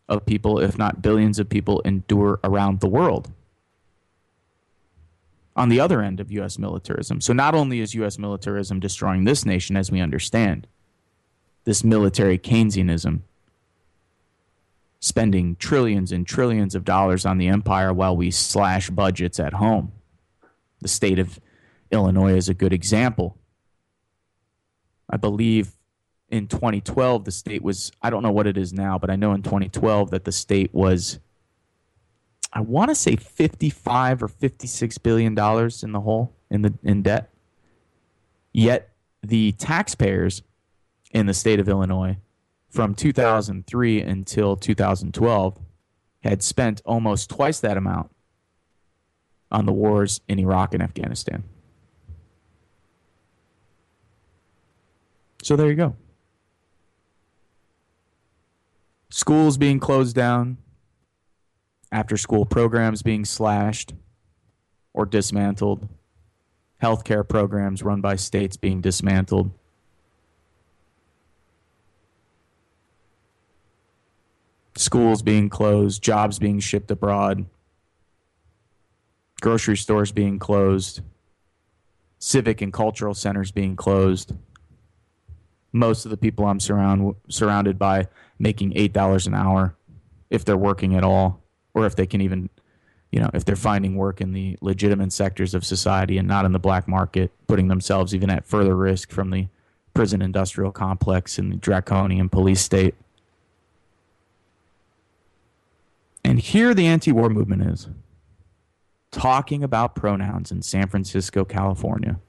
of 0.07 0.25
people, 0.25 0.59
if 0.59 0.77
not 0.77 1.01
billions 1.01 1.39
of 1.39 1.49
people, 1.49 1.81
endure 1.81 2.39
around 2.43 2.79
the 2.79 2.87
world. 2.87 3.31
On 5.55 5.69
the 5.69 5.79
other 5.79 6.01
end 6.01 6.19
of 6.19 6.31
U.S. 6.31 6.59
militarism. 6.59 7.19
So, 7.19 7.33
not 7.33 7.55
only 7.55 7.79
is 7.79 7.95
U.S. 7.95 8.19
militarism 8.19 8.79
destroying 8.79 9.23
this 9.23 9.43
nation 9.43 9.75
as 9.75 9.91
we 9.91 9.99
understand, 9.99 10.67
this 11.63 11.83
military 11.83 12.37
Keynesianism 12.37 13.21
spending 14.99 15.55
trillions 15.55 16.11
and 16.11 16.25
trillions 16.25 16.75
of 16.75 16.83
dollars 16.83 17.25
on 17.25 17.37
the 17.37 17.47
empire 17.47 17.93
while 17.93 18.15
we 18.15 18.31
slash 18.31 18.89
budgets 18.89 19.39
at 19.39 19.53
home. 19.53 19.91
The 20.81 20.87
state 20.87 21.19
of 21.19 21.39
Illinois 21.91 22.35
is 22.35 22.49
a 22.49 22.53
good 22.53 22.73
example. 22.73 23.37
I 25.09 25.17
believe 25.17 25.71
in 26.29 26.47
2012 26.47 27.23
the 27.23 27.31
state 27.31 27.63
was 27.63 27.91
I 28.01 28.09
don't 28.09 28.23
know 28.23 28.31
what 28.31 28.47
it 28.47 28.57
is 28.57 28.73
now, 28.73 28.97
but 28.97 29.09
I 29.09 29.15
know 29.15 29.33
in 29.33 29.43
2012 29.43 30.11
that 30.11 30.25
the 30.25 30.31
state 30.31 30.73
was 30.73 31.19
I 32.51 32.61
want 32.61 32.89
to 32.89 32.95
say 32.95 33.15
55 33.15 34.23
or 34.23 34.27
56 34.27 34.97
billion 34.97 35.35
dollars 35.35 35.83
in 35.83 35.91
the 35.91 36.01
hole 36.01 36.33
in 36.49 36.63
the 36.63 36.73
in 36.83 37.01
debt. 37.01 37.29
Yet 38.51 38.89
the 39.21 39.53
taxpayers 39.53 40.41
in 41.11 41.25
the 41.25 41.33
state 41.33 41.59
of 41.59 41.69
Illinois 41.69 42.17
from 42.69 42.93
2003 42.93 44.01
until 44.01 44.55
2012 44.55 45.59
had 46.23 46.43
spent 46.43 46.81
almost 46.85 47.29
twice 47.29 47.59
that 47.59 47.77
amount 47.77 48.11
on 49.51 49.65
the 49.65 49.71
wars 49.71 50.21
in 50.27 50.39
Iraq 50.39 50.73
and 50.73 50.83
Afghanistan. 50.83 51.43
So 55.41 55.55
there 55.55 55.67
you 55.67 55.75
go. 55.75 55.95
Schools 59.09 59.57
being 59.57 59.79
closed 59.79 60.15
down, 60.15 60.57
after 61.91 62.17
school 62.17 62.45
programs 62.45 63.01
being 63.01 63.23
slashed 63.23 63.93
or 64.93 65.05
dismantled, 65.05 65.87
healthcare 66.83 67.27
programs 67.27 67.81
run 67.81 68.01
by 68.01 68.17
states 68.17 68.57
being 68.57 68.81
dismantled. 68.81 69.51
Schools 74.79 75.21
being 75.21 75.49
closed, 75.49 76.01
jobs 76.01 76.39
being 76.39 76.59
shipped 76.59 76.91
abroad, 76.91 77.45
grocery 79.41 79.77
stores 79.77 80.11
being 80.11 80.39
closed, 80.39 81.01
civic 82.19 82.61
and 82.61 82.73
cultural 82.73 83.13
centers 83.13 83.51
being 83.51 83.75
closed. 83.75 84.33
Most 85.71 86.05
of 86.05 86.11
the 86.11 86.17
people 86.17 86.45
I'm 86.45 86.59
surround, 86.59 87.15
surrounded 87.29 87.77
by 87.77 88.07
making 88.39 88.73
$8 88.73 89.27
an 89.27 89.33
hour 89.33 89.75
if 90.29 90.43
they're 90.43 90.57
working 90.57 90.95
at 90.95 91.03
all, 91.03 91.43
or 91.73 91.85
if 91.85 91.95
they 91.95 92.05
can 92.05 92.21
even, 92.21 92.49
you 93.11 93.19
know, 93.19 93.29
if 93.33 93.45
they're 93.45 93.55
finding 93.55 93.95
work 93.95 94.21
in 94.21 94.33
the 94.33 94.57
legitimate 94.61 95.13
sectors 95.13 95.53
of 95.53 95.65
society 95.65 96.17
and 96.17 96.27
not 96.27 96.45
in 96.45 96.51
the 96.51 96.59
black 96.59 96.87
market, 96.87 97.31
putting 97.47 97.67
themselves 97.67 98.15
even 98.15 98.29
at 98.29 98.45
further 98.45 98.75
risk 98.75 99.11
from 99.11 99.29
the 99.29 99.47
prison 99.93 100.21
industrial 100.21 100.71
complex 100.71 101.37
and 101.37 101.51
the 101.51 101.55
draconian 101.55 102.29
police 102.29 102.61
state. 102.61 102.95
And 106.37 106.43
here 106.43 106.75
the 106.75 106.85
anti 106.85 107.11
war 107.11 107.31
movement 107.31 107.63
is 107.63 107.89
talking 109.09 109.63
about 109.63 109.95
pronouns 109.95 110.51
in 110.51 110.61
San 110.61 110.87
Francisco, 110.87 111.43
California. 111.43 112.19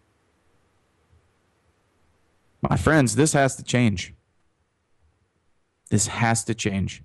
My 2.62 2.78
friends, 2.78 3.16
this 3.16 3.34
has 3.34 3.54
to 3.56 3.62
change. 3.62 4.14
This 5.90 6.06
has 6.06 6.42
to 6.44 6.54
change. 6.54 7.02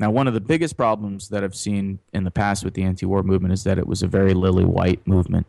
Now, 0.00 0.10
one 0.10 0.26
of 0.26 0.34
the 0.34 0.40
biggest 0.40 0.76
problems 0.76 1.28
that 1.28 1.44
I've 1.44 1.54
seen 1.54 2.00
in 2.12 2.24
the 2.24 2.32
past 2.32 2.64
with 2.64 2.74
the 2.74 2.82
anti 2.82 3.06
war 3.06 3.22
movement 3.22 3.52
is 3.52 3.62
that 3.62 3.78
it 3.78 3.86
was 3.86 4.02
a 4.02 4.08
very 4.08 4.34
lily 4.34 4.64
white 4.64 5.06
movement. 5.06 5.46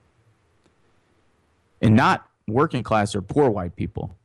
And 1.82 1.96
not 1.96 2.30
working 2.48 2.84
class 2.84 3.16
or 3.16 3.24
poor 3.24 3.50
white 3.50 3.76
people, 3.76 4.16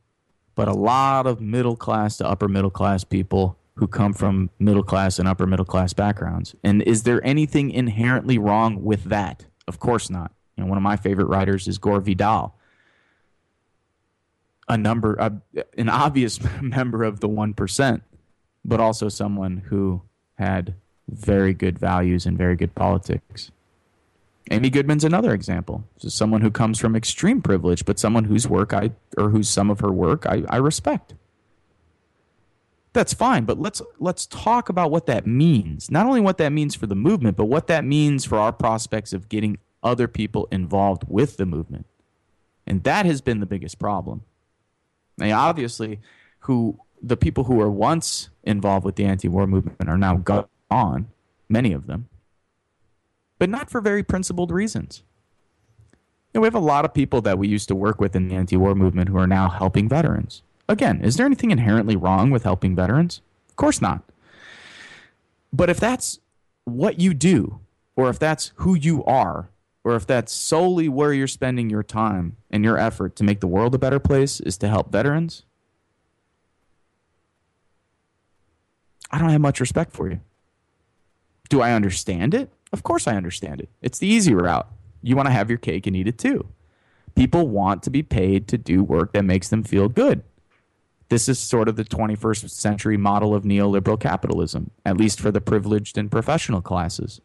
but 0.57 0.69
a 0.69 0.75
lot 0.75 1.27
of 1.27 1.41
middle 1.41 1.75
class 1.75 2.19
to 2.19 2.29
upper 2.29 2.49
middle 2.49 2.71
class 2.71 3.03
people 3.03 3.57
who 3.77 3.87
come 3.87 4.13
from 4.15 4.51
middle 4.59 4.83
class 4.83 5.19
and 5.19 5.29
upper 5.29 5.47
middle 5.47 5.65
class 5.65 5.93
backgrounds. 5.93 6.55
And 6.65 6.83
is 6.83 7.03
there 7.03 7.25
anything 7.25 7.71
inherently 7.71 8.39
wrong 8.39 8.83
with 8.83 9.05
that? 9.05 9.45
Of 9.69 9.79
course 9.79 10.11
not. 10.11 10.33
You 10.57 10.65
know, 10.65 10.69
one 10.69 10.79
of 10.79 10.83
my 10.83 10.97
favorite 10.97 11.27
writers 11.27 11.69
is 11.69 11.77
Gore 11.77 12.01
Vidal, 12.01 12.55
a 14.69 14.79
number, 14.79 15.21
uh, 15.21 15.31
an 15.77 15.91
obvious 15.91 16.41
member 16.63 17.05
of 17.05 17.21
the 17.21 17.29
one 17.29 17.53
percent, 17.53 18.03
but 18.65 18.81
also 18.81 19.09
someone 19.11 19.59
who 19.67 20.03
had 20.39 20.75
very 21.09 21.53
good 21.53 21.79
values 21.79 22.25
and 22.25 22.39
very 22.39 22.57
good 22.57 22.75
politics. 22.75 23.51
Amy 24.51 24.71
Goodman's 24.71 25.05
another 25.05 25.35
example. 25.35 25.85
So 25.99 26.09
someone 26.09 26.41
who 26.41 26.51
comes 26.51 26.79
from 26.79 26.97
extreme 26.97 27.43
privilege, 27.43 27.85
but 27.85 27.99
someone 27.99 28.25
whose 28.25 28.49
work 28.49 28.73
I 28.73 28.93
or 29.19 29.31
whose 29.31 29.49
some 29.49 29.71
of 29.71 29.81
her 29.81 29.93
work 29.93 30.25
I, 30.25 30.45
I 30.49 30.57
respect 30.57 31.15
that's 32.97 33.13
fine 33.13 33.45
but 33.45 33.59
let's 33.61 33.83
let's 33.99 34.25
talk 34.27 34.71
about 34.71 34.91
what 34.91 35.05
that 35.07 35.27
means. 35.27 35.91
Not 35.91 36.07
only 36.07 36.21
what 36.21 36.39
that 36.39 36.51
means 36.51 36.75
for 36.75 36.87
the 36.87 36.97
movement 36.97 37.37
but 37.37 37.45
what 37.45 37.67
that 37.67 37.85
means 37.85 38.25
for 38.25 38.39
our 38.39 38.53
prospects 38.53 39.13
of 39.13 39.29
getting 39.29 39.59
other 39.83 40.09
people 40.09 40.49
involved 40.51 41.05
with 41.07 41.37
the 41.37 41.45
movement. 41.45 41.87
And 42.67 42.83
that 42.85 43.05
has 43.05 43.21
been 43.21 43.41
the 43.41 43.47
biggest 43.47 43.79
problem. 43.79 44.23
Now 45.19 45.39
obviously 45.39 46.01
who 46.41 46.81
the 47.03 47.19
people 47.19 47.45
who 47.45 47.57
were 47.57 47.71
once 47.71 48.31
involved 48.43 48.87
with 48.87 48.97
the 48.97 49.05
anti-war 49.05 49.47
movement 49.47 49.89
are 49.89 49.99
now 49.99 50.17
gone 50.17 51.09
many 51.51 51.73
of 51.73 51.87
them 51.87 52.09
but 53.39 53.51
not 53.51 53.69
for 53.69 53.83
very 53.83 54.03
principled 54.03 54.51
reasons. 54.51 55.03
You 56.33 56.39
know, 56.39 56.41
we 56.41 56.47
have 56.47 56.55
a 56.55 56.59
lot 56.59 56.87
of 56.87 56.95
people 56.95 57.21
that 57.23 57.39
we 57.39 57.47
used 57.49 57.69
to 57.69 57.75
work 57.75 58.01
with 58.01 58.17
in 58.17 58.29
the 58.29 58.35
anti-war 58.35 58.75
movement 58.75 59.11
who 59.11 59.19
are 59.19 59.27
now 59.27 59.51
helping 59.51 59.87
veterans 59.87 60.43
Again, 60.69 61.01
is 61.03 61.17
there 61.17 61.27
anything 61.27 61.51
inherently 61.51 61.97
wrong 61.97 62.31
with 62.31 62.43
helping 62.43 62.75
veterans? 62.75 63.21
Of 63.49 63.57
course 63.57 63.81
not. 63.81 64.03
But 65.53 65.71
if 65.71 65.79
that's 65.79 66.19
what 66.65 67.01
you 67.01 67.15
do, 67.15 67.61
or 67.95 68.11
if 68.11 68.19
that's 68.19 68.53
who 68.57 68.75
you 68.75 69.05
are, 69.05 69.49
or 69.85 69.95
if 69.95 70.07
that's 70.07 70.33
solely 70.33 70.89
where 70.89 71.13
you're 71.13 71.29
spending 71.29 71.71
your 71.71 71.85
time 71.85 72.37
and 72.51 72.65
your 72.65 72.77
effort 72.77 73.15
to 73.17 73.25
make 73.25 73.41
the 73.41 73.47
world 73.47 73.75
a 73.75 73.79
better 73.79 74.01
place 74.01 74.41
is 74.41 74.59
to 74.59 74.69
help 74.69 74.91
veterans, 74.91 75.45
I 79.13 79.19
don't 79.19 79.31
have 79.31 79.41
much 79.41 79.61
respect 79.61 79.93
for 79.93 80.11
you. 80.11 80.21
Do 81.49 81.61
I 81.61 81.73
understand 81.73 82.35
it? 82.35 82.51
Of 82.73 82.83
course 82.83 83.07
I 83.07 83.15
understand 83.15 83.61
it. 83.61 83.69
It's 83.81 84.01
the 84.01 84.09
easy 84.09 84.35
route. 84.35 84.69
You 85.03 85.15
want 85.15 85.27
to 85.27 85.33
have 85.33 85.49
your 85.49 85.59
cake 85.59 85.87
and 85.87 85.95
eat 85.95 86.09
it 86.09 86.19
too. 86.19 86.49
People 87.15 87.49
want 87.49 87.85
to 87.85 87.91
be 87.91 88.03
paid 88.03 88.49
to 88.49 88.59
do 88.59 88.83
work 88.83 89.13
that 89.13 89.25
makes 89.25 89.49
them 89.49 89.63
feel 89.63 89.89
good. 89.89 90.25
This 91.09 91.29
is 91.29 91.39
sort 91.39 91.69
of 91.69 91.77
the 91.77 91.85
21st 91.85 92.51
century 92.51 92.97
model 92.97 93.35
of 93.35 93.45
neoliberal 93.45 93.99
capitalism, 93.99 94.71
at 94.85 94.97
least 94.97 95.21
for 95.21 95.31
the 95.31 95.41
privileged 95.41 95.97
and 95.97 96.11
professional 96.11 96.61
classes. 96.61 97.21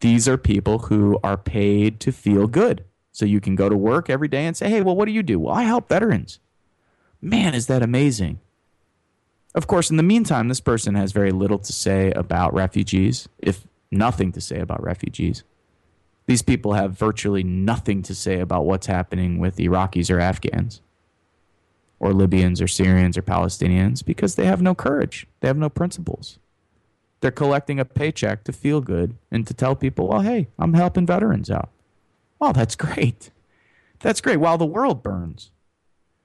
These 0.00 0.28
are 0.28 0.36
people 0.36 0.78
who 0.80 1.18
are 1.24 1.36
paid 1.36 1.98
to 2.00 2.12
feel 2.12 2.46
good. 2.46 2.84
So 3.10 3.24
you 3.24 3.40
can 3.40 3.54
go 3.54 3.68
to 3.68 3.76
work 3.76 4.10
every 4.10 4.28
day 4.28 4.44
and 4.44 4.56
say, 4.56 4.68
hey, 4.68 4.80
well, 4.80 4.96
what 4.96 5.06
do 5.06 5.12
you 5.12 5.22
do? 5.22 5.38
Well, 5.40 5.54
I 5.54 5.62
help 5.62 5.88
veterans. 5.88 6.40
Man, 7.20 7.54
is 7.54 7.68
that 7.68 7.82
amazing. 7.82 8.40
Of 9.54 9.66
course, 9.66 9.90
in 9.90 9.96
the 9.96 10.02
meantime, 10.02 10.48
this 10.48 10.60
person 10.60 10.96
has 10.96 11.12
very 11.12 11.30
little 11.30 11.60
to 11.60 11.72
say 11.72 12.10
about 12.12 12.52
refugees, 12.52 13.28
if 13.38 13.66
nothing 13.90 14.32
to 14.32 14.40
say 14.40 14.58
about 14.58 14.82
refugees. 14.82 15.44
These 16.26 16.42
people 16.42 16.72
have 16.72 16.98
virtually 16.98 17.44
nothing 17.44 18.02
to 18.02 18.14
say 18.14 18.40
about 18.40 18.66
what's 18.66 18.86
happening 18.86 19.38
with 19.38 19.56
Iraqis 19.56 20.12
or 20.14 20.18
Afghans 20.18 20.80
or 22.04 22.12
Libyans 22.12 22.60
or 22.60 22.68
Syrians 22.68 23.16
or 23.16 23.22
Palestinians 23.22 24.04
because 24.04 24.34
they 24.34 24.44
have 24.44 24.60
no 24.60 24.74
courage. 24.74 25.26
They 25.40 25.48
have 25.48 25.56
no 25.56 25.70
principles. 25.70 26.38
They're 27.20 27.30
collecting 27.30 27.80
a 27.80 27.86
paycheck 27.86 28.44
to 28.44 28.52
feel 28.52 28.82
good 28.82 29.16
and 29.30 29.46
to 29.46 29.54
tell 29.54 29.74
people, 29.74 30.08
well, 30.08 30.20
hey, 30.20 30.48
I'm 30.58 30.74
helping 30.74 31.06
veterans 31.06 31.50
out. 31.50 31.70
Well, 32.38 32.52
that's 32.52 32.76
great. 32.86 33.30
That's 34.00 34.20
great. 34.20 34.36
While 34.36 34.58
the 34.58 34.66
world 34.66 35.02
burns. 35.02 35.50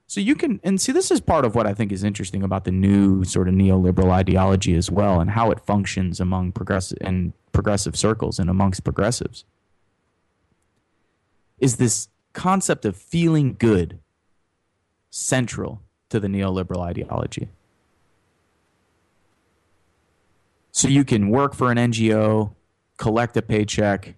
So 0.06 0.20
you 0.20 0.34
can, 0.34 0.60
and 0.62 0.78
see, 0.78 0.92
this 0.92 1.10
is 1.10 1.20
part 1.20 1.46
of 1.46 1.54
what 1.54 1.66
I 1.66 1.72
think 1.72 1.92
is 1.92 2.04
interesting 2.04 2.42
about 2.42 2.64
the 2.64 2.72
new 2.72 3.24
sort 3.24 3.48
of 3.48 3.54
neoliberal 3.54 4.10
ideology 4.10 4.74
as 4.74 4.90
well, 4.90 5.18
and 5.18 5.30
how 5.30 5.50
it 5.50 5.60
functions 5.60 6.20
among 6.20 6.52
progressive 6.52 6.98
and 7.00 7.32
progressive 7.52 7.96
circles 7.96 8.38
and 8.38 8.50
amongst 8.50 8.84
progressives. 8.84 9.46
Is 11.58 11.76
this 11.76 12.08
concept 12.34 12.84
of 12.84 12.96
feeling 12.96 13.56
good 13.58 13.98
central 15.10 15.82
to 16.08 16.18
the 16.18 16.28
neoliberal 16.28 16.80
ideology? 16.80 17.50
So 20.72 20.88
you 20.88 21.04
can 21.04 21.30
work 21.30 21.54
for 21.54 21.70
an 21.70 21.78
NGO, 21.78 22.54
collect 22.96 23.36
a 23.36 23.42
paycheck, 23.42 24.14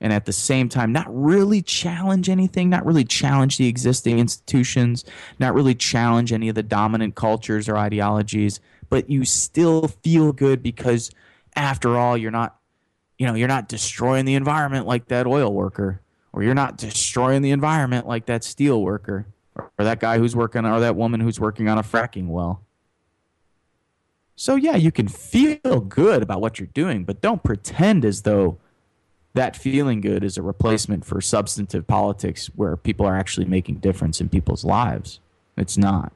and 0.00 0.12
at 0.12 0.24
the 0.24 0.32
same 0.32 0.68
time 0.68 0.92
not 0.92 1.06
really 1.08 1.62
challenge 1.62 2.28
anything, 2.28 2.68
not 2.68 2.84
really 2.84 3.04
challenge 3.04 3.58
the 3.58 3.68
existing 3.68 4.18
institutions, 4.18 5.04
not 5.38 5.54
really 5.54 5.74
challenge 5.74 6.32
any 6.32 6.48
of 6.48 6.54
the 6.54 6.62
dominant 6.62 7.14
cultures 7.14 7.68
or 7.68 7.76
ideologies, 7.76 8.60
but 8.90 9.08
you 9.08 9.24
still 9.24 9.88
feel 9.88 10.32
good 10.32 10.62
because 10.62 11.10
after 11.56 11.96
all 11.96 12.16
you're 12.16 12.30
not 12.30 12.56
you 13.16 13.26
know, 13.26 13.34
you're 13.34 13.48
not 13.48 13.68
destroying 13.68 14.24
the 14.24 14.34
environment 14.34 14.86
like 14.86 15.06
that 15.08 15.26
oil 15.26 15.52
worker 15.52 16.00
or 16.32 16.42
you're 16.42 16.54
not 16.54 16.76
destroying 16.76 17.42
the 17.42 17.52
environment 17.52 18.06
like 18.06 18.26
that 18.26 18.42
steel 18.42 18.82
worker 18.82 19.26
or, 19.56 19.70
that 19.78 20.00
guy 20.00 20.18
who's 20.18 20.34
working 20.34 20.64
or 20.64 20.80
that 20.80 20.96
woman 20.96 21.20
who's 21.20 21.40
working 21.40 21.68
on 21.68 21.78
a 21.78 21.82
fracking 21.82 22.28
well. 22.28 22.62
So 24.36 24.56
yeah, 24.56 24.76
you 24.76 24.90
can 24.90 25.08
feel 25.08 25.80
good 25.80 26.22
about 26.22 26.40
what 26.40 26.58
you're 26.58 26.68
doing, 26.74 27.04
but 27.04 27.20
don't 27.20 27.42
pretend 27.42 28.04
as 28.04 28.22
though 28.22 28.58
that 29.34 29.56
feeling 29.56 30.00
good 30.00 30.24
is 30.24 30.36
a 30.36 30.42
replacement 30.42 31.04
for 31.04 31.20
substantive 31.20 31.86
politics 31.86 32.46
where 32.54 32.76
people 32.76 33.06
are 33.06 33.16
actually 33.16 33.46
making 33.46 33.76
difference 33.76 34.20
in 34.20 34.28
people's 34.28 34.64
lives. 34.64 35.20
It's 35.56 35.76
not. 35.76 36.12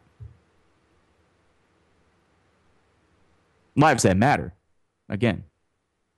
Lives 3.77 4.03
that 4.03 4.17
matter. 4.17 4.55
Again, 5.09 5.45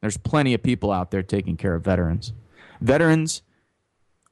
there's 0.00 0.16
plenty 0.16 0.54
of 0.54 0.62
people 0.62 0.90
out 0.90 1.10
there 1.10 1.22
taking 1.22 1.56
care 1.56 1.74
of 1.74 1.84
veterans. 1.84 2.32
Veterans 2.80 3.42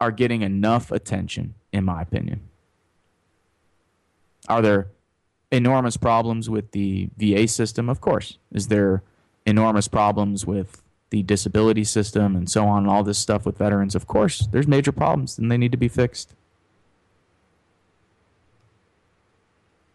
are 0.01 0.11
getting 0.11 0.43
enough 0.43 0.91
attention, 0.91 1.55
in 1.72 1.84
my 1.84 2.03
opinion. 2.03 2.48
Are 4.49 4.63
there 4.63 4.89
enormous 5.51 5.97
problems 5.97 6.51
with 6.51 6.73
the 6.73 7.11
VA 7.17 7.47
system? 7.49 7.89
Of 7.89 8.01
course. 8.01 8.39
Is 8.53 8.69
there 8.69 9.03
enormous 9.47 9.89
problems 9.89 10.47
with 10.47 10.83
the 11.11 11.23
disability 11.23 11.85
system 11.85 12.37
and 12.37 12.51
so 12.51 12.67
on 12.67 12.83
and 12.83 12.91
all 12.91 13.03
this 13.03 13.19
stuff 13.19 13.47
with 13.47 13.59
veterans? 13.59 13.95
Of 13.95 14.07
course. 14.07 14.49
There's 14.51 14.67
major 14.67 14.93
problems 14.93 15.39
and 15.39 15.51
they 15.51 15.59
need 15.59 15.73
to 15.73 15.79
be 15.79 15.89
fixed. 15.89 16.35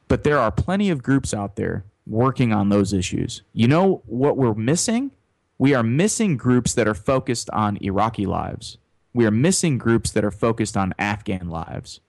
But 0.08 0.24
there 0.24 0.38
are 0.38 0.51
plenty 0.51 0.89
of 0.89 1.01
groups 1.01 1.34
out 1.34 1.56
there 1.56 1.86
working 2.06 2.54
on 2.54 2.70
those 2.70 2.93
issues. 2.93 3.41
You 3.54 3.68
know 3.68 4.04
what 4.06 4.38
we're 4.38 4.54
missing? 4.54 5.12
We 5.58 5.74
are 5.74 5.84
missing 5.84 6.38
groups 6.38 6.74
that 6.74 6.88
are 6.88 6.93
focused 6.93 7.49
on 7.51 7.78
Iraqi 7.82 8.26
lives. 8.26 8.78
We 9.14 9.26
are 9.26 9.32
missing 9.32 9.78
groups 9.78 10.12
that 10.12 10.26
are 10.26 10.32
focused 10.32 10.76
on 10.76 10.93
Afghan 10.99 11.49
lives. 11.49 11.99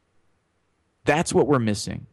That's 1.04 1.34
what 1.34 1.46
we're 1.46 1.58
missing. 1.58 2.06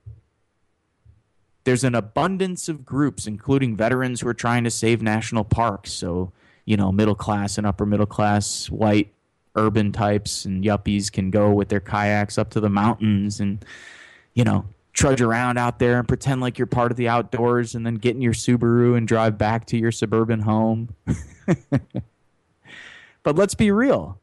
There's 1.64 1.84
an 1.84 1.96
abundance 1.96 2.68
of 2.70 2.86
groups, 2.86 3.28
including 3.28 3.76
veterans 3.76 4.22
who 4.22 4.28
are 4.28 4.34
trying 4.34 4.64
to 4.64 4.72
save 4.72 5.02
national 5.02 5.44
parks. 5.44 5.92
So, 5.92 6.32
you 6.66 6.76
know, 6.76 6.92
middle 6.92 7.16
class 7.16 7.58
and 7.58 7.68
upper 7.68 7.86
middle 7.86 8.06
class 8.06 8.70
white 8.70 9.14
urban 9.56 9.92
types 9.92 10.46
and 10.46 10.64
yuppies 10.64 11.12
can 11.12 11.30
go 11.30 11.52
with 11.52 11.70
their 11.70 11.80
kayaks 11.80 12.38
up 12.38 12.50
to 12.52 12.60
the 12.60 12.70
mountains 12.70 13.40
and, 13.40 13.64
you 14.34 14.44
know, 14.44 14.66
trudge 14.94 15.22
around 15.22 15.58
out 15.58 15.80
there 15.80 16.00
and 16.00 16.08
pretend 16.08 16.42
like 16.42 16.58
you're 16.58 16.66
part 16.66 16.92
of 16.92 16.98
the 16.98 17.08
outdoors 17.08 17.76
and 17.76 17.86
then 17.86 17.96
get 17.96 18.16
in 18.16 18.22
your 18.22 18.34
Subaru 18.34 18.98
and 18.98 19.08
drive 19.08 19.38
back 19.38 19.66
to 19.68 19.78
your 19.78 19.92
suburban 19.92 20.42
home. 20.42 20.90
but 23.24 23.36
let's 23.36 23.56
be 23.56 23.72
real. 23.72 24.20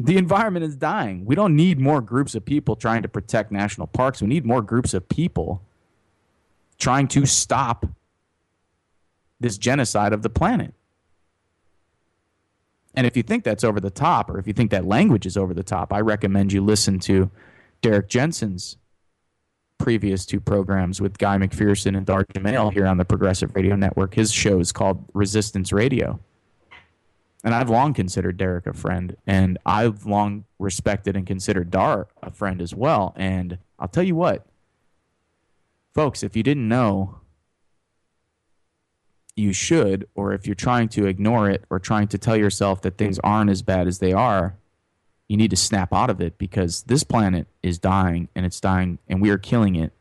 The 0.00 0.16
environment 0.16 0.64
is 0.64 0.74
dying. 0.74 1.24
We 1.24 1.34
don't 1.34 1.54
need 1.54 1.78
more 1.78 2.00
groups 2.00 2.34
of 2.34 2.44
people 2.44 2.74
trying 2.74 3.02
to 3.02 3.08
protect 3.08 3.52
national 3.52 3.86
parks. 3.86 4.20
We 4.20 4.28
need 4.28 4.44
more 4.44 4.62
groups 4.62 4.92
of 4.94 5.08
people 5.08 5.62
trying 6.78 7.08
to 7.08 7.26
stop 7.26 7.86
this 9.40 9.58
genocide 9.58 10.12
of 10.12 10.22
the 10.22 10.30
planet. 10.30 10.74
And 12.94 13.06
if 13.06 13.16
you 13.16 13.22
think 13.22 13.44
that's 13.44 13.64
over 13.64 13.80
the 13.80 13.90
top, 13.90 14.30
or 14.30 14.38
if 14.38 14.46
you 14.46 14.52
think 14.52 14.70
that 14.70 14.84
language 14.84 15.26
is 15.26 15.36
over 15.36 15.52
the 15.52 15.64
top, 15.64 15.92
I 15.92 16.00
recommend 16.00 16.52
you 16.52 16.62
listen 16.62 16.98
to 17.00 17.30
Derrick 17.82 18.08
Jensen's 18.08 18.76
previous 19.78 20.24
two 20.24 20.40
programs 20.40 21.00
with 21.00 21.18
Guy 21.18 21.36
McPherson 21.36 21.96
and 21.96 22.06
Dar 22.06 22.24
Jamail 22.24 22.72
here 22.72 22.86
on 22.86 22.96
the 22.96 23.04
Progressive 23.04 23.54
Radio 23.54 23.74
Network. 23.74 24.14
His 24.14 24.32
show 24.32 24.60
is 24.60 24.70
called 24.72 25.04
Resistance 25.12 25.72
Radio. 25.72 26.20
And 27.42 27.54
I've 27.54 27.68
long 27.68 27.92
considered 27.92 28.38
Derrick 28.38 28.66
a 28.66 28.72
friend, 28.72 29.16
and 29.26 29.58
I've 29.66 30.06
long 30.06 30.44
respected 30.58 31.14
and 31.16 31.26
considered 31.26 31.70
Dar 31.70 32.06
a 32.22 32.30
friend 32.30 32.62
as 32.62 32.74
well. 32.74 33.12
And 33.16 33.58
I'll 33.78 33.88
tell 33.88 34.04
you 34.04 34.14
what, 34.14 34.46
folks, 35.94 36.22
if 36.22 36.36
you 36.36 36.42
didn't 36.42 36.68
know, 36.68 37.20
you 39.36 39.52
should, 39.52 40.06
or 40.14 40.32
if 40.32 40.46
you're 40.46 40.54
trying 40.54 40.88
to 40.88 41.06
ignore 41.06 41.48
it 41.48 41.64
or 41.70 41.78
trying 41.78 42.08
to 42.08 42.18
tell 42.18 42.36
yourself 42.36 42.82
that 42.82 42.98
things 42.98 43.18
aren't 43.20 43.50
as 43.50 43.62
bad 43.62 43.86
as 43.86 43.98
they 43.98 44.12
are, 44.12 44.56
you 45.28 45.36
need 45.36 45.50
to 45.50 45.56
snap 45.56 45.92
out 45.92 46.10
of 46.10 46.20
it 46.20 46.38
because 46.38 46.82
this 46.82 47.02
planet 47.02 47.46
is 47.62 47.78
dying 47.78 48.28
and 48.34 48.44
it's 48.44 48.60
dying 48.60 48.98
and 49.08 49.22
we 49.22 49.30
are 49.30 49.38
killing 49.38 49.74
it 49.74 49.92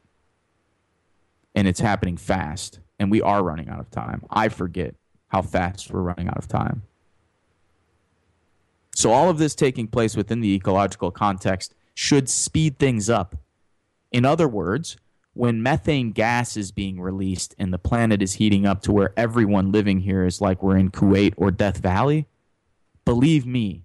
and 1.56 1.68
it's 1.68 1.80
happening 1.80 2.18
fast 2.18 2.80
and 3.00 3.10
we 3.10 3.22
are 3.22 3.44
running 3.44 3.70
out 3.70 3.80
of 3.80 3.90
time. 3.90 4.24
I 4.30 4.50
forget 4.50 4.96
how 5.30 5.42
fast 5.42 5.92
we're 5.92 6.02
running 6.02 6.28
out 6.28 6.38
of 6.38 6.48
time. 6.48 6.84
So, 8.96 9.12
all 9.12 9.30
of 9.30 9.40
this 9.40 9.56
taking 9.56 9.88
place 9.88 10.16
within 10.16 10.42
the 10.42 10.54
ecological 10.54 11.10
context 11.10 11.74
should 11.96 12.30
speed 12.30 12.78
things 12.78 13.10
up. 13.10 13.36
In 14.12 14.26
other 14.26 14.48
words, 14.48 14.98
when 15.34 15.64
methane 15.64 16.12
gas 16.12 16.56
is 16.56 16.72
being 16.72 17.02
released 17.02 17.56
and 17.58 17.74
the 17.74 17.80
planet 17.80 18.22
is 18.22 18.34
heating 18.34 18.66
up 18.66 18.82
to 18.84 18.92
where 18.92 19.14
everyone 19.18 19.72
living 19.72 20.00
here 20.00 20.26
is 20.26 20.40
like 20.40 20.62
we're 20.62 20.78
in 20.78 20.92
Kuwait 20.92 21.34
or 21.38 21.50
Death 21.50 21.78
Valley, 21.78 22.28
believe 23.04 23.46
me, 23.46 23.84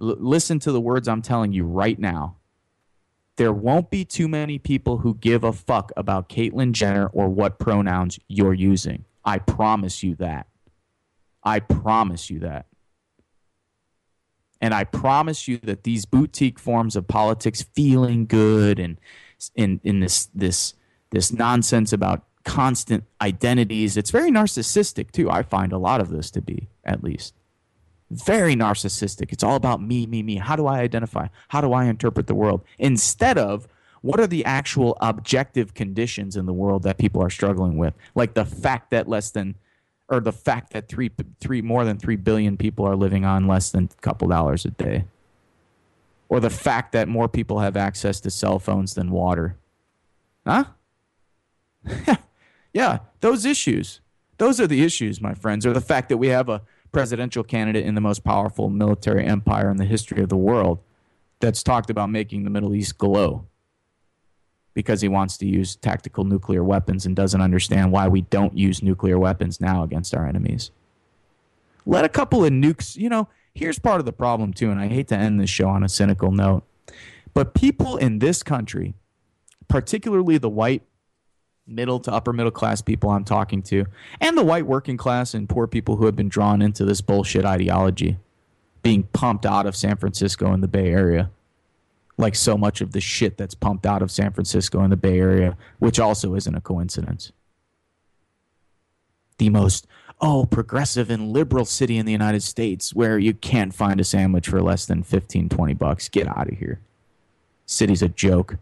L- 0.00 0.16
listen 0.18 0.58
to 0.60 0.72
the 0.72 0.80
words 0.80 1.06
I'm 1.06 1.22
telling 1.22 1.52
you 1.52 1.64
right 1.64 1.98
now. 1.98 2.36
There 3.36 3.52
won't 3.52 3.90
be 3.90 4.04
too 4.04 4.28
many 4.28 4.58
people 4.58 4.98
who 4.98 5.14
give 5.14 5.44
a 5.44 5.52
fuck 5.52 5.92
about 5.96 6.28
Caitlyn 6.28 6.72
Jenner 6.72 7.06
or 7.06 7.28
what 7.28 7.58
pronouns 7.58 8.18
you're 8.28 8.52
using. 8.52 9.04
I 9.24 9.38
promise 9.38 10.02
you 10.02 10.16
that. 10.16 10.48
I 11.42 11.60
promise 11.60 12.28
you 12.28 12.40
that. 12.40 12.66
And 14.60 14.74
I 14.74 14.84
promise 14.84 15.48
you 15.48 15.56
that 15.58 15.84
these 15.84 16.04
boutique 16.04 16.58
forms 16.58 16.96
of 16.96 17.08
politics, 17.08 17.62
feeling 17.62 18.26
good 18.26 18.78
and 18.78 18.98
in, 19.54 19.80
in 19.84 20.00
this 20.00 20.28
this 20.34 20.74
this 21.10 21.32
nonsense 21.32 21.92
about 21.92 22.24
constant 22.44 23.04
identities, 23.20 23.96
it's 23.96 24.10
very 24.10 24.30
narcissistic 24.30 25.10
too. 25.10 25.30
I 25.30 25.42
find 25.42 25.72
a 25.72 25.78
lot 25.78 26.00
of 26.00 26.10
this 26.10 26.30
to 26.32 26.40
be, 26.40 26.68
at 26.84 27.04
least 27.04 27.34
very 28.10 28.56
narcissistic. 28.56 29.32
It's 29.32 29.44
all 29.44 29.54
about 29.54 29.80
me, 29.80 30.06
me, 30.06 30.22
me. 30.22 30.36
How 30.36 30.56
do 30.56 30.66
I 30.66 30.80
identify? 30.80 31.28
How 31.48 31.60
do 31.60 31.72
I 31.72 31.84
interpret 31.84 32.26
the 32.26 32.34
world? 32.34 32.62
Instead 32.78 33.38
of 33.38 33.68
what 34.02 34.18
are 34.18 34.26
the 34.26 34.44
actual 34.44 34.96
objective 35.00 35.74
conditions 35.74 36.36
in 36.36 36.46
the 36.46 36.52
world 36.52 36.82
that 36.82 36.98
people 36.98 37.22
are 37.22 37.30
struggling 37.30 37.76
with? 37.76 37.94
Like 38.14 38.34
the 38.34 38.44
fact 38.44 38.90
that 38.90 39.08
less 39.08 39.30
than, 39.30 39.54
or 40.08 40.20
the 40.20 40.32
fact 40.32 40.72
that 40.72 40.88
three, 40.88 41.10
three 41.40 41.62
more 41.62 41.84
than 41.84 41.98
three 41.98 42.16
billion 42.16 42.56
people 42.56 42.84
are 42.84 42.96
living 42.96 43.24
on 43.24 43.46
less 43.46 43.70
than 43.70 43.84
a 43.84 44.00
couple 44.00 44.26
dollars 44.26 44.64
a 44.64 44.70
day, 44.70 45.04
or 46.28 46.40
the 46.40 46.50
fact 46.50 46.92
that 46.92 47.08
more 47.08 47.28
people 47.28 47.60
have 47.60 47.76
access 47.76 48.20
to 48.20 48.30
cell 48.30 48.58
phones 48.58 48.94
than 48.94 49.10
water. 49.10 49.56
Huh? 50.46 50.64
yeah, 52.72 52.98
those 53.20 53.44
issues. 53.44 54.00
Those 54.38 54.60
are 54.60 54.66
the 54.66 54.82
issues, 54.82 55.20
my 55.20 55.34
friends, 55.34 55.66
or 55.66 55.72
the 55.72 55.80
fact 55.80 56.08
that 56.08 56.16
we 56.16 56.28
have 56.28 56.48
a 56.48 56.62
presidential 56.92 57.44
candidate 57.44 57.84
in 57.84 57.94
the 57.94 58.00
most 58.00 58.24
powerful 58.24 58.68
military 58.68 59.26
empire 59.26 59.70
in 59.70 59.76
the 59.76 59.84
history 59.84 60.22
of 60.22 60.28
the 60.28 60.36
world 60.36 60.80
that's 61.40 61.62
talked 61.62 61.90
about 61.90 62.10
making 62.10 62.44
the 62.44 62.50
Middle 62.50 62.74
East 62.74 62.98
glow 62.98 63.46
because 64.74 65.00
he 65.00 65.08
wants 65.08 65.36
to 65.38 65.46
use 65.46 65.76
tactical 65.76 66.24
nuclear 66.24 66.62
weapons 66.62 67.06
and 67.06 67.16
doesn't 67.16 67.40
understand 67.40 67.92
why 67.92 68.08
we 68.08 68.22
don't 68.22 68.56
use 68.56 68.82
nuclear 68.82 69.18
weapons 69.18 69.60
now 69.60 69.82
against 69.82 70.14
our 70.14 70.26
enemies. 70.26 70.70
Let 71.86 72.04
a 72.04 72.08
couple 72.08 72.44
of 72.44 72.52
nukes, 72.52 72.96
you 72.96 73.08
know, 73.08 73.28
here's 73.54 73.78
part 73.78 74.00
of 74.00 74.06
the 74.06 74.12
problem 74.12 74.52
too, 74.52 74.70
and 74.70 74.80
I 74.80 74.88
hate 74.88 75.08
to 75.08 75.16
end 75.16 75.40
this 75.40 75.50
show 75.50 75.68
on 75.68 75.82
a 75.82 75.88
cynical 75.88 76.30
note, 76.30 76.64
but 77.34 77.54
people 77.54 77.96
in 77.96 78.20
this 78.20 78.42
country, 78.42 78.94
particularly 79.68 80.38
the 80.38 80.50
white 80.50 80.82
middle 81.70 82.00
to 82.00 82.12
upper 82.12 82.32
middle 82.32 82.50
class 82.50 82.82
people 82.82 83.10
I'm 83.10 83.24
talking 83.24 83.62
to, 83.64 83.86
and 84.20 84.36
the 84.36 84.44
white 84.44 84.66
working 84.66 84.96
class 84.96 85.34
and 85.34 85.48
poor 85.48 85.66
people 85.66 85.96
who 85.96 86.06
have 86.06 86.16
been 86.16 86.28
drawn 86.28 86.60
into 86.60 86.84
this 86.84 87.00
bullshit 87.00 87.44
ideology 87.44 88.18
being 88.82 89.04
pumped 89.04 89.46
out 89.46 89.66
of 89.66 89.76
San 89.76 89.96
Francisco 89.96 90.52
and 90.52 90.62
the 90.62 90.68
Bay 90.68 90.88
Area. 90.88 91.30
Like 92.16 92.34
so 92.34 92.58
much 92.58 92.80
of 92.80 92.92
the 92.92 93.00
shit 93.00 93.38
that's 93.38 93.54
pumped 93.54 93.86
out 93.86 94.02
of 94.02 94.10
San 94.10 94.32
Francisco 94.32 94.80
and 94.80 94.92
the 94.92 94.96
Bay 94.96 95.18
Area, 95.18 95.56
which 95.78 95.98
also 95.98 96.34
isn't 96.34 96.54
a 96.54 96.60
coincidence. 96.60 97.32
The 99.38 99.48
most, 99.48 99.86
oh, 100.20 100.44
progressive 100.44 101.08
and 101.08 101.32
liberal 101.32 101.64
city 101.64 101.96
in 101.96 102.04
the 102.04 102.12
United 102.12 102.42
States 102.42 102.94
where 102.94 103.18
you 103.18 103.32
can't 103.32 103.74
find 103.74 104.00
a 104.00 104.04
sandwich 104.04 104.48
for 104.48 104.60
less 104.60 104.84
than 104.84 105.02
15, 105.02 105.48
20 105.48 105.74
bucks. 105.74 106.08
Get 106.08 106.26
out 106.28 106.50
of 106.50 106.58
here. 106.58 106.80
City's 107.64 108.02
a 108.02 108.08
joke. 108.08 108.56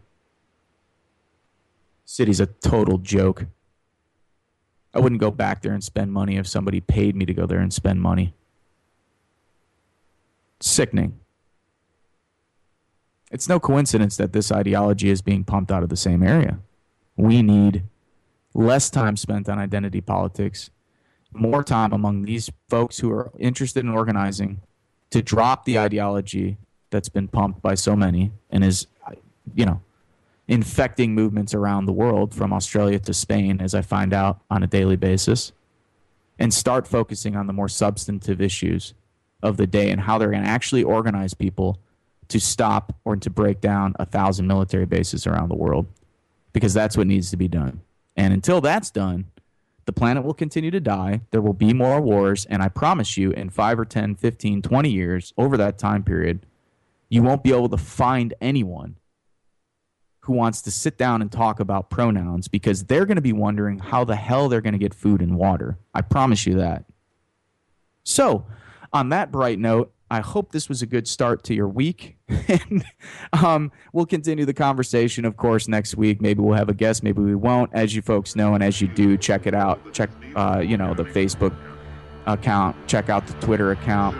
City's 2.11 2.39
a 2.39 2.47
total 2.47 2.97
joke. 2.97 3.45
I 4.95 4.99
wouldn't 4.99 5.21
go 5.21 5.29
back 5.29 5.61
there 5.61 5.73
and 5.73 5.83
spend 5.83 6.11
money 6.11 6.37
if 6.37 6.47
somebody 6.47 6.81
paid 6.81 7.15
me 7.15 7.23
to 7.27 7.35
go 7.35 7.45
there 7.45 7.59
and 7.59 7.71
spend 7.71 8.01
money. 8.01 8.33
Sickening. 10.59 11.19
It's 13.31 13.47
no 13.47 13.59
coincidence 13.59 14.17
that 14.17 14.33
this 14.33 14.51
ideology 14.51 15.11
is 15.11 15.21
being 15.21 15.43
pumped 15.43 15.71
out 15.71 15.83
of 15.83 15.89
the 15.89 15.95
same 15.95 16.23
area. 16.23 16.57
We 17.15 17.43
need 17.43 17.83
less 18.55 18.89
time 18.89 19.15
spent 19.15 19.47
on 19.47 19.59
identity 19.59 20.01
politics, 20.01 20.71
more 21.31 21.63
time 21.63 21.93
among 21.93 22.23
these 22.23 22.49
folks 22.69 22.97
who 22.97 23.11
are 23.11 23.31
interested 23.37 23.85
in 23.85 23.91
organizing 23.91 24.61
to 25.11 25.21
drop 25.21 25.65
the 25.65 25.77
ideology 25.77 26.57
that's 26.89 27.09
been 27.09 27.27
pumped 27.27 27.61
by 27.61 27.75
so 27.75 27.95
many 27.95 28.31
and 28.49 28.63
is, 28.63 28.87
you 29.53 29.67
know, 29.67 29.81
infecting 30.49 31.13
movements 31.13 31.53
around 31.53 31.85
the 31.85 31.93
world 31.93 32.33
from 32.33 32.51
Australia 32.51 32.97
to 32.97 33.13
Spain, 33.13 33.61
as 33.61 33.75
I 33.75 33.83
find 33.83 34.11
out 34.13 34.41
on 34.49 34.63
a 34.63 34.67
daily 34.67 34.95
basis, 34.95 35.51
and 36.39 36.51
start 36.51 36.87
focusing 36.87 37.35
on 37.35 37.45
the 37.45 37.53
more 37.53 37.69
substantive 37.69 38.41
issues 38.41 38.95
of 39.43 39.57
the 39.57 39.67
day 39.67 39.91
and 39.91 40.01
how 40.01 40.17
they're 40.17 40.31
going 40.31 40.43
to 40.43 40.49
actually 40.49 40.83
organize 40.83 41.35
people 41.35 41.79
to 42.29 42.39
stop 42.39 42.95
or 43.05 43.15
to 43.15 43.29
break 43.29 43.61
down 43.61 43.93
a 43.99 44.05
thousand 44.05 44.47
military 44.47 44.87
bases 44.87 45.27
around 45.27 45.49
the 45.49 45.55
world 45.55 45.85
because 46.51 46.73
that's 46.73 46.97
what 46.97 47.05
needs 47.05 47.29
to 47.29 47.37
be 47.37 47.47
done. 47.47 47.81
And 48.17 48.33
until 48.33 48.59
that's 48.59 48.89
done, 48.89 49.25
the 49.85 49.93
planet 49.93 50.23
will 50.23 50.33
continue 50.33 50.71
to 50.71 50.79
die. 50.79 51.21
There 51.29 51.41
will 51.41 51.53
be 51.53 51.73
more 51.73 52.01
wars. 52.01 52.45
And 52.45 52.63
I 52.63 52.69
promise 52.69 53.17
you, 53.17 53.31
in 53.31 53.51
5 53.51 53.79
or 53.79 53.85
10, 53.85 54.15
15, 54.15 54.63
20 54.63 54.89
years, 54.89 55.33
over 55.37 55.57
that 55.57 55.77
time 55.77 56.03
period, 56.03 56.45
you 57.07 57.21
won't 57.21 57.43
be 57.43 57.51
able 57.51 57.69
to 57.69 57.77
find 57.77 58.33
anyone 58.41 58.95
who 60.21 60.33
wants 60.33 60.61
to 60.63 60.71
sit 60.71 60.97
down 60.97 61.21
and 61.21 61.31
talk 61.31 61.59
about 61.59 61.89
pronouns 61.89 62.47
because 62.47 62.83
they're 62.85 63.05
going 63.05 63.15
to 63.15 63.21
be 63.21 63.33
wondering 63.33 63.79
how 63.79 64.03
the 64.03 64.15
hell 64.15 64.49
they're 64.49 64.61
going 64.61 64.73
to 64.73 64.79
get 64.79 64.93
food 64.93 65.21
and 65.21 65.37
water. 65.37 65.77
I 65.93 66.01
promise 66.01 66.45
you 66.45 66.55
that. 66.55 66.85
So, 68.03 68.45
on 68.91 69.09
that 69.09 69.31
bright 69.31 69.59
note, 69.59 69.93
I 70.11 70.21
hope 70.21 70.51
this 70.51 70.67
was 70.67 70.81
a 70.81 70.87
good 70.87 71.07
start 71.07 71.43
to 71.43 71.53
your 71.53 71.67
week. 71.67 72.17
and 72.47 72.83
um, 73.33 73.71
we'll 73.93 74.07
continue 74.07 74.45
the 74.45 74.53
conversation, 74.53 75.23
of 75.23 75.37
course, 75.37 75.67
next 75.67 75.95
week. 75.95 76.21
Maybe 76.21 76.41
we'll 76.41 76.57
have 76.57 76.69
a 76.69 76.73
guest, 76.73 77.03
maybe 77.03 77.21
we 77.21 77.35
won't. 77.35 77.71
As 77.73 77.95
you 77.95 78.01
folks 78.01 78.35
know, 78.35 78.55
and 78.55 78.63
as 78.63 78.81
you 78.81 78.87
do, 78.87 79.17
check 79.17 79.45
it 79.45 79.53
out. 79.53 79.93
Check, 79.93 80.09
uh, 80.35 80.63
you 80.65 80.77
know, 80.77 80.93
the 80.93 81.03
Facebook 81.03 81.55
account. 82.25 82.75
Check 82.87 83.09
out 83.09 83.27
the 83.27 83.33
Twitter 83.45 83.71
account. 83.71 84.17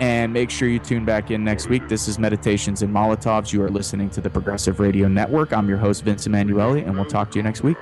And 0.00 0.32
make 0.32 0.50
sure 0.50 0.68
you 0.68 0.80
tune 0.80 1.04
back 1.04 1.30
in 1.30 1.44
next 1.44 1.68
week. 1.68 1.88
This 1.88 2.08
is 2.08 2.18
Meditations 2.18 2.82
and 2.82 2.92
Molotovs. 2.92 3.52
You 3.52 3.62
are 3.62 3.70
listening 3.70 4.10
to 4.10 4.20
the 4.20 4.28
Progressive 4.28 4.80
Radio 4.80 5.06
Network. 5.06 5.52
I'm 5.52 5.68
your 5.68 5.78
host, 5.78 6.02
Vince 6.02 6.26
Emanuele, 6.26 6.78
and 6.78 6.94
we'll 6.94 7.04
talk 7.04 7.30
to 7.30 7.38
you 7.38 7.44
next 7.44 7.62
week. 7.62 7.76